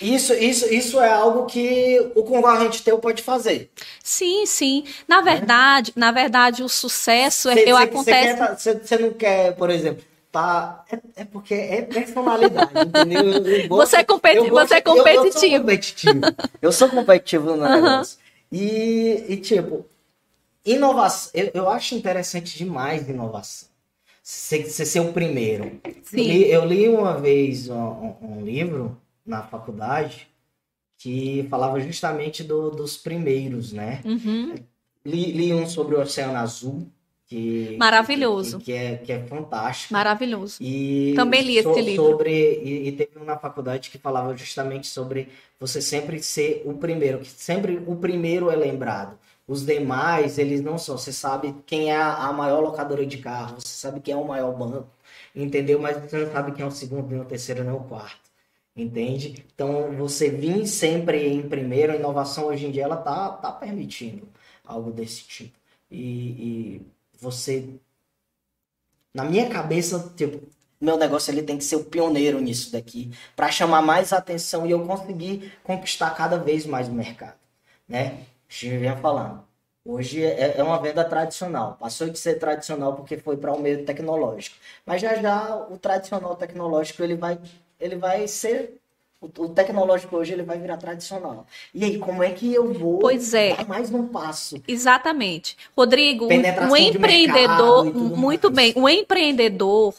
isso, 0.00 0.32
isso, 0.32 0.72
isso 0.72 1.00
é 1.00 1.12
algo 1.12 1.46
que 1.46 2.12
o 2.14 2.22
concorrente 2.22 2.82
teu 2.82 2.98
pode 2.98 3.22
fazer. 3.22 3.70
Sim, 4.02 4.46
sim. 4.46 4.84
Na 5.08 5.20
verdade, 5.20 5.92
é. 5.96 6.00
na 6.00 6.12
verdade, 6.12 6.62
o 6.62 6.68
sucesso 6.68 7.52
cê, 7.52 7.60
é, 7.60 7.72
eu 7.72 7.76
cê, 7.76 7.82
acontece. 7.82 8.78
Você 8.80 8.98
não 8.98 9.12
quer, 9.12 9.56
por 9.56 9.70
exemplo, 9.70 10.04
tá. 10.30 10.84
É, 10.90 11.22
é 11.22 11.24
porque 11.24 11.54
é 11.54 11.82
personalidade, 11.82 12.72
entendeu? 12.86 13.46
Eu, 13.46 13.68
você 13.68 13.96
é, 13.96 14.04
competi 14.04 14.50
você 14.50 14.74
é 14.74 14.80
competitivo. 14.80 15.54
Eu, 15.54 15.60
competitivo. 15.60 16.20
Eu 16.62 16.72
sou 16.72 16.88
competitivo 16.88 17.56
no 17.56 17.68
negócio. 17.68 18.18
E, 18.50 19.24
e, 19.28 19.36
tipo, 19.36 19.86
inovação. 20.64 21.30
Eu, 21.34 21.50
eu 21.54 21.68
acho 21.68 21.94
interessante 21.94 22.56
demais 22.56 23.08
inovação. 23.08 23.68
Você 24.22 24.64
ser 24.64 25.00
o 25.00 25.12
primeiro. 25.12 25.80
Sim. 26.02 26.20
Eu 26.20 26.24
li, 26.24 26.50
eu 26.50 26.64
li 26.66 26.88
uma 26.88 27.18
vez 27.18 27.68
um, 27.70 28.14
um 28.20 28.44
livro 28.44 29.00
na 29.24 29.42
faculdade 29.42 30.28
que 30.98 31.46
falava 31.48 31.80
justamente 31.80 32.42
do, 32.42 32.70
dos 32.70 32.96
primeiros, 32.96 33.72
né? 33.72 34.02
Uhum. 34.04 34.54
Li, 35.04 35.32
li, 35.32 35.54
um 35.54 35.66
sobre 35.66 35.94
o 35.94 36.00
Oceano 36.00 36.36
Azul. 36.36 36.86
Que, 37.28 37.76
Maravilhoso. 37.78 38.58
Que, 38.58 38.64
que, 38.64 38.72
é, 38.72 38.96
que 38.96 39.12
é 39.12 39.22
fantástico. 39.26 39.92
Maravilhoso. 39.92 40.56
E 40.62 41.12
Também 41.14 41.42
li 41.42 41.62
so, 41.62 41.70
esse 41.70 41.82
livro. 41.82 42.06
Sobre, 42.06 42.30
e, 42.32 42.88
e, 42.88 42.92
teve 42.92 43.18
um 43.18 43.24
na 43.24 43.36
faculdade 43.36 43.90
que 43.90 43.98
falava 43.98 44.34
justamente 44.34 44.86
sobre 44.86 45.28
você 45.60 45.82
sempre 45.82 46.22
ser 46.22 46.62
o 46.64 46.72
primeiro, 46.74 47.18
que 47.18 47.28
sempre 47.28 47.82
o 47.86 47.94
primeiro 47.96 48.50
é 48.50 48.56
lembrado. 48.56 49.18
Os 49.46 49.64
demais, 49.64 50.38
eles 50.38 50.62
não 50.62 50.78
são. 50.78 50.96
Você 50.96 51.12
sabe 51.12 51.54
quem 51.66 51.90
é 51.90 51.96
a 51.96 52.32
maior 52.32 52.60
locadora 52.60 53.04
de 53.04 53.18
carro, 53.18 53.60
você 53.60 53.68
sabe 53.68 54.00
quem 54.00 54.14
é 54.14 54.16
o 54.16 54.26
maior 54.26 54.56
banco, 54.56 54.88
entendeu? 55.36 55.78
Mas 55.78 55.98
você 55.98 56.24
não 56.24 56.32
sabe 56.32 56.52
quem 56.52 56.64
é 56.64 56.68
o 56.68 56.70
segundo, 56.70 57.08
nem 57.08 57.20
o 57.20 57.24
terceiro, 57.26 57.62
nem 57.62 57.74
o 57.74 57.80
quarto 57.80 58.28
entende? 58.76 59.44
Então, 59.54 59.92
você 59.96 60.30
vir 60.30 60.66
sempre 60.66 61.26
em 61.26 61.48
primeiro, 61.48 61.92
a 61.92 61.96
inovação 61.96 62.46
hoje 62.46 62.66
em 62.66 62.70
dia, 62.70 62.84
ela 62.84 62.96
tá, 62.96 63.30
tá 63.32 63.50
permitindo 63.52 64.28
algo 64.64 64.92
desse 64.92 65.24
tipo. 65.24 65.58
E, 65.90 66.78
e 66.78 66.86
você, 67.18 67.68
na 69.14 69.24
minha 69.24 69.48
cabeça, 69.48 70.12
tipo, 70.16 70.46
meu 70.80 70.96
negócio 70.96 71.30
ele 71.30 71.42
tem 71.42 71.58
que 71.58 71.64
ser 71.64 71.76
o 71.76 71.84
pioneiro 71.84 72.40
nisso 72.40 72.70
daqui, 72.72 73.10
para 73.34 73.50
chamar 73.50 73.82
mais 73.82 74.12
atenção 74.12 74.66
e 74.66 74.70
eu 74.70 74.86
conseguir 74.86 75.52
conquistar 75.64 76.10
cada 76.14 76.38
vez 76.38 76.66
mais 76.66 76.88
o 76.88 76.92
mercado, 76.92 77.38
né? 77.88 78.24
Vinha 78.48 78.96
falando. 78.96 79.46
Hoje 79.84 80.22
é, 80.24 80.58
é 80.58 80.62
uma 80.62 80.80
venda 80.80 81.04
tradicional. 81.04 81.76
Passou 81.80 82.08
de 82.10 82.18
ser 82.18 82.34
tradicional 82.38 82.94
porque 82.94 83.16
foi 83.16 83.36
para 83.36 83.52
o 83.54 83.60
meio 83.60 83.84
tecnológico. 83.86 84.56
Mas 84.84 85.00
já 85.00 85.14
já 85.16 85.56
o 85.56 85.78
tradicional 85.78 86.36
tecnológico 86.36 87.02
ele 87.02 87.14
vai 87.16 87.38
ele 87.80 87.96
vai 87.96 88.28
ser 88.28 88.80
o, 89.20 89.48
tecnológico 89.48 90.16
hoje 90.16 90.32
ele 90.32 90.44
vai 90.44 90.58
virar 90.58 90.76
tradicional. 90.76 91.44
E 91.74 91.84
aí, 91.84 91.98
como 91.98 92.22
é 92.22 92.30
que 92.30 92.54
eu 92.54 92.72
vou 92.72 93.00
pois 93.00 93.34
é. 93.34 93.56
dar 93.56 93.66
mais 93.66 93.92
um 93.92 94.06
passo? 94.06 94.62
Exatamente. 94.66 95.56
Rodrigo, 95.76 96.26
um, 96.26 96.70
um 96.70 96.76
empreendedor, 96.76 97.92
muito 97.92 98.50
mais. 98.50 98.72
bem, 98.72 98.80
o 98.80 98.86
um 98.86 98.88
empreendedor, 98.88 99.92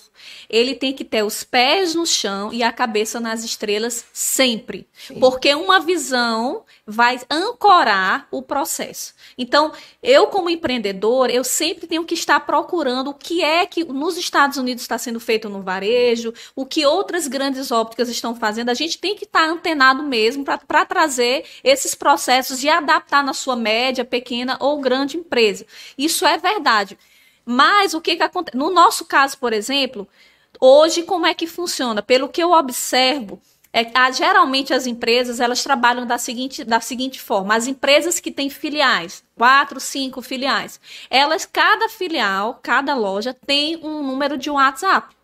ele 0.49 0.73
tem 0.73 0.93
que 0.93 1.03
ter 1.03 1.23
os 1.23 1.43
pés 1.43 1.93
no 1.95 2.05
chão 2.05 2.53
e 2.53 2.63
a 2.63 2.71
cabeça 2.71 3.19
nas 3.19 3.43
estrelas 3.43 4.05
sempre. 4.13 4.87
Sim. 4.93 5.19
Porque 5.19 5.53
uma 5.53 5.81
visão 5.81 6.63
vai 6.89 7.21
ancorar 7.29 8.27
o 8.31 8.41
processo. 8.41 9.13
Então, 9.37 9.71
eu 10.01 10.25
como 10.25 10.49
empreendedor, 10.49 11.29
eu 11.29 11.43
sempre 11.43 11.85
tenho 11.85 12.03
que 12.03 12.15
estar 12.15 12.39
procurando 12.39 13.11
o 13.11 13.13
que 13.13 13.43
é 13.43 13.63
que 13.67 13.83
nos 13.83 14.17
Estados 14.17 14.57
Unidos 14.57 14.81
está 14.81 14.97
sendo 14.97 15.19
feito 15.19 15.47
no 15.49 15.61
varejo, 15.61 16.33
o 16.55 16.65
que 16.65 16.87
outras 16.87 17.27
grandes 17.27 17.71
ópticas 17.71 18.09
estão 18.09 18.33
fazendo. 18.35 18.69
A 18.69 18.73
gente 18.73 18.97
tem 18.97 19.15
que 19.15 19.25
estar 19.25 19.47
antenado 19.47 20.01
mesmo 20.01 20.43
para 20.43 20.83
trazer 20.83 21.45
esses 21.63 21.93
processos 21.93 22.63
e 22.63 22.69
adaptar 22.69 23.23
na 23.23 23.35
sua 23.35 23.55
média, 23.55 24.03
pequena 24.03 24.57
ou 24.59 24.81
grande 24.81 25.15
empresa. 25.15 25.67
Isso 25.95 26.25
é 26.25 26.39
verdade. 26.39 26.97
Mas 27.45 27.93
o 27.93 28.01
que, 28.01 28.15
que 28.15 28.23
acontece? 28.23 28.57
No 28.57 28.71
nosso 28.71 29.05
caso, 29.05 29.37
por 29.37 29.53
exemplo, 29.53 30.07
hoje 30.59 31.03
como 31.03 31.27
é 31.27 31.35
que 31.35 31.45
funciona? 31.45 32.01
Pelo 32.01 32.29
que 32.29 32.41
eu 32.41 32.51
observo, 32.51 33.39
é, 33.71 33.89
a, 33.93 34.09
geralmente 34.11 34.73
as 34.73 34.87
empresas 34.87 35.39
elas 35.39 35.63
trabalham 35.63 36.05
da 36.05 36.17
seguinte, 36.17 36.63
da 36.63 36.79
seguinte 36.79 37.21
forma: 37.21 37.55
as 37.55 37.67
empresas 37.67 38.19
que 38.19 38.31
têm 38.31 38.49
filiais, 38.49 39.23
quatro, 39.35 39.79
cinco 39.79 40.21
filiais, 40.21 40.79
elas, 41.09 41.45
cada 41.45 41.87
filial, 41.87 42.59
cada 42.63 42.95
loja 42.95 43.35
tem 43.45 43.77
um 43.77 44.01
número 44.01 44.37
de 44.37 44.49
WhatsApp. 44.49 45.15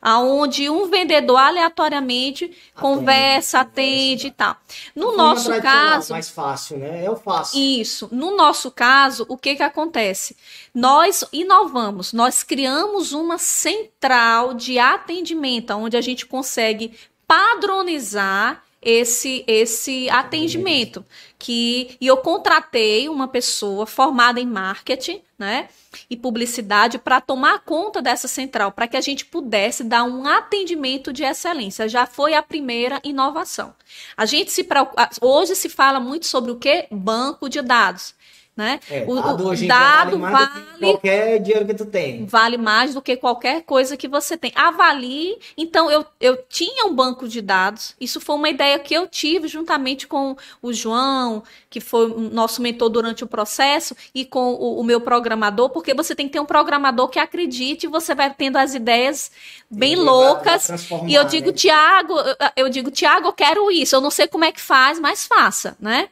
Aonde 0.00 0.70
um 0.70 0.88
vendedor 0.88 1.38
aleatoriamente 1.38 2.44
atende, 2.44 2.72
conversa, 2.72 3.58
atende 3.58 4.28
e 4.28 4.30
tal. 4.30 4.56
No 4.94 5.16
nosso 5.16 5.50
caso, 5.60 6.12
mais 6.12 6.30
fácil, 6.30 6.78
né? 6.78 7.04
Eu 7.04 7.16
faço. 7.16 7.58
Isso. 7.58 8.08
No 8.12 8.36
nosso 8.36 8.70
caso, 8.70 9.26
o 9.28 9.36
que 9.36 9.56
que 9.56 9.62
acontece? 9.64 10.36
Nós 10.72 11.24
inovamos, 11.32 12.12
nós 12.12 12.44
criamos 12.44 13.12
uma 13.12 13.38
central 13.38 14.54
de 14.54 14.78
atendimento, 14.78 15.72
onde 15.74 15.96
a 15.96 16.00
gente 16.00 16.26
consegue 16.26 16.96
padronizar 17.28 18.64
esse 18.80 19.44
esse 19.46 20.08
atendimento 20.08 21.04
que 21.38 21.96
e 22.00 22.06
eu 22.06 22.16
contratei 22.16 23.08
uma 23.08 23.28
pessoa 23.28 23.86
formada 23.86 24.40
em 24.40 24.46
marketing, 24.46 25.20
né, 25.38 25.68
e 26.10 26.16
publicidade 26.16 26.98
para 26.98 27.20
tomar 27.20 27.60
conta 27.60 28.02
dessa 28.02 28.26
central, 28.26 28.72
para 28.72 28.88
que 28.88 28.96
a 28.96 29.00
gente 29.00 29.24
pudesse 29.24 29.84
dar 29.84 30.02
um 30.02 30.26
atendimento 30.26 31.12
de 31.12 31.22
excelência. 31.22 31.88
Já 31.88 32.06
foi 32.06 32.34
a 32.34 32.42
primeira 32.42 33.00
inovação. 33.04 33.72
A 34.16 34.26
gente 34.26 34.50
se 34.50 34.66
hoje 35.20 35.54
se 35.54 35.68
fala 35.68 36.00
muito 36.00 36.26
sobre 36.26 36.50
o 36.50 36.56
que 36.56 36.88
banco 36.90 37.48
de 37.48 37.62
dados. 37.62 38.14
Né? 38.58 38.80
É, 38.90 39.04
o, 39.06 39.14
dado, 39.14 39.48
o 39.50 39.66
dado 39.68 40.18
vale, 40.18 40.32
vale 40.32 40.78
qualquer 40.80 41.38
dinheiro 41.38 41.64
que 41.64 41.74
tu 41.74 41.86
tem. 41.86 42.26
Vale 42.26 42.58
mais 42.58 42.92
do 42.92 43.00
que 43.00 43.16
qualquer 43.16 43.62
coisa 43.62 43.96
que 43.96 44.08
você 44.08 44.36
tem. 44.36 44.50
Avalie. 44.52 45.38
Então, 45.56 45.88
eu, 45.88 46.04
eu 46.20 46.36
tinha 46.48 46.84
um 46.84 46.92
banco 46.92 47.28
de 47.28 47.40
dados. 47.40 47.94
Isso 48.00 48.20
foi 48.20 48.34
uma 48.34 48.48
ideia 48.48 48.76
que 48.80 48.92
eu 48.92 49.06
tive 49.06 49.46
juntamente 49.46 50.08
com 50.08 50.36
o 50.60 50.72
João, 50.72 51.44
que 51.70 51.78
foi 51.78 52.10
o 52.10 52.18
nosso 52.18 52.60
mentor 52.60 52.88
durante 52.88 53.22
o 53.22 53.28
processo, 53.28 53.96
e 54.12 54.24
com 54.24 54.54
o, 54.54 54.80
o 54.80 54.82
meu 54.82 55.00
programador, 55.00 55.70
porque 55.70 55.94
você 55.94 56.12
tem 56.12 56.26
que 56.26 56.32
ter 56.32 56.40
um 56.40 56.44
programador 56.44 57.06
que 57.06 57.20
acredite 57.20 57.86
e 57.86 57.88
você 57.88 58.12
vai 58.12 58.34
tendo 58.34 58.56
as 58.56 58.74
ideias 58.74 59.30
bem 59.70 59.94
loucas. 59.94 60.68
E 61.06 61.14
eu 61.14 61.22
digo, 61.22 61.46
né? 61.46 61.52
Tiago, 61.52 62.14
eu 62.56 62.68
digo, 62.68 62.90
Tiago, 62.90 63.28
eu 63.28 63.32
quero 63.32 63.70
isso. 63.70 63.94
Eu 63.94 64.00
não 64.00 64.10
sei 64.10 64.26
como 64.26 64.44
é 64.44 64.50
que 64.50 64.60
faz, 64.60 64.98
mas 64.98 65.28
faça, 65.28 65.76
né? 65.80 66.08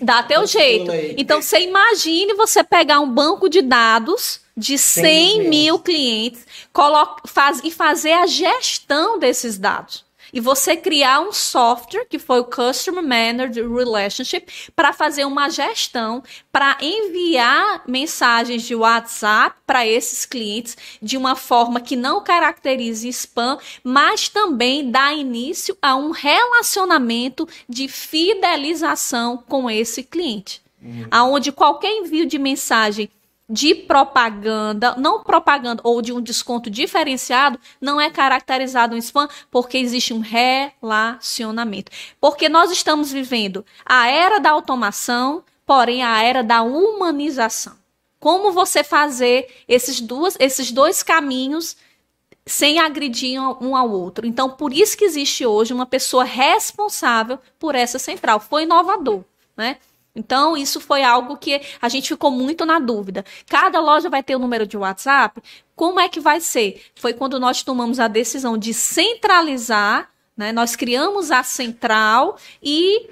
Dá 0.00 0.22
teu 0.22 0.46
jeito. 0.46 0.90
Então, 1.16 1.40
você 1.40 1.60
imagine 1.60 2.34
você 2.34 2.62
pegar 2.62 3.00
um 3.00 3.10
banco 3.10 3.48
de 3.48 3.62
dados 3.62 4.40
de 4.56 4.78
100 4.78 5.48
mil 5.48 5.78
clientes 5.78 6.46
coloca, 6.72 7.22
faz, 7.26 7.60
e 7.64 7.70
fazer 7.70 8.12
a 8.12 8.26
gestão 8.26 9.18
desses 9.18 9.58
dados 9.58 10.03
e 10.34 10.40
você 10.40 10.76
criar 10.76 11.20
um 11.20 11.32
software, 11.32 12.06
que 12.06 12.18
foi 12.18 12.40
o 12.40 12.44
Customer 12.44 13.04
Managed 13.04 13.62
Relationship, 13.62 14.46
para 14.74 14.92
fazer 14.92 15.24
uma 15.24 15.48
gestão, 15.48 16.24
para 16.50 16.76
enviar 16.80 17.84
mensagens 17.86 18.64
de 18.64 18.74
WhatsApp 18.74 19.56
para 19.64 19.86
esses 19.86 20.26
clientes 20.26 20.76
de 21.00 21.16
uma 21.16 21.36
forma 21.36 21.80
que 21.80 21.94
não 21.94 22.20
caracterize 22.20 23.08
spam, 23.10 23.58
mas 23.84 24.28
também 24.28 24.90
dá 24.90 25.12
início 25.12 25.78
a 25.80 25.94
um 25.94 26.10
relacionamento 26.10 27.48
de 27.68 27.86
fidelização 27.86 29.36
com 29.36 29.70
esse 29.70 30.02
cliente. 30.02 30.60
Uhum. 30.82 31.06
Aonde 31.12 31.52
qualquer 31.52 31.92
envio 31.92 32.26
de 32.26 32.40
mensagem 32.40 33.08
de 33.48 33.74
propaganda, 33.74 34.94
não 34.96 35.22
propaganda 35.22 35.82
ou 35.84 36.00
de 36.00 36.12
um 36.12 36.20
desconto 36.20 36.70
diferenciado, 36.70 37.58
não 37.80 38.00
é 38.00 38.10
caracterizado 38.10 38.94
um 38.94 38.98
spam 38.98 39.28
porque 39.50 39.76
existe 39.76 40.14
um 40.14 40.20
relacionamento. 40.20 41.92
Porque 42.20 42.48
nós 42.48 42.70
estamos 42.70 43.12
vivendo 43.12 43.64
a 43.84 44.08
era 44.08 44.38
da 44.38 44.50
automação, 44.50 45.44
porém 45.66 46.02
a 46.02 46.22
era 46.22 46.42
da 46.42 46.62
humanização. 46.62 47.76
Como 48.18 48.52
você 48.52 48.82
fazer 48.82 49.48
esses, 49.68 50.00
duas, 50.00 50.36
esses 50.40 50.72
dois 50.72 51.02
caminhos 51.02 51.76
sem 52.46 52.78
agredir 52.78 53.40
um 53.60 53.76
ao 53.76 53.90
outro. 53.90 54.26
Então, 54.26 54.50
por 54.50 54.72
isso 54.72 54.96
que 54.96 55.04
existe 55.04 55.46
hoje 55.46 55.72
uma 55.72 55.86
pessoa 55.86 56.24
responsável 56.24 57.38
por 57.58 57.74
essa 57.74 57.98
central. 57.98 58.38
Foi 58.38 58.64
inovador, 58.64 59.24
né? 59.56 59.78
Então, 60.14 60.56
isso 60.56 60.80
foi 60.80 61.02
algo 61.02 61.36
que 61.36 61.60
a 61.82 61.88
gente 61.88 62.08
ficou 62.08 62.30
muito 62.30 62.64
na 62.64 62.78
dúvida. 62.78 63.24
Cada 63.48 63.80
loja 63.80 64.08
vai 64.08 64.22
ter 64.22 64.36
o 64.36 64.38
um 64.38 64.42
número 64.42 64.66
de 64.66 64.76
WhatsApp? 64.76 65.42
Como 65.74 65.98
é 65.98 66.08
que 66.08 66.20
vai 66.20 66.40
ser? 66.40 66.82
Foi 66.94 67.12
quando 67.12 67.40
nós 67.40 67.62
tomamos 67.64 67.98
a 67.98 68.06
decisão 68.06 68.56
de 68.56 68.72
centralizar, 68.72 70.10
né? 70.36 70.52
Nós 70.52 70.76
criamos 70.76 71.30
a 71.30 71.42
central 71.42 72.36
e 72.62 73.08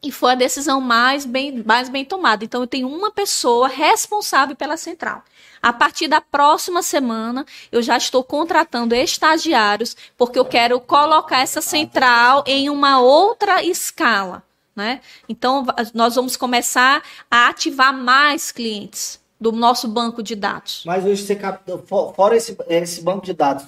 E 0.00 0.12
foi 0.12 0.32
a 0.32 0.34
decisão 0.36 0.80
mais 0.80 1.24
bem, 1.26 1.62
mais 1.66 1.88
bem 1.88 2.04
tomada. 2.04 2.44
Então, 2.44 2.60
eu 2.60 2.68
tenho 2.68 2.88
uma 2.88 3.10
pessoa 3.10 3.66
responsável 3.66 4.54
pela 4.54 4.76
central. 4.76 5.24
A 5.60 5.72
partir 5.72 6.06
da 6.06 6.20
próxima 6.20 6.82
semana, 6.82 7.44
eu 7.72 7.82
já 7.82 7.96
estou 7.96 8.22
contratando 8.22 8.94
estagiários, 8.94 9.96
porque 10.16 10.38
eu 10.38 10.44
quero 10.44 10.78
colocar 10.80 11.40
essa 11.40 11.60
central 11.60 12.44
em 12.46 12.70
uma 12.70 13.00
outra 13.00 13.64
escala. 13.64 14.44
Né? 14.78 15.00
Então, 15.28 15.66
nós 15.92 16.14
vamos 16.14 16.36
começar 16.36 17.02
a 17.28 17.48
ativar 17.48 17.92
mais 17.92 18.52
clientes 18.52 19.18
do 19.40 19.50
nosso 19.50 19.88
banco 19.88 20.22
de 20.22 20.36
dados. 20.36 20.84
Mas 20.86 21.04
hoje 21.04 21.24
você 21.24 21.34
capta, 21.34 21.76
fora 22.14 22.36
esse, 22.36 22.56
esse 22.68 23.02
banco 23.02 23.26
de 23.26 23.32
dados, 23.32 23.64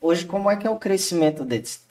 hoje 0.00 0.24
como 0.24 0.50
é 0.50 0.56
que 0.56 0.66
é 0.66 0.70
o 0.70 0.78
crescimento 0.78 1.44
deles? 1.44 1.84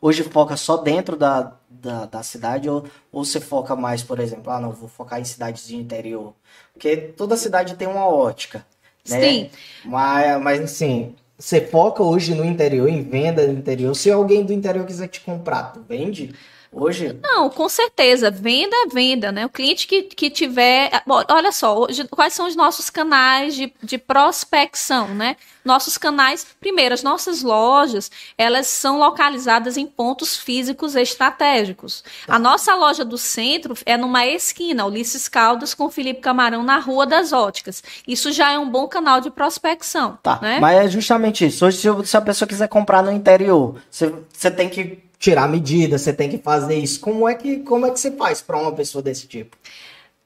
hoje 0.00 0.24
foca 0.24 0.56
só 0.56 0.78
dentro 0.78 1.16
da, 1.16 1.52
da, 1.68 2.06
da, 2.06 2.22
cidade 2.22 2.68
ou, 2.68 2.84
ou 3.12 3.24
você 3.24 3.38
foca 3.38 3.76
mais, 3.76 4.02
por 4.02 4.18
exemplo, 4.18 4.50
ah, 4.50 4.58
não, 4.58 4.72
vou 4.72 4.88
focar 4.88 5.20
em 5.20 5.24
cidades 5.24 5.68
de 5.68 5.76
interior? 5.76 6.34
Porque 6.72 6.96
toda 6.96 7.36
cidade 7.36 7.76
tem 7.76 7.86
uma 7.86 8.08
ótica, 8.08 8.66
né? 9.08 9.20
Sim. 9.20 9.50
Mas, 9.84 10.42
mas 10.42 10.60
assim, 10.62 11.14
você 11.38 11.60
foca 11.60 12.02
hoje 12.02 12.34
no 12.34 12.44
interior, 12.44 12.88
em 12.88 13.02
venda 13.02 13.46
no 13.46 13.52
interior. 13.52 13.94
Se 13.94 14.10
alguém 14.10 14.44
do 14.44 14.52
interior 14.52 14.84
quiser 14.84 15.06
te 15.06 15.20
comprar, 15.20 15.72
tu 15.72 15.84
vende? 15.86 16.34
Hoje? 16.72 17.18
Não, 17.22 17.48
com 17.50 17.68
certeza. 17.68 18.30
Venda 18.30 18.76
é 18.76 18.86
venda, 18.86 19.32
né? 19.32 19.46
O 19.46 19.48
cliente 19.48 19.86
que, 19.86 20.02
que 20.02 20.30
tiver. 20.30 21.02
Bom, 21.06 21.22
olha 21.28 21.52
só, 21.52 21.78
hoje, 21.78 22.06
quais 22.08 22.32
são 22.32 22.46
os 22.46 22.56
nossos 22.56 22.90
canais 22.90 23.54
de, 23.54 23.72
de 23.82 23.98
prospecção, 23.98 25.08
né? 25.08 25.36
Nossos 25.64 25.98
canais, 25.98 26.46
primeiro, 26.58 26.94
as 26.94 27.02
nossas 27.02 27.42
lojas, 27.42 28.10
elas 28.38 28.66
são 28.68 28.98
localizadas 28.98 29.76
em 29.76 29.86
pontos 29.86 30.36
físicos 30.36 30.96
estratégicos. 30.96 32.02
Tá. 32.26 32.36
A 32.36 32.38
nossa 32.38 32.74
loja 32.74 33.04
do 33.04 33.18
centro 33.18 33.74
é 33.84 33.96
numa 33.96 34.26
esquina, 34.26 34.86
Ulisses 34.86 35.28
Caldas 35.28 35.74
com 35.74 35.90
Felipe 35.90 36.20
Camarão, 36.20 36.62
na 36.62 36.78
Rua 36.78 37.06
das 37.06 37.32
Óticas. 37.32 37.82
Isso 38.06 38.32
já 38.32 38.52
é 38.52 38.58
um 38.58 38.68
bom 38.68 38.88
canal 38.88 39.20
de 39.20 39.30
prospecção. 39.30 40.18
Tá, 40.22 40.38
né? 40.40 40.58
mas 40.58 40.78
é 40.78 40.88
justamente 40.88 41.46
isso. 41.46 41.66
Hoje, 41.66 41.82
se 42.04 42.16
a 42.16 42.20
pessoa 42.20 42.48
quiser 42.48 42.68
comprar 42.68 43.02
no 43.02 43.12
interior, 43.12 43.76
você, 43.90 44.14
você 44.32 44.50
tem 44.50 44.68
que 44.68 45.07
tirar 45.18 45.48
medida, 45.48 45.98
você 45.98 46.12
tem 46.12 46.28
que 46.28 46.38
fazer 46.38 46.76
isso. 46.76 47.00
Como 47.00 47.28
é 47.28 47.34
que, 47.34 47.58
como 47.58 47.86
é 47.86 47.90
que 47.90 47.98
você 47.98 48.10
faz 48.12 48.40
para 48.40 48.58
uma 48.58 48.72
pessoa 48.72 49.02
desse 49.02 49.26
tipo? 49.26 49.56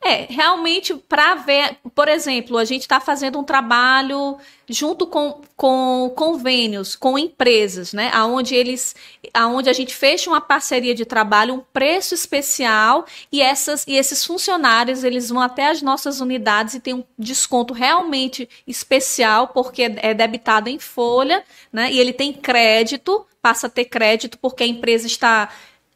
É, 0.05 0.27
realmente, 0.29 0.95
para 0.95 1.37
ver, 1.37 1.77
por 1.95 2.09
exemplo, 2.09 2.59
a 2.59 2.65
gente 2.65 2.83
está 2.83 2.99
fazendo 2.99 3.39
um 3.39 3.45
trabalho 3.45 4.37
junto 4.69 5.07
com, 5.07 5.41
com 5.57 6.13
convênios, 6.17 6.97
com 6.97 7.17
empresas, 7.17 7.93
né? 7.93 8.11
Aonde 8.13 8.53
eles, 8.53 8.97
aonde 9.33 9.71
a 9.71 9.73
gente 9.73 9.95
fecha 9.95 10.29
uma 10.29 10.41
parceria 10.41 10.93
de 10.93 11.05
trabalho, 11.05 11.55
um 11.55 11.61
preço 11.73 12.15
especial, 12.15 13.07
e, 13.31 13.41
essas, 13.41 13.85
e 13.87 13.97
esses 13.97 14.25
funcionários 14.25 15.05
eles 15.05 15.29
vão 15.29 15.41
até 15.41 15.69
as 15.69 15.81
nossas 15.83 16.21
unidades 16.21 16.75
e 16.75 16.81
tem 16.81 16.95
um 16.95 17.05
desconto 17.17 17.73
realmente 17.73 18.49
especial, 18.67 19.49
porque 19.49 19.83
é 19.99 20.13
debitado 20.13 20.69
em 20.69 20.81
folha, 20.81 21.45
né? 21.73 21.93
E 21.93 22.01
ele 22.01 22.13
tem 22.13 22.33
crédito, 22.33 23.25
passa 23.41 23.69
a 23.69 23.71
ter 23.71 23.85
crédito, 23.85 24.37
porque 24.39 24.65
a 24.65 24.67
empresa 24.67 25.07
está 25.07 25.49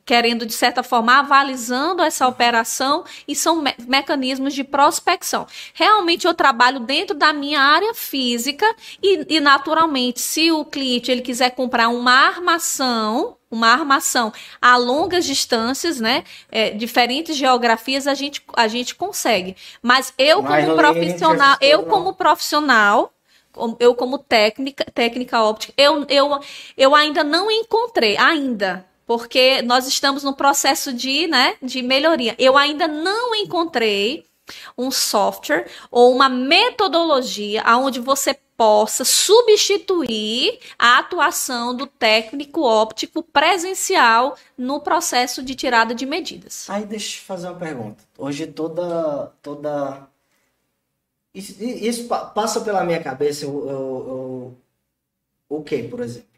querendo, 0.06 0.46
de 0.46 0.52
certa 0.52 0.84
forma, 0.84 1.18
avalizando 1.18 2.00
essa 2.00 2.28
operação 2.28 3.04
e 3.26 3.34
são 3.34 3.60
me 3.60 3.74
mecanismos 3.88 4.54
de 4.54 4.62
prospecção. 4.62 5.46
Realmente 5.74 6.28
eu 6.28 6.32
trabalho 6.32 6.78
dentro 6.78 7.16
da 7.16 7.32
minha 7.32 7.60
área 7.60 7.92
física 7.92 8.64
e, 9.02 9.36
e, 9.36 9.40
naturalmente, 9.40 10.20
se 10.20 10.52
o 10.52 10.64
cliente 10.64 11.10
ele 11.10 11.22
quiser 11.22 11.50
comprar 11.50 11.88
uma 11.88 12.12
armação, 12.12 13.36
uma 13.50 13.68
armação 13.72 14.32
a 14.62 14.76
longas 14.76 15.24
distâncias, 15.24 15.98
né, 15.98 16.22
é, 16.52 16.70
diferentes 16.70 17.36
geografias, 17.36 18.06
a 18.06 18.14
gente, 18.14 18.40
a 18.54 18.68
gente 18.68 18.94
consegue. 18.94 19.56
Mas 19.82 20.14
eu 20.16 20.40
como 20.42 20.76
profissional, 20.76 21.56
eu 21.60 21.82
como 21.82 22.14
profissional, 22.14 23.12
eu 23.80 23.94
como 23.94 24.18
técnica, 24.18 24.84
técnica 24.94 25.42
óptica, 25.42 25.72
eu, 25.76 26.06
eu, 26.08 26.38
eu 26.76 26.94
ainda 26.94 27.24
não 27.24 27.50
encontrei, 27.50 28.16
ainda, 28.16 28.86
porque 29.06 29.62
nós 29.62 29.86
estamos 29.86 30.24
no 30.24 30.34
processo 30.34 30.92
de, 30.92 31.26
né, 31.28 31.56
de 31.62 31.80
melhoria. 31.80 32.34
Eu 32.38 32.56
ainda 32.56 32.88
não 32.88 33.34
encontrei 33.34 34.26
um 34.76 34.90
software 34.90 35.66
ou 35.90 36.12
uma 36.12 36.28
metodologia 36.28 37.62
onde 37.78 38.00
você 38.00 38.34
possa 38.56 39.04
substituir 39.04 40.58
a 40.78 40.98
atuação 40.98 41.76
do 41.76 41.86
técnico 41.86 42.62
óptico 42.62 43.22
presencial 43.22 44.36
no 44.56 44.80
processo 44.80 45.42
de 45.42 45.54
tirada 45.54 45.94
de 45.94 46.06
medidas. 46.06 46.68
Aí 46.70 46.84
deixa 46.84 47.18
eu 47.18 47.24
fazer 47.24 47.48
uma 47.48 47.58
pergunta. 47.58 48.02
Hoje 48.16 48.46
toda 48.46 49.32
toda 49.42 50.08
isso, 51.34 51.62
isso 51.62 52.08
passa 52.34 52.62
pela 52.62 52.82
minha 52.82 53.02
cabeça 53.02 53.46
o 53.46 54.56
o 55.48 55.62
que, 55.62 55.84
por 55.84 56.00
exemplo? 56.00 56.35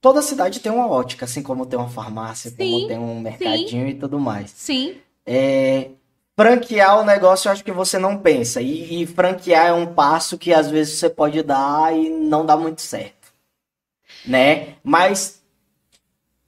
Toda 0.00 0.22
cidade 0.22 0.60
tem 0.60 0.72
uma 0.72 0.88
ótica, 0.88 1.24
assim 1.24 1.42
como 1.42 1.66
tem 1.66 1.78
uma 1.78 1.88
farmácia, 1.88 2.50
sim, 2.50 2.56
como 2.56 2.88
tem 2.88 2.98
um 2.98 3.20
mercadinho 3.20 3.86
sim. 3.86 3.88
e 3.88 3.94
tudo 3.94 4.18
mais. 4.18 4.50
Sim. 4.50 4.96
É, 5.26 5.90
franquear 6.36 7.00
o 7.00 7.04
negócio 7.04 7.48
eu 7.48 7.52
acho 7.52 7.64
que 7.64 7.72
você 7.72 7.98
não 7.98 8.16
pensa. 8.18 8.62
E, 8.62 9.02
e, 9.02 9.06
franquear 9.06 9.66
é 9.66 9.72
um 9.72 9.86
passo 9.86 10.38
que 10.38 10.52
às 10.52 10.70
vezes 10.70 10.98
você 10.98 11.10
pode 11.10 11.42
dar 11.42 11.94
e 11.94 12.08
não 12.08 12.46
dá 12.46 12.56
muito 12.56 12.80
certo. 12.80 13.32
Né? 14.26 14.74
Mas 14.82 15.40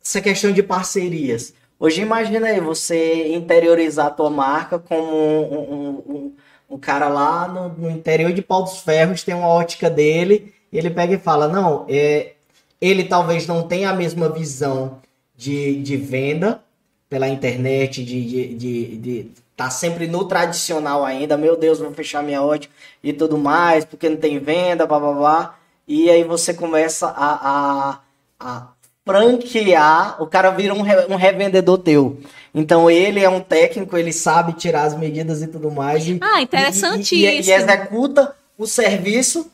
essa 0.05 0.20
questão 0.20 0.53
de 0.53 0.62
parcerias. 0.62 1.55
Hoje 1.78 2.00
imagina 2.00 2.48
aí 2.48 2.61
você 2.61 3.34
interiorizar 3.34 4.07
a 4.07 4.11
tua 4.11 4.30
marca 4.30 4.78
como 4.78 5.12
um, 5.12 5.72
um, 5.72 5.88
um, 6.14 6.36
um 6.70 6.78
cara 6.78 7.09
lá 7.09 7.48
no, 7.48 7.68
no, 7.70 7.90
interior 7.90 8.32
de 8.32 8.42
Pau 8.42 8.62
dos 8.62 8.80
Ferros 8.80 9.22
tem 9.22 9.34
uma 9.34 9.48
ótica 9.48 9.90
dele 9.90 10.55
e 10.72 10.78
ele 10.78 10.90
pega 10.90 11.14
e 11.14 11.18
fala, 11.18 11.48
não, 11.48 11.84
é, 11.88 12.34
ele 12.82 13.04
talvez 13.04 13.46
não 13.46 13.62
tenha 13.62 13.90
a 13.90 13.94
mesma 13.94 14.28
visão 14.28 14.98
de, 15.36 15.76
de 15.76 15.96
venda 15.96 16.60
pela 17.08 17.28
internet, 17.28 18.04
de 18.04 18.18
estar 18.18 18.36
de, 18.36 18.54
de, 18.56 18.96
de 18.96 19.30
tá 19.56 19.70
sempre 19.70 20.08
no 20.08 20.24
tradicional 20.24 21.04
ainda. 21.04 21.36
Meu 21.36 21.56
Deus, 21.56 21.78
vou 21.78 21.92
fechar 21.92 22.24
minha 22.24 22.42
ótica 22.42 22.74
e 23.04 23.12
tudo 23.12 23.38
mais, 23.38 23.84
porque 23.84 24.08
não 24.08 24.16
tem 24.16 24.40
venda, 24.40 24.84
blá 24.84 24.98
blá 24.98 25.12
blá. 25.12 25.58
E 25.86 26.10
aí 26.10 26.24
você 26.24 26.52
começa 26.52 27.06
a, 27.06 27.50
a, 27.50 28.00
a 28.40 28.66
franquear, 29.04 30.20
o 30.20 30.26
cara 30.26 30.50
vira 30.50 30.74
um, 30.74 30.82
re, 30.82 31.06
um 31.08 31.14
revendedor 31.14 31.78
teu. 31.78 32.18
Então 32.52 32.90
ele 32.90 33.20
é 33.20 33.28
um 33.28 33.40
técnico, 33.40 33.96
ele 33.96 34.12
sabe 34.12 34.54
tirar 34.54 34.82
as 34.82 34.98
medidas 34.98 35.40
e 35.40 35.46
tudo 35.46 35.70
mais. 35.70 36.08
E, 36.08 36.18
ah, 36.20 36.42
interessantíssimo. 36.42 37.20
E, 37.20 37.40
e, 37.42 37.48
e 37.48 37.52
executa 37.52 38.34
o 38.58 38.66
serviço 38.66 39.48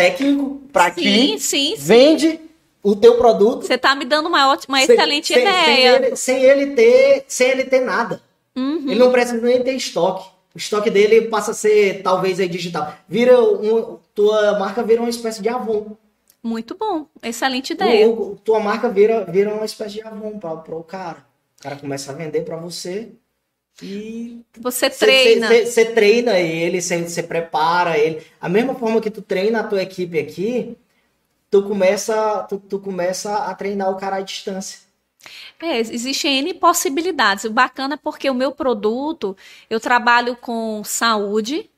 técnico 0.00 0.62
para 0.72 0.90
ti, 0.90 1.38
sim, 1.38 1.38
sim. 1.38 1.74
vende 1.76 2.40
o 2.82 2.96
teu 2.96 3.16
produto. 3.18 3.66
Você 3.66 3.76
tá 3.76 3.94
me 3.94 4.04
dando 4.04 4.28
uma 4.28 4.50
ótima, 4.50 4.78
uma 4.78 4.86
sem, 4.86 4.94
excelente 4.94 5.32
sem, 5.32 5.42
ideia. 5.42 5.66
Sem 5.66 5.84
ele, 5.84 6.16
sem 6.16 6.42
ele, 6.42 6.66
ter, 6.74 7.24
sem 7.28 7.48
ele 7.50 7.64
ter 7.64 7.80
nada. 7.80 8.22
Uhum. 8.56 8.84
Ele 8.86 8.98
não 8.98 9.12
precisa 9.12 9.40
nem 9.40 9.62
ter 9.62 9.74
estoque. 9.74 10.28
O 10.54 10.58
estoque 10.58 10.90
dele 10.90 11.22
passa 11.22 11.52
a 11.52 11.54
ser 11.54 12.02
talvez 12.02 12.40
aí 12.40 12.48
digital. 12.48 12.94
Vira 13.08 13.40
um, 13.40 13.98
tua 14.14 14.58
marca 14.58 14.82
vira 14.82 15.00
uma 15.00 15.10
espécie 15.10 15.42
de 15.42 15.48
Avon. 15.48 15.96
Muito 16.42 16.74
bom, 16.74 17.06
excelente 17.22 17.74
ideia. 17.74 18.08
O, 18.08 18.36
tua 18.42 18.58
marca 18.58 18.88
vira, 18.88 19.24
vira 19.26 19.52
uma 19.52 19.66
espécie 19.66 19.96
de 19.96 20.02
Avon 20.02 20.38
para 20.38 20.74
o 20.74 20.82
cara. 20.82 21.18
O 21.58 21.62
cara 21.62 21.76
começa 21.76 22.10
a 22.10 22.14
vender 22.14 22.40
para 22.40 22.56
você 22.56 23.12
e 23.82 24.40
você 24.58 24.90
treina. 24.90 25.48
Você 25.48 25.86
treina 25.86 26.38
ele, 26.38 26.80
você 26.80 27.22
prepara 27.22 27.98
ele. 27.98 28.22
A 28.40 28.48
mesma 28.48 28.74
forma 28.74 29.00
que 29.00 29.10
tu 29.10 29.22
treina 29.22 29.60
a 29.60 29.64
tua 29.64 29.82
equipe 29.82 30.18
aqui, 30.18 30.76
tu 31.50 31.62
começa, 31.62 32.46
tu, 32.48 32.58
tu 32.58 32.78
começa 32.78 33.34
a 33.36 33.54
treinar 33.54 33.90
o 33.90 33.96
cara 33.96 34.16
à 34.16 34.20
distância. 34.20 34.80
É, 35.60 35.78
existem 35.78 36.38
N 36.38 36.54
possibilidades. 36.54 37.44
O 37.44 37.50
bacana 37.50 37.94
é 37.94 37.98
porque 37.98 38.30
o 38.30 38.34
meu 38.34 38.52
produto, 38.52 39.36
eu 39.68 39.78
trabalho 39.78 40.36
com 40.36 40.82
saúde, 40.84 41.70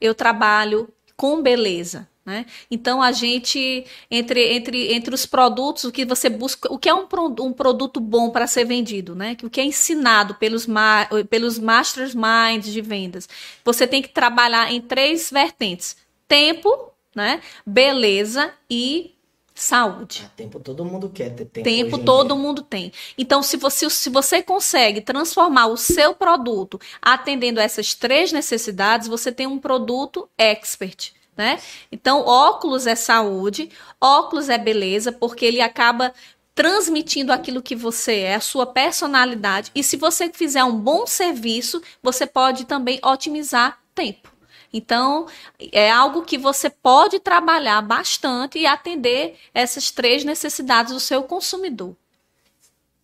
eu 0.00 0.14
trabalho 0.14 0.88
com 1.16 1.40
beleza. 1.40 2.08
Né? 2.24 2.46
Então 2.70 3.02
a 3.02 3.10
gente 3.10 3.84
entre, 4.08 4.54
entre, 4.54 4.94
entre 4.94 5.12
os 5.12 5.26
produtos 5.26 5.82
o 5.82 5.90
que 5.90 6.04
você 6.04 6.28
busca 6.28 6.72
o 6.72 6.78
que 6.78 6.88
é 6.88 6.94
um, 6.94 7.08
um 7.40 7.52
produto 7.52 7.98
bom 7.98 8.30
para 8.30 8.46
ser 8.46 8.64
vendido 8.64 9.12
né 9.16 9.36
o 9.42 9.50
que 9.50 9.60
é 9.60 9.64
ensinado 9.64 10.36
pelos 10.36 10.64
ma, 10.64 11.08
pelos 11.28 11.58
masterminds 11.58 12.72
de 12.72 12.80
vendas 12.80 13.28
você 13.64 13.88
tem 13.88 14.00
que 14.00 14.08
trabalhar 14.08 14.72
em 14.72 14.80
três 14.80 15.32
vertentes 15.32 15.96
tempo 16.28 16.92
né 17.12 17.40
beleza 17.66 18.52
e 18.70 19.16
saúde. 19.52 20.22
Ah, 20.24 20.30
tempo 20.34 20.58
todo 20.58 20.84
mundo 20.84 21.10
quer 21.10 21.28
ter 21.34 21.44
tempo. 21.44 21.64
Tempo 21.64 21.98
todo 21.98 22.34
mundo 22.34 22.62
tem. 22.62 22.90
Então, 23.18 23.42
se 23.42 23.58
você, 23.58 23.88
se 23.90 24.08
você 24.08 24.42
consegue 24.42 25.02
transformar 25.02 25.66
o 25.66 25.76
seu 25.76 26.14
produto 26.14 26.80
atendendo 27.02 27.60
essas 27.60 27.94
três 27.94 28.32
necessidades, 28.32 29.08
você 29.08 29.30
tem 29.30 29.46
um 29.46 29.58
produto 29.58 30.26
expert 30.38 31.12
né? 31.36 31.60
Então, 31.90 32.20
óculos 32.26 32.86
é 32.86 32.94
saúde, 32.94 33.70
óculos 34.00 34.48
é 34.48 34.58
beleza, 34.58 35.12
porque 35.12 35.44
ele 35.44 35.60
acaba 35.60 36.12
transmitindo 36.54 37.32
aquilo 37.32 37.62
que 37.62 37.74
você 37.74 38.20
é, 38.20 38.34
a 38.34 38.40
sua 38.40 38.66
personalidade. 38.66 39.70
E 39.74 39.82
se 39.82 39.96
você 39.96 40.30
fizer 40.30 40.62
um 40.64 40.76
bom 40.76 41.06
serviço, 41.06 41.82
você 42.02 42.26
pode 42.26 42.66
também 42.66 43.00
otimizar 43.02 43.80
tempo. 43.94 44.30
Então, 44.72 45.26
é 45.70 45.90
algo 45.90 46.22
que 46.22 46.38
você 46.38 46.70
pode 46.70 47.20
trabalhar 47.20 47.82
bastante 47.82 48.58
e 48.58 48.66
atender 48.66 49.36
essas 49.52 49.90
três 49.90 50.24
necessidades 50.24 50.92
do 50.92 51.00
seu 51.00 51.22
consumidor. 51.22 51.94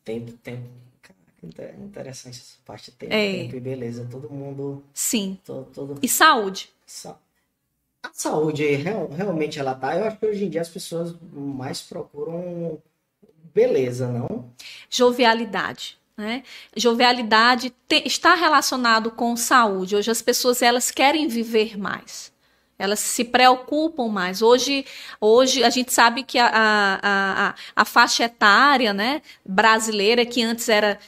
Tempo, 0.03 0.33
tempo. 0.33 0.67
interessante 1.79 2.39
essa 2.39 2.57
parte. 2.65 2.91
Tempo, 2.93 3.13
é. 3.13 3.33
tempo 3.33 3.57
e 3.57 3.61
beleza. 3.61 4.09
Todo 4.11 4.31
mundo. 4.31 4.83
Sim. 4.95 5.39
Todo, 5.45 5.67
todo... 5.67 5.99
E 6.03 6.09
saúde. 6.09 6.71
Sa... 6.87 7.19
A 8.03 8.11
saúde 8.13 8.65
real, 8.77 9.09
realmente 9.09 9.59
ela 9.59 9.75
tá. 9.75 9.97
Eu 9.97 10.05
acho 10.05 10.19
que 10.19 10.27
hoje 10.27 10.45
em 10.45 10.51
dia 10.51 10.61
as 10.61 10.69
pessoas 10.69 11.15
mais 11.33 11.83
procuram 11.83 12.81
beleza, 13.55 14.09
não? 14.09 14.53
Jovialidade. 14.89 15.99
Né? 16.17 16.43
Jovialidade 16.77 17.73
te, 17.89 18.03
está 18.07 18.35
relacionado 18.35 19.11
com 19.11 19.37
saúde. 19.37 19.97
Hoje 19.97 20.11
as 20.11 20.21
pessoas 20.21 20.63
elas 20.63 20.91
querem 20.91 21.29
viver 21.29 21.79
mais. 21.79 22.33
Elas 22.79 23.01
se 23.01 23.25
preocupam 23.25 24.09
mais. 24.09 24.41
Hoje, 24.41 24.87
hoje 25.21 25.65
a 25.65 25.71
gente 25.71 25.93
sabe 25.93 26.23
que 26.23 26.39
a, 26.39 26.47
a, 26.47 27.01
a, 27.03 27.55
a 27.75 27.85
faixa 27.85 28.25
etária 28.25 28.95
né, 28.95 29.21
brasileira, 29.45 30.25
que 30.25 30.43
antes 30.43 30.69
era 30.69 30.99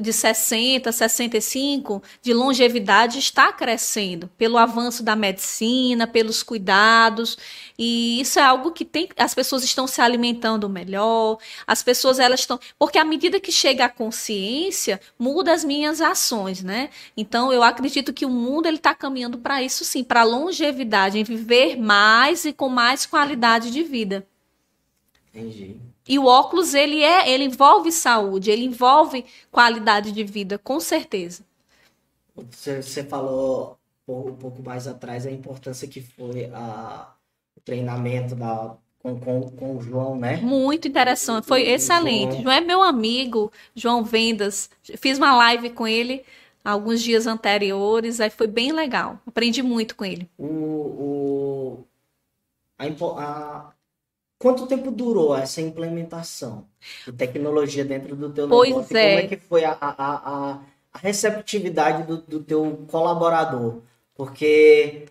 de 0.00 0.12
60, 0.12 0.90
65, 0.90 2.02
de 2.22 2.32
longevidade, 2.32 3.18
está 3.18 3.52
crescendo 3.52 4.30
pelo 4.38 4.56
avanço 4.56 5.02
da 5.02 5.14
medicina, 5.14 6.06
pelos 6.06 6.42
cuidados. 6.42 7.36
E 7.82 8.20
isso 8.20 8.38
é 8.38 8.42
algo 8.42 8.72
que 8.72 8.84
tem, 8.84 9.08
as 9.16 9.34
pessoas 9.34 9.64
estão 9.64 9.86
se 9.86 10.02
alimentando 10.02 10.68
melhor, 10.68 11.38
as 11.66 11.82
pessoas 11.82 12.18
elas 12.18 12.40
estão, 12.40 12.60
porque 12.78 12.98
à 12.98 13.04
medida 13.06 13.40
que 13.40 13.50
chega 13.50 13.86
a 13.86 13.88
consciência, 13.88 15.00
muda 15.18 15.50
as 15.50 15.64
minhas 15.64 16.02
ações, 16.02 16.62
né? 16.62 16.90
Então 17.16 17.50
eu 17.50 17.62
acredito 17.62 18.12
que 18.12 18.26
o 18.26 18.28
mundo 18.28 18.66
ele 18.66 18.76
está 18.76 18.94
caminhando 18.94 19.38
para 19.38 19.62
isso 19.62 19.82
sim, 19.82 20.04
para 20.04 20.22
longevidade, 20.24 21.18
em 21.18 21.24
viver 21.24 21.78
mais 21.78 22.44
e 22.44 22.52
com 22.52 22.68
mais 22.68 23.06
qualidade 23.06 23.70
de 23.70 23.82
vida. 23.82 24.26
Entendi. 25.32 25.78
E 26.06 26.18
o 26.18 26.26
óculos 26.26 26.74
ele 26.74 27.02
é, 27.02 27.30
ele 27.30 27.44
envolve 27.44 27.90
saúde, 27.90 28.50
ele 28.50 28.66
envolve 28.66 29.24
qualidade 29.50 30.12
de 30.12 30.22
vida, 30.22 30.58
com 30.58 30.80
certeza. 30.80 31.42
Você, 32.36 32.82
você 32.82 33.02
falou 33.02 33.78
um 34.06 34.36
pouco 34.36 34.62
mais 34.62 34.86
atrás 34.86 35.26
a 35.26 35.30
importância 35.30 35.88
que 35.88 36.02
foi 36.02 36.44
a 36.52 37.14
treinamento 37.64 38.34
da, 38.34 38.74
com, 39.02 39.18
com, 39.18 39.50
com 39.50 39.76
o 39.76 39.82
João, 39.82 40.16
né? 40.16 40.36
Muito 40.38 40.86
interessante, 40.86 41.46
foi 41.46 41.62
excelente. 41.62 42.32
João. 42.32 42.42
João 42.42 42.54
é 42.54 42.60
meu 42.60 42.82
amigo, 42.82 43.52
João 43.74 44.04
Vendas. 44.04 44.70
Fiz 44.82 45.18
uma 45.18 45.34
live 45.36 45.70
com 45.70 45.86
ele 45.86 46.24
alguns 46.64 47.02
dias 47.02 47.26
anteriores, 47.26 48.20
aí 48.20 48.30
foi 48.30 48.46
bem 48.46 48.72
legal. 48.72 49.18
Aprendi 49.26 49.62
muito 49.62 49.96
com 49.96 50.04
ele. 50.04 50.28
O, 50.38 50.44
o, 50.44 51.84
a, 52.78 52.84
a, 52.86 53.72
quanto 54.38 54.66
tempo 54.66 54.90
durou 54.90 55.36
essa 55.36 55.60
implementação 55.60 56.66
de 57.06 57.12
tecnologia 57.12 57.84
dentro 57.84 58.14
do 58.14 58.30
teu 58.30 58.48
pois 58.48 58.70
negócio? 58.70 58.96
É. 58.96 59.16
Como 59.16 59.24
é 59.24 59.28
que 59.28 59.36
foi 59.36 59.64
a, 59.64 59.72
a, 59.80 59.94
a, 59.98 60.60
a 60.92 60.98
receptividade 60.98 62.06
do, 62.06 62.18
do 62.18 62.40
teu 62.40 62.84
colaborador? 62.90 63.80
Porque 64.14 65.06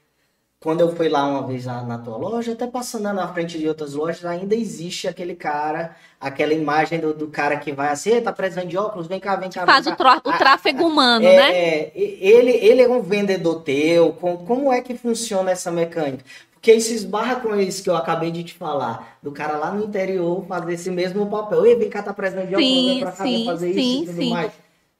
quando 0.61 0.81
eu 0.81 0.93
fui 0.93 1.07
lá 1.07 1.25
uma 1.25 1.47
vez 1.47 1.65
na, 1.65 1.81
na, 1.83 1.97
tua 1.97 2.17
loja, 2.17 2.51
até 2.51 2.67
passando 2.67 3.13
na 3.13 3.27
frente 3.29 3.57
de 3.57 3.65
outras 3.65 3.93
lojas, 3.93 4.25
ainda 4.25 4.53
existe 4.53 5.07
aquele 5.07 5.33
cara, 5.33 5.95
aquela 6.19 6.53
imagem 6.53 6.99
do, 6.99 7.13
do 7.13 7.27
cara 7.27 7.55
que 7.55 7.71
vai 7.71 7.87
assim, 7.87 8.19
tá 8.19 8.33
precisando 8.33 8.67
de 8.67 8.77
óculos, 8.77 9.07
vem 9.07 9.21
cá, 9.21 9.37
vem 9.37 9.49
cá. 9.49 9.65
Faz 9.65 9.85
vem 9.85 9.93
o, 9.93 9.97
cá. 9.97 10.21
o, 10.25 10.33
tráfego 10.33 10.85
humano, 10.85 11.25
é, 11.25 11.35
né? 11.37 11.51
É, 11.57 11.91
ele, 11.95 12.51
ele 12.51 12.81
é 12.81 12.89
um 12.89 13.01
vendedor 13.01 13.61
teu, 13.61 14.11
com, 14.11 14.35
como 14.37 14.73
é 14.73 14.81
que 14.81 14.95
funciona 14.95 15.49
essa 15.49 15.71
mecânica? 15.71 16.25
Porque 16.51 16.73
isso 16.73 16.93
esbarra 16.93 17.37
com 17.37 17.55
isso 17.55 17.81
que 17.81 17.89
eu 17.89 17.95
acabei 17.95 18.29
de 18.29 18.43
te 18.43 18.53
falar, 18.53 19.17
do 19.23 19.31
cara 19.31 19.57
lá 19.57 19.71
no 19.71 19.85
interior 19.85 20.45
fazer 20.45 20.73
esse 20.73 20.91
mesmo 20.91 21.25
papel. 21.27 21.65
Ei, 21.65 21.75
vem 21.77 21.89
cá, 21.89 22.03
tá 22.03 22.13
precisando 22.13 22.49
de 22.49 22.55
óculos, 22.55 22.69
vem 22.69 22.99
pra 22.99 23.11
cá, 23.13 23.23
sim, 23.23 23.31
vem 23.31 23.45
fazer 23.45 23.73
sim, 23.73 23.79
isso 23.79 24.03
e 24.03 24.05
tudo 24.07 24.21
sim. 24.21 24.29
mais 24.29 24.51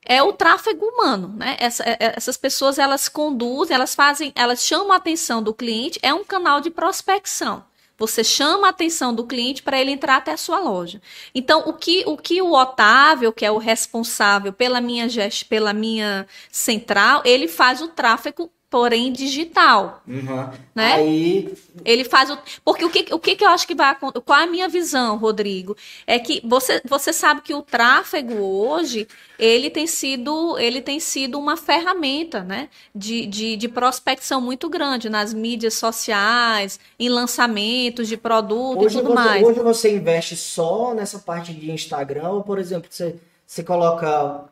é 0.05 0.23
o 0.23 0.33
tráfego 0.33 0.85
humano, 0.85 1.33
né? 1.35 1.55
Essa, 1.59 1.83
é, 1.83 1.97
é, 1.99 2.13
essas 2.15 2.37
pessoas 2.37 2.79
elas 2.79 3.07
conduzem, 3.07 3.75
elas 3.75 3.95
fazem, 3.95 4.31
elas 4.35 4.63
chamam 4.63 4.91
a 4.91 4.95
atenção 4.95 5.41
do 5.43 5.53
cliente, 5.53 5.99
é 6.01 6.13
um 6.13 6.23
canal 6.23 6.61
de 6.61 6.69
prospecção. 6.69 7.63
Você 7.97 8.23
chama 8.23 8.67
a 8.67 8.69
atenção 8.69 9.13
do 9.13 9.25
cliente 9.25 9.61
para 9.61 9.79
ele 9.79 9.91
entrar 9.91 10.15
até 10.15 10.31
a 10.31 10.37
sua 10.37 10.57
loja. 10.59 11.01
Então, 11.35 11.63
o 11.67 11.73
que 11.73 12.03
o, 12.07 12.15
que 12.15 12.41
o 12.41 12.53
Otávio, 12.53 13.33
que 13.33 13.45
é 13.45 13.51
o 13.51 13.57
responsável 13.57 14.53
pela 14.53 14.79
minha 14.79 15.09
gest, 15.09 15.43
pela 15.45 15.73
minha 15.73 16.25
central, 16.49 17.21
ele 17.25 17.49
faz 17.49 17.81
o 17.81 17.89
tráfego 17.89 18.49
porém 18.70 19.11
digital. 19.11 20.01
Uhum. 20.07 20.49
Né? 20.76 20.93
Aí... 20.93 21.53
Ele 21.84 22.03
faz 22.03 22.30
o. 22.30 22.38
Porque 22.63 22.86
o 22.86 22.89
que, 22.89 23.13
o 23.13 23.20
que, 23.20 23.36
que 23.36 23.43
eu 23.43 23.49
acho 23.49 23.65
que 23.65 23.74
vai 23.74 23.89
acontecer? 23.89 24.24
Qual 24.24 24.38
é 24.38 24.43
a 24.43 24.47
minha 24.47 24.67
visão, 24.67 25.17
Rodrigo? 25.17 25.76
É 26.05 26.20
que 26.20 26.41
você, 26.45 26.82
você 26.86 27.11
sabe 27.11 27.41
que 27.41 27.53
o 27.53 27.61
tráfego 27.61 28.36
hoje 28.36 29.07
ele 29.39 29.70
tem 29.70 29.88
sido, 29.88 30.59
ele 30.59 30.82
tem 30.82 30.99
sido 30.99 31.39
uma 31.39 31.55
ferramenta 31.55 32.43
né? 32.43 32.70
de, 32.93 33.26
de, 33.26 33.55
de 33.55 33.67
prospecção 33.70 34.41
muito 34.41 34.70
grande 34.70 35.09
nas 35.09 35.34
mídias 35.34 35.76
sociais, 35.76 36.80
em 36.99 37.07
lançamentos 37.09 38.07
de 38.07 38.17
produto 38.17 38.84
hoje 38.84 38.97
e 38.97 39.01
tudo 39.01 39.09
você, 39.09 39.15
mais. 39.15 39.43
Hoje 39.43 39.59
você 39.61 39.95
investe 39.95 40.36
só 40.36 40.93
nessa 40.93 41.17
parte 41.20 41.53
de 41.53 41.72
Instagram, 41.72 42.30
ou, 42.30 42.43
por 42.43 42.59
exemplo, 42.59 42.88
você, 42.91 43.15
você 43.47 43.63
coloca 43.63 44.49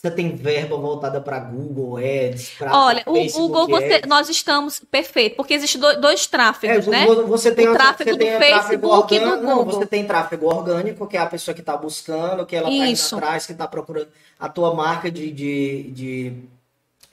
você 0.00 0.10
tem 0.10 0.34
verba 0.34 0.78
voltada 0.78 1.20
para 1.20 1.38
Google 1.38 1.98
Ads? 1.98 2.54
Pra 2.56 2.74
Olha, 2.86 3.02
o 3.04 3.28
Google, 3.32 3.68
você, 3.68 4.00
nós 4.06 4.30
estamos 4.30 4.80
perfeito, 4.90 5.36
porque 5.36 5.52
existem 5.52 5.78
dois 6.00 6.26
tráfegos, 6.26 6.88
é, 6.88 6.90
né? 6.90 7.06
Você 7.26 7.54
tem 7.54 7.68
o 7.68 7.74
tráfego 7.74 8.10
você 8.10 8.16
tem 8.16 8.32
do 8.32 8.38
Facebook 8.38 9.14
e 9.14 9.20
do 9.20 9.26
Google. 9.26 9.42
Não, 9.42 9.64
você 9.66 9.84
tem 9.84 10.06
tráfego 10.06 10.46
orgânico, 10.46 11.06
que 11.06 11.18
é 11.18 11.20
a 11.20 11.26
pessoa 11.26 11.54
que 11.54 11.60
está 11.60 11.76
buscando, 11.76 12.46
que 12.46 12.56
ela 12.56 12.70
está 12.70 13.16
atrás, 13.18 13.44
que 13.44 13.52
está 13.52 13.68
procurando 13.68 14.08
a 14.38 14.48
tua 14.48 14.74
marca 14.74 15.10
de, 15.10 15.30
de, 15.30 15.90
de, 15.90 16.32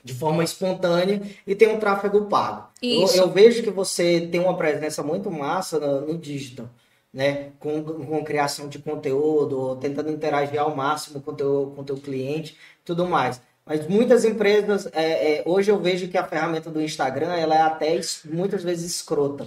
de, 0.02 0.14
forma 0.14 0.42
espontânea, 0.42 1.22
e 1.46 1.54
tem 1.56 1.68
um 1.68 1.80
tráfego 1.80 2.22
pago. 2.28 2.70
Isso. 2.82 3.18
Eu, 3.18 3.24
eu 3.24 3.30
vejo 3.30 3.64
que 3.64 3.70
você 3.70 4.30
tem 4.32 4.40
uma 4.40 4.56
presença 4.56 5.04
muito 5.04 5.30
massa 5.30 5.78
no, 5.78 6.08
no 6.08 6.18
digital 6.18 6.70
né, 7.18 7.52
com, 7.60 7.84
com 7.84 8.24
criação 8.24 8.68
de 8.70 8.80
conteúdo, 8.80 9.76
tentando 9.78 10.12
interagir 10.12 10.62
ao 10.62 10.76
máximo 10.76 11.20
com 11.20 11.32
o 11.32 11.36
teu, 11.36 11.74
com 11.76 11.84
teu 11.84 11.98
cliente, 11.98 12.56
tudo 12.88 13.06
mais. 13.06 13.42
Mas 13.66 13.86
muitas 13.86 14.24
empresas, 14.24 14.88
é, 14.94 15.40
é, 15.40 15.44
hoje 15.46 15.70
eu 15.70 15.78
vejo 15.78 16.08
que 16.08 16.18
a 16.18 16.24
ferramenta 16.24 16.72
do 16.72 16.82
Instagram, 16.82 17.34
ela 17.36 17.54
é 17.54 17.62
até 17.62 18.00
muitas 18.26 18.64
vezes 18.64 18.96
escrota 18.96 19.46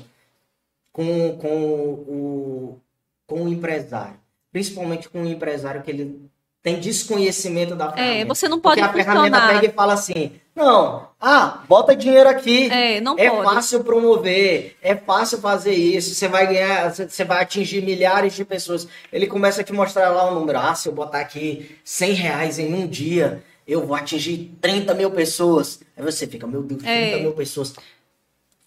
com, 0.93 1.38
com, 1.38 1.64
o, 1.64 2.80
com 3.26 3.45
o 3.45 3.49
empresário. 3.49 4.20
Principalmente 4.53 5.09
com 5.09 5.22
o 5.22 5.26
empresário 5.26 5.82
que 5.82 5.91
ele 5.91 6.30
tem 6.62 6.78
desconhecimento 6.78 7.74
da 7.74 7.86
é, 7.86 7.93
ferramenta. 7.93 8.20
É, 8.20 8.24
você 8.26 8.47
não 8.47 8.61
pode 8.61 8.82
Porque 8.82 9.01
a 9.01 9.05
ferramenta 9.05 9.47
pega 9.47 9.66
e 9.66 9.72
fala 9.72 9.95
assim, 9.95 10.32
não, 10.61 11.09
ah, 11.19 11.65
bota 11.69 11.97
dinheiro 11.97 12.29
aqui. 12.29 12.71
É, 12.71 13.01
não 13.01 13.19
é 13.19 13.31
pode. 13.31 13.45
fácil 13.45 13.83
promover, 13.83 14.77
é 14.83 14.95
fácil 14.95 15.39
fazer 15.39 15.73
isso, 15.73 16.15
você 16.15 16.29
vai 16.29 16.47
ganhar, 16.47 16.93
você 16.93 17.25
vai 17.25 17.43
atingir 17.43 17.83
milhares 17.83 18.35
de 18.35 18.45
pessoas. 18.45 18.87
Ele 19.13 19.27
começa 19.27 19.63
a 19.63 19.65
te 19.65 19.73
mostrar 19.73 20.11
lá 20.11 20.31
um 20.31 20.35
número, 20.35 20.59
ah, 20.59 20.75
se 20.75 20.89
eu 20.89 20.93
botar 20.93 21.21
aqui 21.21 21.77
100 21.85 22.13
reais 22.13 22.59
em 22.59 22.73
um 22.73 22.87
dia, 22.87 23.43
eu 23.67 23.87
vou 23.87 23.97
atingir 23.97 24.53
30 24.61 24.95
mil 24.95 25.11
pessoas. 25.11 25.81
Aí 25.97 26.05
você 26.05 26.27
fica, 26.27 26.47
meu 26.47 26.63
Deus, 26.63 26.83
30 26.83 26.93
é. 26.93 27.21
mil 27.21 27.33
pessoas. 27.33 27.75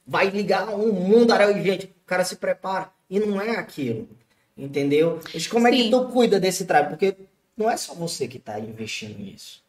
Vai 0.05 0.29
ligar 0.29 0.67
um 0.69 0.91
mundo 0.91 1.33
de 1.35 1.63
gente, 1.63 1.85
o 1.85 2.05
cara 2.05 2.25
se 2.25 2.35
prepara. 2.35 2.89
E 3.09 3.19
não 3.19 3.39
é 3.39 3.51
aquilo, 3.51 4.09
entendeu? 4.57 5.19
Mas 5.33 5.47
como 5.47 5.67
Sim. 5.67 5.73
é 5.73 5.77
que 5.77 5.89
tu 5.89 6.05
cuida 6.05 6.39
desse 6.39 6.65
trabalho? 6.65 6.89
Porque 6.89 7.15
não 7.55 7.69
é 7.69 7.77
só 7.77 7.93
você 7.93 8.27
que 8.27 8.37
está 8.37 8.59
investindo 8.59 9.17
nisso. 9.17 9.62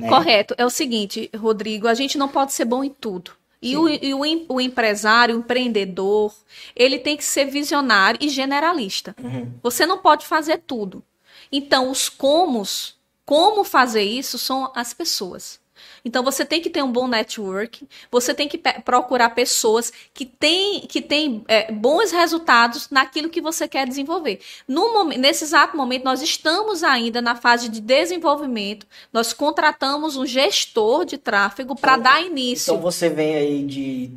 Né? 0.00 0.08
Correto. 0.08 0.54
É 0.56 0.64
o 0.64 0.70
seguinte, 0.70 1.30
Rodrigo, 1.36 1.86
a 1.86 1.94
gente 1.94 2.16
não 2.16 2.28
pode 2.28 2.52
ser 2.52 2.64
bom 2.64 2.82
em 2.82 2.90
tudo. 2.90 3.32
E, 3.62 3.76
o, 3.76 3.88
e 3.88 4.14
o, 4.14 4.54
o, 4.54 4.60
empresário, 4.60 5.36
o 5.36 5.40
empreendedor, 5.40 6.34
ele 6.74 6.98
tem 6.98 7.16
que 7.16 7.24
ser 7.24 7.44
visionário 7.44 8.18
e 8.22 8.28
generalista. 8.28 9.14
Uhum. 9.22 9.52
Você 9.62 9.84
não 9.84 9.98
pode 9.98 10.26
fazer 10.26 10.62
tudo. 10.66 11.04
Então, 11.52 11.90
os 11.90 12.08
comos, 12.08 12.96
como 13.26 13.62
fazer 13.62 14.02
isso, 14.02 14.38
são 14.38 14.72
as 14.74 14.94
pessoas. 14.94 15.59
Então 16.04 16.22
você 16.22 16.44
tem 16.44 16.60
que 16.60 16.70
ter 16.70 16.82
um 16.82 16.90
bom 16.90 17.06
network, 17.06 17.86
você 18.10 18.34
tem 18.34 18.48
que 18.48 18.58
procurar 18.84 19.30
pessoas 19.30 19.92
que 20.12 20.24
têm 20.24 20.80
que 20.80 21.00
tem, 21.00 21.44
é, 21.48 21.70
bons 21.70 22.10
resultados 22.10 22.88
naquilo 22.90 23.28
que 23.28 23.40
você 23.40 23.68
quer 23.68 23.86
desenvolver. 23.86 24.40
No 24.66 25.04
nesse 25.04 25.44
exato 25.44 25.76
momento, 25.76 26.04
nós 26.04 26.22
estamos 26.22 26.82
ainda 26.82 27.20
na 27.20 27.36
fase 27.36 27.68
de 27.68 27.80
desenvolvimento, 27.80 28.86
nós 29.12 29.32
contratamos 29.32 30.16
um 30.16 30.26
gestor 30.26 31.04
de 31.04 31.18
tráfego 31.18 31.74
para 31.74 31.92
então, 31.92 32.02
dar 32.02 32.22
início. 32.22 32.72
Então 32.72 32.82
você 32.82 33.08
vem 33.08 33.34
aí 33.34 33.64
de 33.64 34.10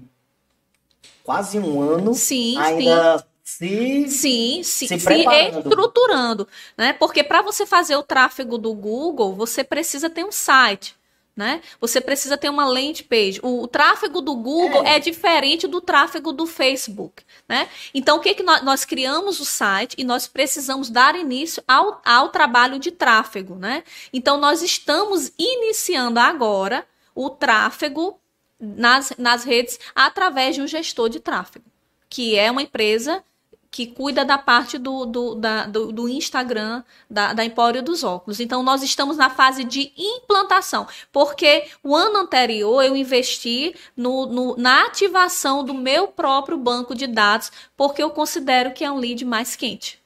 quase 1.24 1.60
um 1.60 1.82
ano 1.82 2.14
sim, 2.14 2.58
ainda 2.58 3.20
sim 3.20 3.34
se 3.44 4.08
sim, 4.08 4.08
sim, 4.08 4.64
se, 4.64 4.88
se 4.88 4.96
estruturando, 4.96 6.48
né? 6.78 6.94
Porque 6.94 7.22
para 7.24 7.42
você 7.42 7.66
fazer 7.66 7.96
o 7.98 8.04
tráfego 8.04 8.58
do 8.58 8.74
Google, 8.74 9.36
você 9.36 9.64
precisa 9.64 10.10
ter 10.10 10.24
um 10.24 10.32
site. 10.32 10.96
Né? 11.36 11.62
Você 11.82 12.00
precisa 12.00 12.38
ter 12.38 12.50
uma 12.50 12.66
landing 12.66 13.04
page. 13.04 13.40
O, 13.42 13.64
o 13.64 13.68
tráfego 13.68 14.22
do 14.22 14.36
Google 14.36 14.86
é. 14.86 14.98
é. 14.98 15.00
diferente 15.00 15.68
do 15.68 15.82
tráfego 15.82 16.32
do 16.32 16.46
Facebook. 16.46 17.24
Né? 17.50 17.68
Então, 17.92 18.18
o 18.18 18.20
que, 18.20 18.36
que 18.36 18.44
nós, 18.44 18.64
nós, 18.64 18.86
criamos 18.86 19.40
o 19.40 19.46
site 19.46 19.96
e 19.98 20.04
nós 20.04 20.28
precisamos 20.28 20.92
dar 20.92 21.16
início 21.16 21.64
ao, 21.68 22.00
ao 22.06 22.30
trabalho 22.30 22.78
de 22.78 22.92
tráfego. 22.92 23.56
Né? 23.56 23.84
Então, 24.14 24.38
nós 24.38 24.62
estamos 24.62 25.32
iniciando 25.38 26.20
agora 26.20 26.86
o 27.16 27.32
tráfego 27.32 28.20
nas, 28.60 29.14
nas 29.18 29.44
redes 29.44 29.80
através 29.96 30.56
de 30.56 30.62
um 30.62 30.68
gestor 30.68 31.10
de 31.10 31.20
tráfego, 31.20 31.66
que 32.10 32.38
é 32.38 32.50
uma 32.52 32.62
empresa 32.62 33.24
que 33.74 33.88
cuida 33.88 34.24
da 34.24 34.38
parte 34.38 34.78
do, 34.78 35.04
do, 35.04 35.34
da, 35.34 35.66
do, 35.66 35.92
do, 35.92 36.08
Instagram 36.08 36.84
da, 37.10 37.34
da 37.34 37.44
Empório 37.44 37.82
dos 37.82 38.04
Óculos. 38.04 38.40
Então, 38.40 38.62
nós 38.62 38.84
estamos 38.84 39.18
na 39.18 39.32
fase 39.32 39.64
de 39.64 39.92
implantação, 39.98 40.86
porque 41.12 41.66
o 41.84 41.96
ano 41.96 42.20
anterior 42.20 42.84
eu 42.84 42.96
investi 42.96 43.74
no, 43.98 44.28
no, 44.28 44.56
na 44.58 44.86
ativação 44.86 45.66
do 45.66 45.74
meu 45.74 46.08
próprio 46.08 46.56
banco 46.56 46.94
de 46.94 47.08
dados, 47.08 47.52
porque 47.76 48.04
eu 48.04 48.12
considero 48.12 48.74
que 48.74 48.84
é 48.84 48.92
um 48.92 49.00
lead 49.00 49.26
mais 49.26 49.56
quente. 49.56 50.00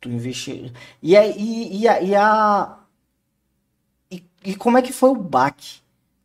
Tu 0.00 0.08
investiu. 0.08 0.72
E, 1.00 1.16
a, 1.16 1.24
e, 1.24 1.82
e, 1.82 1.88
a, 1.88 2.02
e, 2.02 2.14
a... 2.16 2.78
E, 4.10 4.24
e 4.44 4.56
como 4.56 4.76
é 4.76 4.82
que 4.82 4.92
foi 4.92 5.10
o 5.10 5.14
baque 5.14 5.76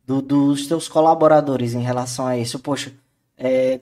do, 0.04 0.20
dos 0.20 0.66
teus 0.66 0.88
colaboradores 0.88 1.72
em 1.72 1.82
relação 1.82 2.26
a 2.26 2.36
isso? 2.36 2.58
Poxa, 2.58 2.92
é, 3.38 3.78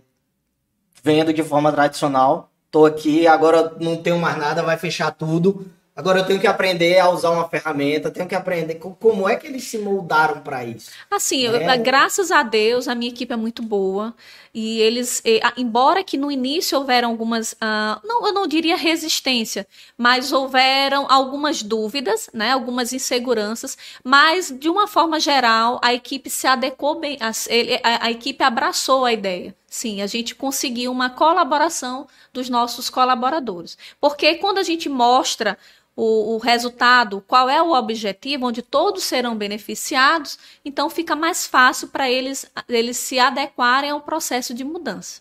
vendo 1.08 1.32
de 1.32 1.42
forma 1.42 1.72
tradicional. 1.72 2.50
Tô 2.70 2.84
aqui, 2.84 3.26
agora 3.26 3.72
não 3.80 3.96
tenho 3.96 4.18
mais 4.18 4.36
nada, 4.36 4.62
vai 4.62 4.76
fechar 4.76 5.10
tudo. 5.10 5.64
Agora 5.96 6.20
eu 6.20 6.26
tenho 6.26 6.38
que 6.38 6.46
aprender 6.46 6.98
a 6.98 7.08
usar 7.10 7.30
uma 7.30 7.48
ferramenta, 7.48 8.10
tenho 8.10 8.28
que 8.28 8.34
aprender 8.34 8.74
como 8.76 9.26
é 9.28 9.34
que 9.34 9.46
eles 9.46 9.64
se 9.64 9.78
moldaram 9.78 10.42
para 10.42 10.64
isso. 10.64 10.90
Assim, 11.10 11.46
é. 11.46 11.48
eu, 11.48 11.82
graças 11.82 12.30
a 12.30 12.42
Deus, 12.42 12.86
a 12.86 12.94
minha 12.94 13.10
equipe 13.10 13.32
é 13.32 13.36
muito 13.36 13.62
boa 13.62 14.14
e 14.54 14.80
eles, 14.80 15.22
embora 15.56 16.04
que 16.04 16.16
no 16.16 16.30
início 16.30 16.78
houveram 16.78 17.08
algumas, 17.08 17.54
uh, 17.54 17.98
não, 18.04 18.26
eu 18.26 18.32
não 18.32 18.46
diria 18.46 18.76
resistência, 18.76 19.66
mas 19.96 20.30
houveram 20.30 21.06
algumas 21.10 21.62
dúvidas, 21.62 22.30
né, 22.32 22.52
algumas 22.52 22.92
inseguranças, 22.92 23.76
mas 24.04 24.54
de 24.56 24.68
uma 24.68 24.86
forma 24.86 25.18
geral 25.18 25.80
a 25.82 25.92
equipe 25.94 26.30
se 26.30 26.46
adequou 26.46 27.00
bem, 27.00 27.18
a, 27.20 27.30
a, 27.30 28.06
a 28.06 28.10
equipe 28.10 28.44
abraçou 28.44 29.04
a 29.04 29.12
ideia. 29.12 29.52
Sim, 29.68 30.00
a 30.00 30.06
gente 30.06 30.34
conseguiu 30.34 30.90
uma 30.90 31.10
colaboração 31.10 32.06
dos 32.32 32.48
nossos 32.48 32.88
colaboradores. 32.88 33.76
Porque 34.00 34.36
quando 34.36 34.58
a 34.58 34.62
gente 34.62 34.88
mostra 34.88 35.58
o, 35.94 36.36
o, 36.36 36.38
resultado, 36.38 37.22
qual 37.26 37.50
é 37.50 37.60
o 37.60 37.72
objetivo, 37.72 38.46
onde 38.46 38.62
todos 38.62 39.04
serão 39.04 39.36
beneficiados, 39.36 40.38
então 40.64 40.88
fica 40.88 41.14
mais 41.14 41.46
fácil 41.46 41.88
para 41.88 42.10
eles, 42.10 42.50
eles 42.68 42.96
se 42.96 43.18
adequarem 43.18 43.90
ao 43.90 44.00
processo 44.00 44.54
de 44.54 44.64
mudança. 44.64 45.20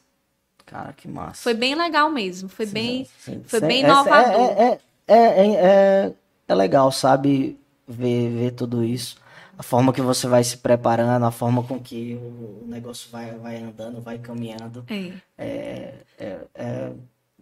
Cara, 0.65 0.93
que 0.93 1.07
massa. 1.07 1.41
Foi 1.41 1.53
bem 1.53 1.75
legal 1.75 2.09
mesmo, 2.09 2.47
foi 2.47 2.67
sim, 2.67 2.73
bem, 2.73 3.07
sim, 3.19 3.43
foi 3.45 3.59
sim, 3.59 3.67
bem 3.67 3.83
é, 3.83 3.85
inovador. 3.85 4.41
É, 4.41 4.79
é, 5.07 5.17
é, 5.17 6.13
é, 6.47 6.55
legal, 6.55 6.91
sabe, 6.91 7.59
ver, 7.87 8.29
ver 8.29 8.51
tudo 8.51 8.83
isso 8.83 9.17
a 9.58 9.64
forma 9.64 9.91
que 9.91 10.01
você 10.01 10.28
vai 10.28 10.43
se 10.43 10.58
preparando, 10.58 11.26
a 11.26 11.32
forma 11.32 11.64
com 11.64 11.80
que 11.80 12.14
o 12.16 12.66
negócio 12.68 13.10
vai, 13.10 13.32
vai 13.32 13.58
andando, 13.58 13.99
vai 13.99 14.20
caminhando. 14.20 14.86
É. 14.88 15.14
É, 15.38 15.93
é, 16.20 16.38
é 16.53 16.91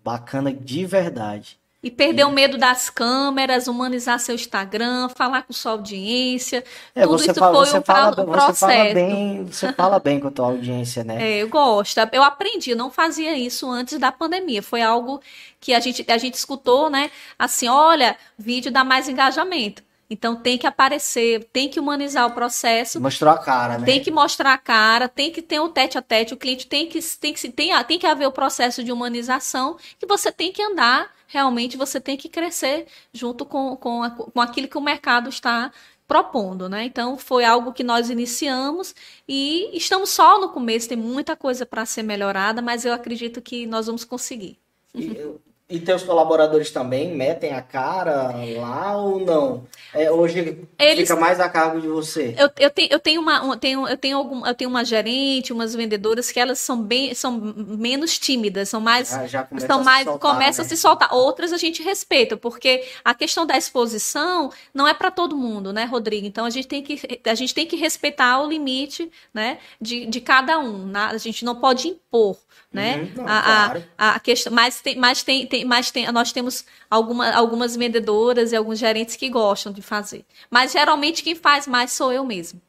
bacana 0.01 0.53
de 0.53 0.85
verdade. 0.85 1.59
E 1.83 1.91
perder 1.91 2.23
o 2.25 2.31
medo 2.31 2.57
das 2.57 2.89
câmeras, 2.89 3.67
humanizar 3.67 4.19
seu 4.19 4.33
Instagram, 4.33 5.07
falar 5.09 5.43
com 5.43 5.53
sua 5.53 5.73
audiência. 5.73 6.63
É, 6.95 7.03
tudo 7.03 7.21
isso 7.21 7.33
fala, 7.35 7.65
foi 7.65 7.79
um, 7.79 7.83
fala, 7.83 8.09
um 8.09 8.25
processo. 8.25 8.53
Você 8.53 8.65
fala, 8.65 8.93
bem, 8.93 9.45
você 9.45 9.73
fala 9.73 9.99
bem 9.99 10.19
com 10.19 10.27
a 10.29 10.31
tua 10.31 10.45
audiência, 10.47 11.03
né? 11.03 11.21
É, 11.21 11.43
eu 11.43 11.49
gosto. 11.49 11.99
Eu 12.11 12.23
aprendi, 12.23 12.71
eu 12.71 12.77
não 12.77 12.89
fazia 12.89 13.37
isso 13.37 13.69
antes 13.69 13.99
da 13.99 14.11
pandemia. 14.11 14.63
Foi 14.63 14.81
algo 14.81 15.21
que 15.59 15.75
a 15.75 15.79
gente, 15.79 16.03
a 16.09 16.17
gente 16.17 16.33
escutou, 16.33 16.89
né? 16.89 17.11
Assim, 17.37 17.67
olha, 17.67 18.17
vídeo 18.35 18.71
dá 18.71 18.83
mais 18.83 19.07
engajamento. 19.07 19.83
Então 20.09 20.35
tem 20.35 20.57
que 20.57 20.67
aparecer, 20.67 21.45
tem 21.51 21.67
que 21.67 21.79
humanizar 21.79 22.27
o 22.27 22.31
processo. 22.31 23.01
Mostrar 23.01 23.33
a 23.33 23.37
cara, 23.37 23.77
né? 23.79 23.85
Tem 23.85 24.01
que 24.01 24.11
mostrar 24.11 24.53
a 24.53 24.57
cara, 24.57 25.09
tem 25.09 25.31
que 25.31 25.41
ter 25.41 25.59
o 25.59 25.69
tete 25.69 25.97
a 25.97 26.01
tete, 26.01 26.33
o 26.33 26.37
cliente 26.37 26.67
tem 26.67 26.87
que 26.87 26.99
tem 27.01 27.33
que 27.33 27.51
tem, 27.51 27.83
tem 27.85 27.99
que 27.99 28.05
haver 28.05 28.27
o 28.27 28.31
processo 28.31 28.83
de 28.83 28.91
humanização 28.91 29.77
que 29.99 30.05
você 30.05 30.31
tem 30.31 30.51
que 30.51 30.61
andar, 30.61 31.11
realmente 31.27 31.75
você 31.75 31.99
tem 31.99 32.15
que 32.15 32.29
crescer 32.29 32.85
junto 33.11 33.45
com, 33.45 33.75
com, 33.75 34.03
a, 34.03 34.11
com 34.11 34.41
aquilo 34.41 34.67
que 34.67 34.77
o 34.77 34.81
mercado 34.81 35.29
está 35.29 35.71
propondo, 36.07 36.69
né? 36.69 36.85
Então 36.85 37.17
foi 37.17 37.43
algo 37.43 37.73
que 37.73 37.83
nós 37.83 38.09
iniciamos 38.09 38.93
e 39.27 39.75
estamos 39.75 40.11
só 40.11 40.39
no 40.39 40.49
começo, 40.49 40.87
tem 40.87 40.97
muita 40.97 41.35
coisa 41.35 41.65
para 41.65 41.85
ser 41.85 42.03
melhorada, 42.03 42.61
mas 42.61 42.85
eu 42.85 42.93
acredito 42.93 43.41
que 43.41 43.65
nós 43.65 43.87
vamos 43.87 44.03
conseguir. 44.03 44.59
Eu, 44.93 45.41
e 45.67 45.79
teus 45.79 46.03
colaboradores 46.03 46.69
também 46.69 47.15
metem 47.15 47.51
a 47.53 47.61
cara 47.61 48.35
lá 48.59 48.95
ou 48.95 49.19
não? 49.19 49.65
É, 49.93 50.11
hoje 50.11 50.67
Eles... 50.77 51.07
fica 51.07 51.19
mais 51.19 51.39
a 51.39 51.49
cargo 51.49 51.81
de 51.81 51.87
você. 51.87 52.35
Eu, 52.37 52.51
eu, 52.59 52.69
tenho, 52.69 52.89
eu 52.91 52.99
tenho 52.99 53.21
uma, 53.21 53.57
tenho, 53.57 53.87
eu 53.87 53.97
tenho 53.97 54.17
algum, 54.17 54.45
eu 54.45 54.53
tenho 54.53 54.69
uma 54.69 54.85
gerente, 54.85 55.51
umas 55.51 55.73
vendedoras 55.73 56.31
que 56.31 56.39
elas 56.39 56.59
são 56.59 56.79
bem, 56.79 57.15
são 57.15 57.31
menos 57.31 58.19
tímidas, 58.19 58.69
são 58.69 58.79
mais, 58.79 59.11
ah, 59.11 59.25
já 59.25 59.43
começa 59.43 59.67
são 59.67 59.83
mais, 59.83 60.05
soltar, 60.05 60.31
começa 60.31 60.61
né? 60.61 60.65
a 60.65 60.69
se 60.69 60.77
soltar. 60.77 61.13
Outras 61.13 61.51
a 61.51 61.57
gente 61.57 61.81
respeita, 61.81 62.37
porque 62.37 62.87
a 63.03 63.15
questão 63.15 63.43
da 63.43 63.57
exposição 63.57 64.51
não 64.71 64.87
é 64.87 64.93
para 64.93 65.09
todo 65.09 65.35
mundo, 65.35 65.73
né, 65.73 65.85
Rodrigo? 65.85 66.27
Então 66.27 66.45
a 66.45 66.49
gente 66.51 66.67
tem 66.67 66.83
que, 66.83 67.19
a 67.27 67.35
gente 67.35 67.55
tem 67.55 67.65
que 67.65 67.75
respeitar 67.75 68.39
o 68.39 68.47
limite, 68.47 69.11
né, 69.33 69.57
de, 69.81 70.05
de 70.05 70.21
cada 70.21 70.59
um. 70.59 70.85
Né? 70.85 70.99
A 71.11 71.17
gente 71.17 71.43
não 71.43 71.55
pode 71.55 71.87
impor 71.87 72.37
né? 72.71 72.97
Uhum, 72.97 73.11
não, 73.15 73.23
a, 73.23 73.41
claro. 73.41 73.83
a, 73.97 74.15
a, 74.15 74.19
questão, 74.19 74.53
mas 74.53 74.81
tem, 74.81 74.97
mas 74.97 75.23
tem, 75.23 75.47
tem, 75.47 75.65
mas 75.65 75.91
tem, 75.91 76.11
nós 76.11 76.31
temos 76.31 76.65
alguma, 76.89 77.31
algumas 77.31 77.75
vendedoras 77.75 78.51
e 78.51 78.55
alguns 78.55 78.79
gerentes 78.79 79.15
que 79.15 79.29
gostam 79.29 79.71
de 79.71 79.81
fazer. 79.81 80.25
Mas 80.49 80.71
geralmente 80.73 81.23
quem 81.23 81.35
faz 81.35 81.67
mais 81.67 81.91
sou 81.91 82.11
eu 82.11 82.25
mesmo. 82.25 82.61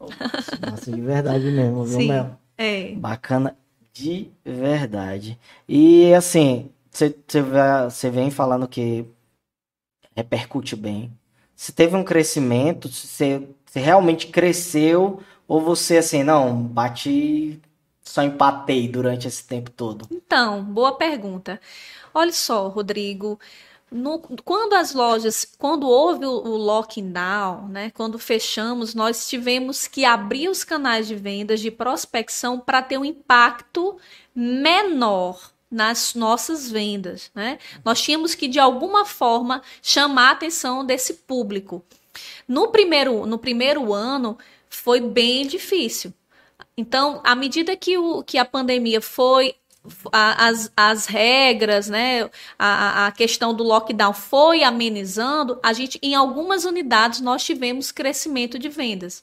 Nossa, 0.00 0.90
de 0.90 1.00
verdade 1.00 1.50
mesmo, 1.50 1.84
viu, 1.84 2.00
Sim, 2.00 2.08
Mel? 2.08 2.38
É. 2.58 2.92
Bacana 2.92 3.56
de 3.92 4.30
verdade. 4.44 5.38
E 5.68 6.12
assim, 6.12 6.70
você 6.90 8.10
vem 8.10 8.30
falando 8.30 8.68
que 8.68 9.06
repercute 10.14 10.76
bem. 10.76 11.12
Você 11.54 11.72
teve 11.72 11.96
um 11.96 12.04
crescimento, 12.04 12.88
você 12.88 13.48
realmente 13.74 14.26
cresceu, 14.26 15.20
ou 15.48 15.60
você 15.60 15.98
assim, 15.98 16.22
não, 16.22 16.62
bati 16.62 17.60
só 18.06 18.22
empatei 18.22 18.88
durante 18.88 19.26
esse 19.26 19.44
tempo 19.44 19.70
todo? 19.70 20.06
Então, 20.10 20.62
boa 20.62 20.92
pergunta. 20.92 21.60
Olha 22.14 22.32
só, 22.32 22.68
Rodrigo, 22.68 23.38
no, 23.90 24.18
quando 24.44 24.74
as 24.74 24.94
lojas, 24.94 25.46
quando 25.58 25.88
houve 25.88 26.24
o, 26.24 26.30
o 26.30 26.56
lockdown, 26.56 27.68
né, 27.68 27.90
quando 27.90 28.18
fechamos, 28.18 28.94
nós 28.94 29.28
tivemos 29.28 29.86
que 29.86 30.04
abrir 30.04 30.48
os 30.48 30.64
canais 30.64 31.06
de 31.06 31.14
vendas 31.14 31.60
de 31.60 31.70
prospecção 31.70 32.58
para 32.58 32.80
ter 32.80 32.96
um 32.96 33.04
impacto 33.04 33.98
menor 34.34 35.52
nas 35.70 36.14
nossas 36.14 36.70
vendas, 36.70 37.30
né? 37.34 37.58
Nós 37.84 38.00
tínhamos 38.00 38.36
que 38.36 38.46
de 38.46 38.58
alguma 38.60 39.04
forma 39.04 39.62
chamar 39.82 40.28
a 40.28 40.32
atenção 40.32 40.84
desse 40.84 41.14
público. 41.14 41.84
No 42.46 42.68
primeiro, 42.68 43.26
no 43.26 43.36
primeiro 43.36 43.92
ano 43.92 44.38
foi 44.70 45.00
bem 45.00 45.46
difícil, 45.46 46.14
então, 46.76 47.20
à 47.24 47.34
medida 47.34 47.76
que, 47.76 47.96
o, 47.96 48.22
que 48.22 48.38
a 48.38 48.44
pandemia 48.44 49.00
foi 49.00 49.54
as, 50.12 50.72
as 50.76 51.06
regras, 51.06 51.88
né, 51.88 52.28
a, 52.58 53.06
a 53.06 53.12
questão 53.12 53.54
do 53.54 53.62
lockdown 53.62 54.12
foi 54.12 54.62
amenizando, 54.62 55.58
a 55.62 55.72
gente, 55.72 55.98
em 56.02 56.14
algumas 56.14 56.64
unidades, 56.64 57.20
nós 57.20 57.44
tivemos 57.44 57.92
crescimento 57.92 58.58
de 58.58 58.68
vendas. 58.68 59.22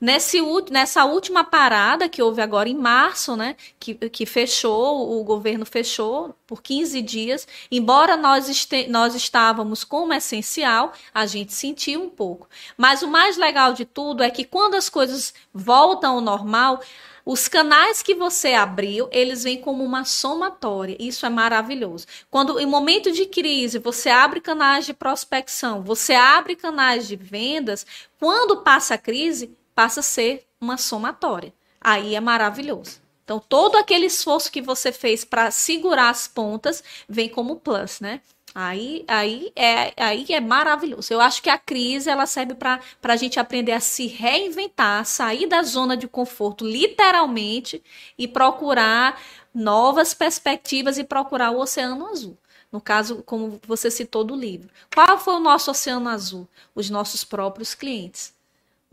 Nesse, 0.00 0.40
nessa 0.70 1.04
última 1.04 1.44
parada 1.44 2.08
que 2.08 2.22
houve 2.22 2.42
agora 2.42 2.68
em 2.68 2.76
março, 2.76 3.36
né, 3.36 3.56
que, 3.78 3.94
que 3.94 4.26
fechou, 4.26 5.18
o 5.18 5.24
governo 5.24 5.64
fechou 5.64 6.34
por 6.46 6.62
15 6.62 7.00
dias, 7.02 7.48
embora 7.70 8.16
nós, 8.16 8.48
este, 8.48 8.86
nós 8.88 9.14
estávamos 9.14 9.84
como 9.84 10.12
essencial, 10.12 10.92
a 11.12 11.26
gente 11.26 11.52
sentiu 11.52 12.02
um 12.02 12.10
pouco. 12.10 12.48
Mas 12.76 13.02
o 13.02 13.08
mais 13.08 13.36
legal 13.36 13.72
de 13.72 13.84
tudo 13.84 14.22
é 14.22 14.30
que 14.30 14.44
quando 14.44 14.74
as 14.74 14.88
coisas 14.88 15.32
voltam 15.52 16.16
ao 16.16 16.20
normal, 16.20 16.80
os 17.26 17.48
canais 17.48 18.02
que 18.02 18.14
você 18.14 18.52
abriu, 18.52 19.08
eles 19.10 19.44
vêm 19.44 19.58
como 19.58 19.82
uma 19.82 20.04
somatória. 20.04 20.96
Isso 21.00 21.24
é 21.24 21.30
maravilhoso. 21.30 22.06
Quando 22.30 22.60
em 22.60 22.66
momento 22.66 23.10
de 23.10 23.24
crise 23.24 23.78
você 23.78 24.10
abre 24.10 24.42
canais 24.42 24.84
de 24.84 24.92
prospecção, 24.92 25.82
você 25.82 26.12
abre 26.12 26.54
canais 26.54 27.08
de 27.08 27.16
vendas, 27.16 27.86
quando 28.18 28.58
passa 28.58 28.94
a 28.94 28.98
crise, 28.98 29.56
passa 29.74 30.00
a 30.00 30.02
ser 30.02 30.46
uma 30.60 30.76
somatória. 30.76 31.52
Aí 31.80 32.14
é 32.14 32.20
maravilhoso. 32.20 33.02
Então, 33.24 33.38
todo 33.40 33.76
aquele 33.76 34.06
esforço 34.06 34.52
que 34.52 34.60
você 34.60 34.92
fez 34.92 35.24
para 35.24 35.50
segurar 35.50 36.10
as 36.10 36.28
pontas 36.28 36.84
vem 37.08 37.28
como 37.28 37.56
plus, 37.56 38.00
né? 38.00 38.20
Aí, 38.54 39.04
aí, 39.08 39.50
é, 39.56 39.92
aí 39.96 40.24
é 40.28 40.40
maravilhoso. 40.40 41.12
Eu 41.12 41.20
acho 41.20 41.42
que 41.42 41.50
a 41.50 41.58
crise 41.58 42.08
ela 42.08 42.24
serve 42.24 42.54
para 42.54 42.80
a 43.02 43.16
gente 43.16 43.40
aprender 43.40 43.72
a 43.72 43.80
se 43.80 44.06
reinventar, 44.06 45.04
sair 45.04 45.46
da 45.46 45.62
zona 45.62 45.96
de 45.96 46.06
conforto, 46.06 46.64
literalmente, 46.64 47.82
e 48.16 48.28
procurar 48.28 49.20
novas 49.52 50.14
perspectivas 50.14 50.98
e 50.98 51.04
procurar 51.04 51.50
o 51.50 51.58
oceano 51.58 52.06
azul. 52.06 52.38
No 52.70 52.80
caso, 52.80 53.22
como 53.24 53.60
você 53.66 53.90
citou 53.90 54.22
do 54.22 54.36
livro. 54.36 54.68
Qual 54.92 55.18
foi 55.18 55.34
o 55.34 55.40
nosso 55.40 55.70
oceano 55.70 56.08
azul? 56.08 56.46
Os 56.74 56.88
nossos 56.90 57.24
próprios 57.24 57.74
clientes. 57.74 58.32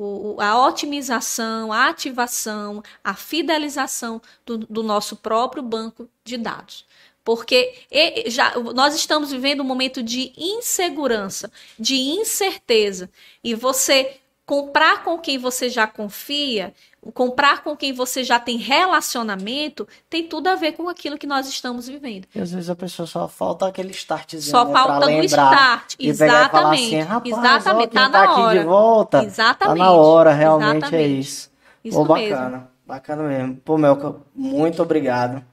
O, 0.04 0.42
a 0.42 0.66
otimização, 0.66 1.72
a 1.72 1.88
ativação, 1.88 2.82
a 3.04 3.14
fidelização 3.14 4.20
do, 4.44 4.58
do 4.58 4.82
nosso 4.82 5.16
próprio 5.16 5.62
banco 5.62 6.10
de 6.24 6.38
dados. 6.38 6.86
Porque 7.24 7.86
já, 8.26 8.58
nós 8.74 8.96
estamos 8.96 9.32
vivendo 9.32 9.62
um 9.62 9.66
momento 9.66 10.02
de 10.02 10.34
insegurança, 10.36 11.52
de 11.78 11.96
incerteza. 11.96 13.12
E 13.44 13.54
você 13.54 14.21
comprar 14.46 15.04
com 15.04 15.18
quem 15.18 15.38
você 15.38 15.70
já 15.70 15.88
confia, 15.88 16.74
comprar 17.14 17.64
com 17.64 17.76
quem 17.76 17.94
você 17.94 18.24
já 18.24 18.40
tem 18.40 18.58
relacionamento, 18.58 19.88
tem 20.10 20.28
tudo 20.28 20.48
a 20.48 20.56
ver 20.56 20.74
com 20.74 20.90
aquilo 20.90 21.18
que 21.18 21.28
nós 21.28 21.48
estamos 21.48 21.88
vivendo. 21.88 22.28
E 22.36 22.42
às 22.42 22.52
vezes 22.52 22.70
a 22.70 22.76
pessoa 22.76 23.08
só 23.08 23.28
falta 23.28 23.68
aquele 23.68 23.92
startzinho. 23.92 24.52
Só 24.52 24.66
né, 24.66 24.74
falta 24.74 25.08
o 25.08 25.24
start. 25.24 25.96
Exatamente. 26.00 26.98
Assim, 26.98 27.30
Exatamente. 27.30 27.98
Ó, 27.98 28.00
tá, 28.02 28.10
tá 28.10 28.10
na 28.10 28.36
hora. 28.36 28.60
de 28.60 28.66
volta. 28.66 29.24
Exatamente. 29.24 29.78
Tá 29.78 29.86
na 29.86 29.92
hora, 29.92 30.34
realmente 30.34 30.74
é 30.74 30.78
Exatamente. 30.78 30.96
é 30.96 31.08
isso. 31.08 31.52
Isso 31.84 31.98
Pô, 31.98 32.06
bacana. 32.06 32.50
Mesmo. 32.50 32.68
Bacana 32.86 33.24
mesmo. 33.24 33.56
Pô, 33.58 33.78
Melka, 33.78 34.16
muito 34.36 34.82
obrigado. 34.82 35.44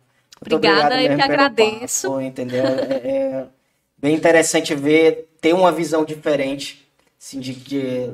Obrigada, 0.41 1.03
eu 1.03 1.17
que 1.17 1.23
agradeço. 1.23 2.09
Papo, 2.09 2.21
entendeu? 2.21 2.65
É, 2.65 3.09
é, 3.09 3.47
bem 3.97 4.15
interessante 4.15 4.75
ver, 4.75 5.29
ter 5.41 5.53
uma 5.53 5.73
visão 5.73 6.05
diferente, 6.05 6.89
assim, 7.21 7.41
de, 7.41 7.55
de, 7.55 8.13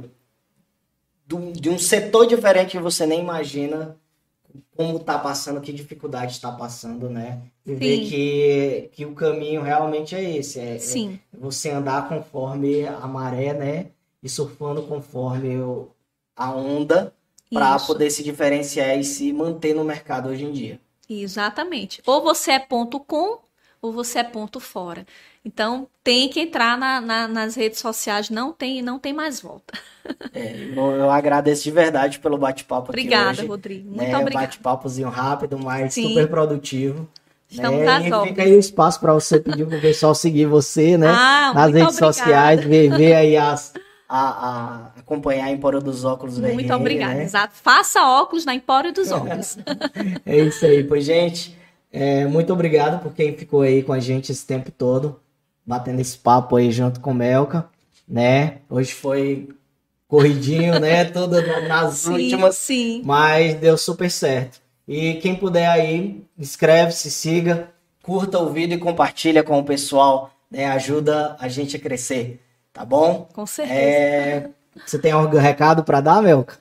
de 1.27 1.71
um 1.71 1.79
setor 1.79 2.27
diferente 2.27 2.73
que 2.73 2.79
você 2.79 3.07
nem 3.07 3.21
imagina 3.21 3.97
como 4.77 4.97
está 4.99 5.19
passando, 5.19 5.61
que 5.61 5.73
dificuldade 5.73 6.33
está 6.33 6.51
passando, 6.53 7.09
né? 7.09 7.43
E 7.65 7.71
Sim. 7.71 7.77
ver 7.77 8.09
que, 8.09 8.91
que 8.93 9.07
o 9.07 9.15
caminho 9.15 9.63
realmente 9.63 10.15
é 10.15 10.37
esse. 10.37 10.61
É, 10.61 10.79
Sim. 10.79 11.19
É 11.33 11.37
você 11.37 11.71
andar 11.71 12.09
conforme 12.09 12.87
a 12.87 13.07
maré, 13.07 13.53
né? 13.53 13.87
E 14.23 14.29
surfando 14.29 14.83
conforme 14.83 15.59
o, 15.59 15.89
a 16.37 16.53
onda 16.53 17.15
para 17.53 17.79
poder 17.79 18.11
se 18.11 18.23
diferenciar 18.23 18.99
e 18.99 19.05
se 19.05 19.33
manter 19.33 19.75
no 19.75 19.85
mercado 19.85 20.29
hoje 20.29 20.45
em 20.45 20.53
dia. 20.53 20.81
Exatamente. 21.09 22.03
Ou 22.07 22.23
você 22.23 22.53
é 22.53 22.59
ponto 22.59 22.99
com 23.01 23.39
ou 23.81 23.93
você 23.93 24.21
é 24.21 24.25
ponto 24.25 24.59
fora. 24.59 25.07
Então 25.45 25.87
tem 26.03 26.29
que 26.29 26.41
entrar 26.41 26.79
na, 26.79 27.01
na, 27.01 27.29
nas 27.29 27.55
redes 27.55 27.79
sociais, 27.79 28.31
não 28.31 28.53
tem, 28.53 28.81
não 28.81 28.99
tem 28.99 29.13
mais 29.13 29.41
volta. 29.41 29.79
É, 30.33 30.55
eu 30.77 31.11
agradeço 31.11 31.65
de 31.65 31.71
verdade 31.71 32.19
pelo 32.19 32.39
bate-papo 32.39 32.91
aqui 32.91 33.01
Obrigada, 33.01 33.31
hoje. 33.31 33.47
Rodrigo. 33.47 33.89
Muito 33.89 34.01
né, 34.01 34.19
obrigada. 34.19 34.47
Bate-papozinho 34.47 35.09
rápido, 35.09 35.59
mas 35.59 35.95
Sim. 35.95 36.09
super 36.09 36.29
produtivo. 36.29 37.09
Estamos 37.51 37.81
né? 37.81 38.09
E 38.09 38.29
fica 38.29 38.43
aí 38.43 38.57
o 38.57 38.59
espaço 38.59 38.99
para 39.01 39.13
você 39.13 39.39
pedir 39.39 39.67
para 39.67 39.79
o 39.79 39.81
pessoal 39.81 40.15
seguir 40.15 40.47
você, 40.47 40.99
né? 40.99 41.09
Ah, 41.09 41.53
nas 41.55 41.73
redes 41.73 41.89
obrigada. 41.89 42.13
sociais, 42.13 42.65
ver, 42.65 42.89
ver 42.91 43.15
aí 43.15 43.37
as, 43.37 43.73
a, 44.09 44.19
a 44.19 44.87
acompanhar 44.99 45.47
a 45.47 45.51
Empório 45.51 45.81
dos 45.81 46.05
Óculos 46.05 46.39
Muito 46.39 46.73
RN, 46.73 46.75
obrigada, 46.75 47.15
né? 47.15 47.25
exato. 47.25 47.55
Faça 47.55 48.03
óculos 48.03 48.45
na 48.45 48.55
Empório 48.55 48.93
dos 48.93 49.11
Óculos. 49.13 49.59
é 50.27 50.39
isso 50.39 50.65
aí, 50.65 50.83
pois, 50.85 51.05
gente. 51.05 51.57
É, 51.93 52.27
muito 52.27 52.53
obrigado 52.53 53.01
por 53.01 53.15
quem 53.15 53.37
ficou 53.37 53.63
aí 53.63 53.83
com 53.83 53.93
a 53.93 54.01
gente 54.01 54.33
esse 54.33 54.45
tempo 54.45 54.73
todo, 54.73 55.21
batendo 55.67 56.01
esse 56.01 56.17
papo 56.17 56.57
aí 56.57 56.71
junto 56.71 57.01
com 57.01 57.11
o 57.11 57.15
Melka, 57.15 57.69
né? 58.09 58.59
Hoje 58.69 58.93
foi 58.93 59.49
corridinho, 60.07 60.79
né? 60.79 61.05
Tudo 61.11 61.41
nas 61.67 61.95
sim, 61.95 62.11
últimas, 62.11 62.57
sim. 62.57 63.03
mas 63.05 63.55
deu 63.55 63.77
super 63.77 64.11
certo. 64.11 64.61
E 64.87 65.15
quem 65.15 65.35
puder 65.35 65.69
aí, 65.69 66.23
inscreve-se, 66.39 67.11
siga, 67.11 67.71
curta 68.03 68.39
o 68.39 68.51
vídeo 68.51 68.77
e 68.77 68.81
compartilha 68.81 69.43
com 69.43 69.59
o 69.59 69.65
pessoal, 69.65 70.31
né? 70.51 70.67
Ajuda 70.67 71.37
a 71.41 71.49
gente 71.49 71.77
a 71.77 71.81
crescer. 71.81 72.41
Tá 72.73 72.85
bom? 72.85 73.29
Com 73.33 73.47
certeza. 73.47 73.81
É... 73.81 74.51
Você 74.85 74.99
tem 74.99 75.13
algum 75.13 75.39
recado 75.39 75.85
para 75.85 76.01
dar, 76.01 76.21
Melka? 76.21 76.59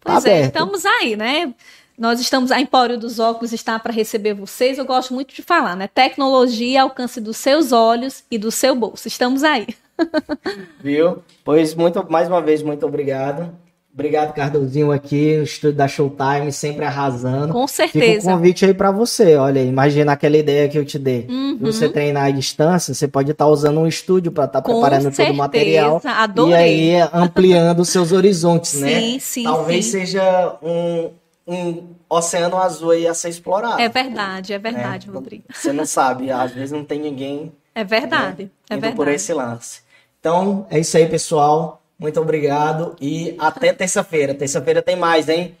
Pois 0.00 0.24
tá 0.24 0.30
é, 0.30 0.40
estamos 0.42 0.84
aí, 0.84 1.16
né? 1.16 1.54
Nós 2.02 2.18
estamos, 2.18 2.50
a 2.50 2.60
Empório 2.60 2.98
dos 2.98 3.20
Óculos 3.20 3.52
está 3.52 3.78
para 3.78 3.92
receber 3.92 4.34
vocês. 4.34 4.76
Eu 4.76 4.84
gosto 4.84 5.14
muito 5.14 5.32
de 5.32 5.40
falar, 5.40 5.76
né? 5.76 5.86
Tecnologia 5.86 6.82
alcance 6.82 7.20
dos 7.20 7.36
seus 7.36 7.70
olhos 7.70 8.24
e 8.28 8.36
do 8.36 8.50
seu 8.50 8.74
bolso. 8.74 9.06
Estamos 9.06 9.44
aí. 9.44 9.68
Viu? 10.82 11.22
Pois 11.44 11.76
muito, 11.76 12.04
mais 12.10 12.26
uma 12.26 12.42
vez, 12.42 12.60
muito 12.60 12.84
obrigado. 12.84 13.52
Obrigado, 13.94 14.32
Cardozinho, 14.32 14.90
aqui, 14.90 15.36
o 15.38 15.44
estúdio 15.44 15.76
da 15.76 15.86
Showtime, 15.86 16.50
sempre 16.50 16.84
arrasando. 16.84 17.52
Com 17.52 17.68
certeza. 17.68 18.20
Fica 18.22 18.32
um 18.32 18.36
convite 18.36 18.64
aí 18.64 18.74
para 18.74 18.90
você, 18.90 19.36
olha, 19.36 19.60
imagina 19.60 20.10
aquela 20.10 20.36
ideia 20.36 20.68
que 20.68 20.78
eu 20.78 20.84
te 20.84 20.98
dei. 20.98 21.28
Uhum. 21.30 21.58
Você 21.60 21.88
treinar 21.88 22.24
à 22.24 22.30
distância, 22.32 22.92
você 22.94 23.06
pode 23.06 23.30
estar 23.30 23.44
tá 23.44 23.50
usando 23.50 23.78
um 23.78 23.86
estúdio 23.86 24.32
para 24.32 24.46
estar 24.46 24.60
tá 24.60 24.68
preparando 24.68 25.02
certeza. 25.02 25.24
todo 25.26 25.34
o 25.34 25.38
material. 25.38 26.02
Adorei. 26.04 26.52
E 26.52 26.94
aí 26.96 27.08
ampliando 27.12 27.78
os 27.78 27.90
seus 27.90 28.10
horizontes, 28.10 28.70
sim, 28.74 28.80
né? 28.80 29.00
Sim, 29.00 29.18
sim. 29.20 29.42
Talvez 29.44 29.84
seja 29.86 30.58
um, 30.62 31.10
um 31.46 31.94
oceano 32.08 32.56
azul 32.56 32.90
aí 32.90 33.06
a 33.06 33.14
ser 33.14 33.28
explorado. 33.28 33.80
É 33.80 33.88
verdade, 33.88 34.52
é 34.52 34.58
verdade, 34.58 35.08
né? 35.08 35.14
Rodrigo. 35.14 35.44
Você 35.52 35.72
não 35.72 35.84
sabe, 35.84 36.30
às 36.30 36.52
vezes 36.52 36.70
não 36.70 36.84
tem 36.84 37.00
ninguém. 37.00 37.52
É 37.74 37.84
verdade, 37.84 38.44
né, 38.44 38.50
é 38.70 38.74
verdade. 38.74 38.96
por 38.96 39.08
esse 39.08 39.32
lance. 39.32 39.82
Então, 40.20 40.66
é 40.70 40.78
isso 40.78 40.96
aí, 40.96 41.08
pessoal. 41.08 41.82
Muito 41.98 42.20
obrigado 42.20 42.96
e 43.00 43.36
até 43.38 43.72
terça-feira. 43.74 44.34
Terça-feira 44.34 44.82
tem 44.82 44.96
mais, 44.96 45.28
hein? 45.28 45.56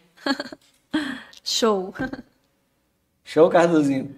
Show. 1.42 1.94
Show, 3.24 3.48
Cardozinho. 3.48 4.14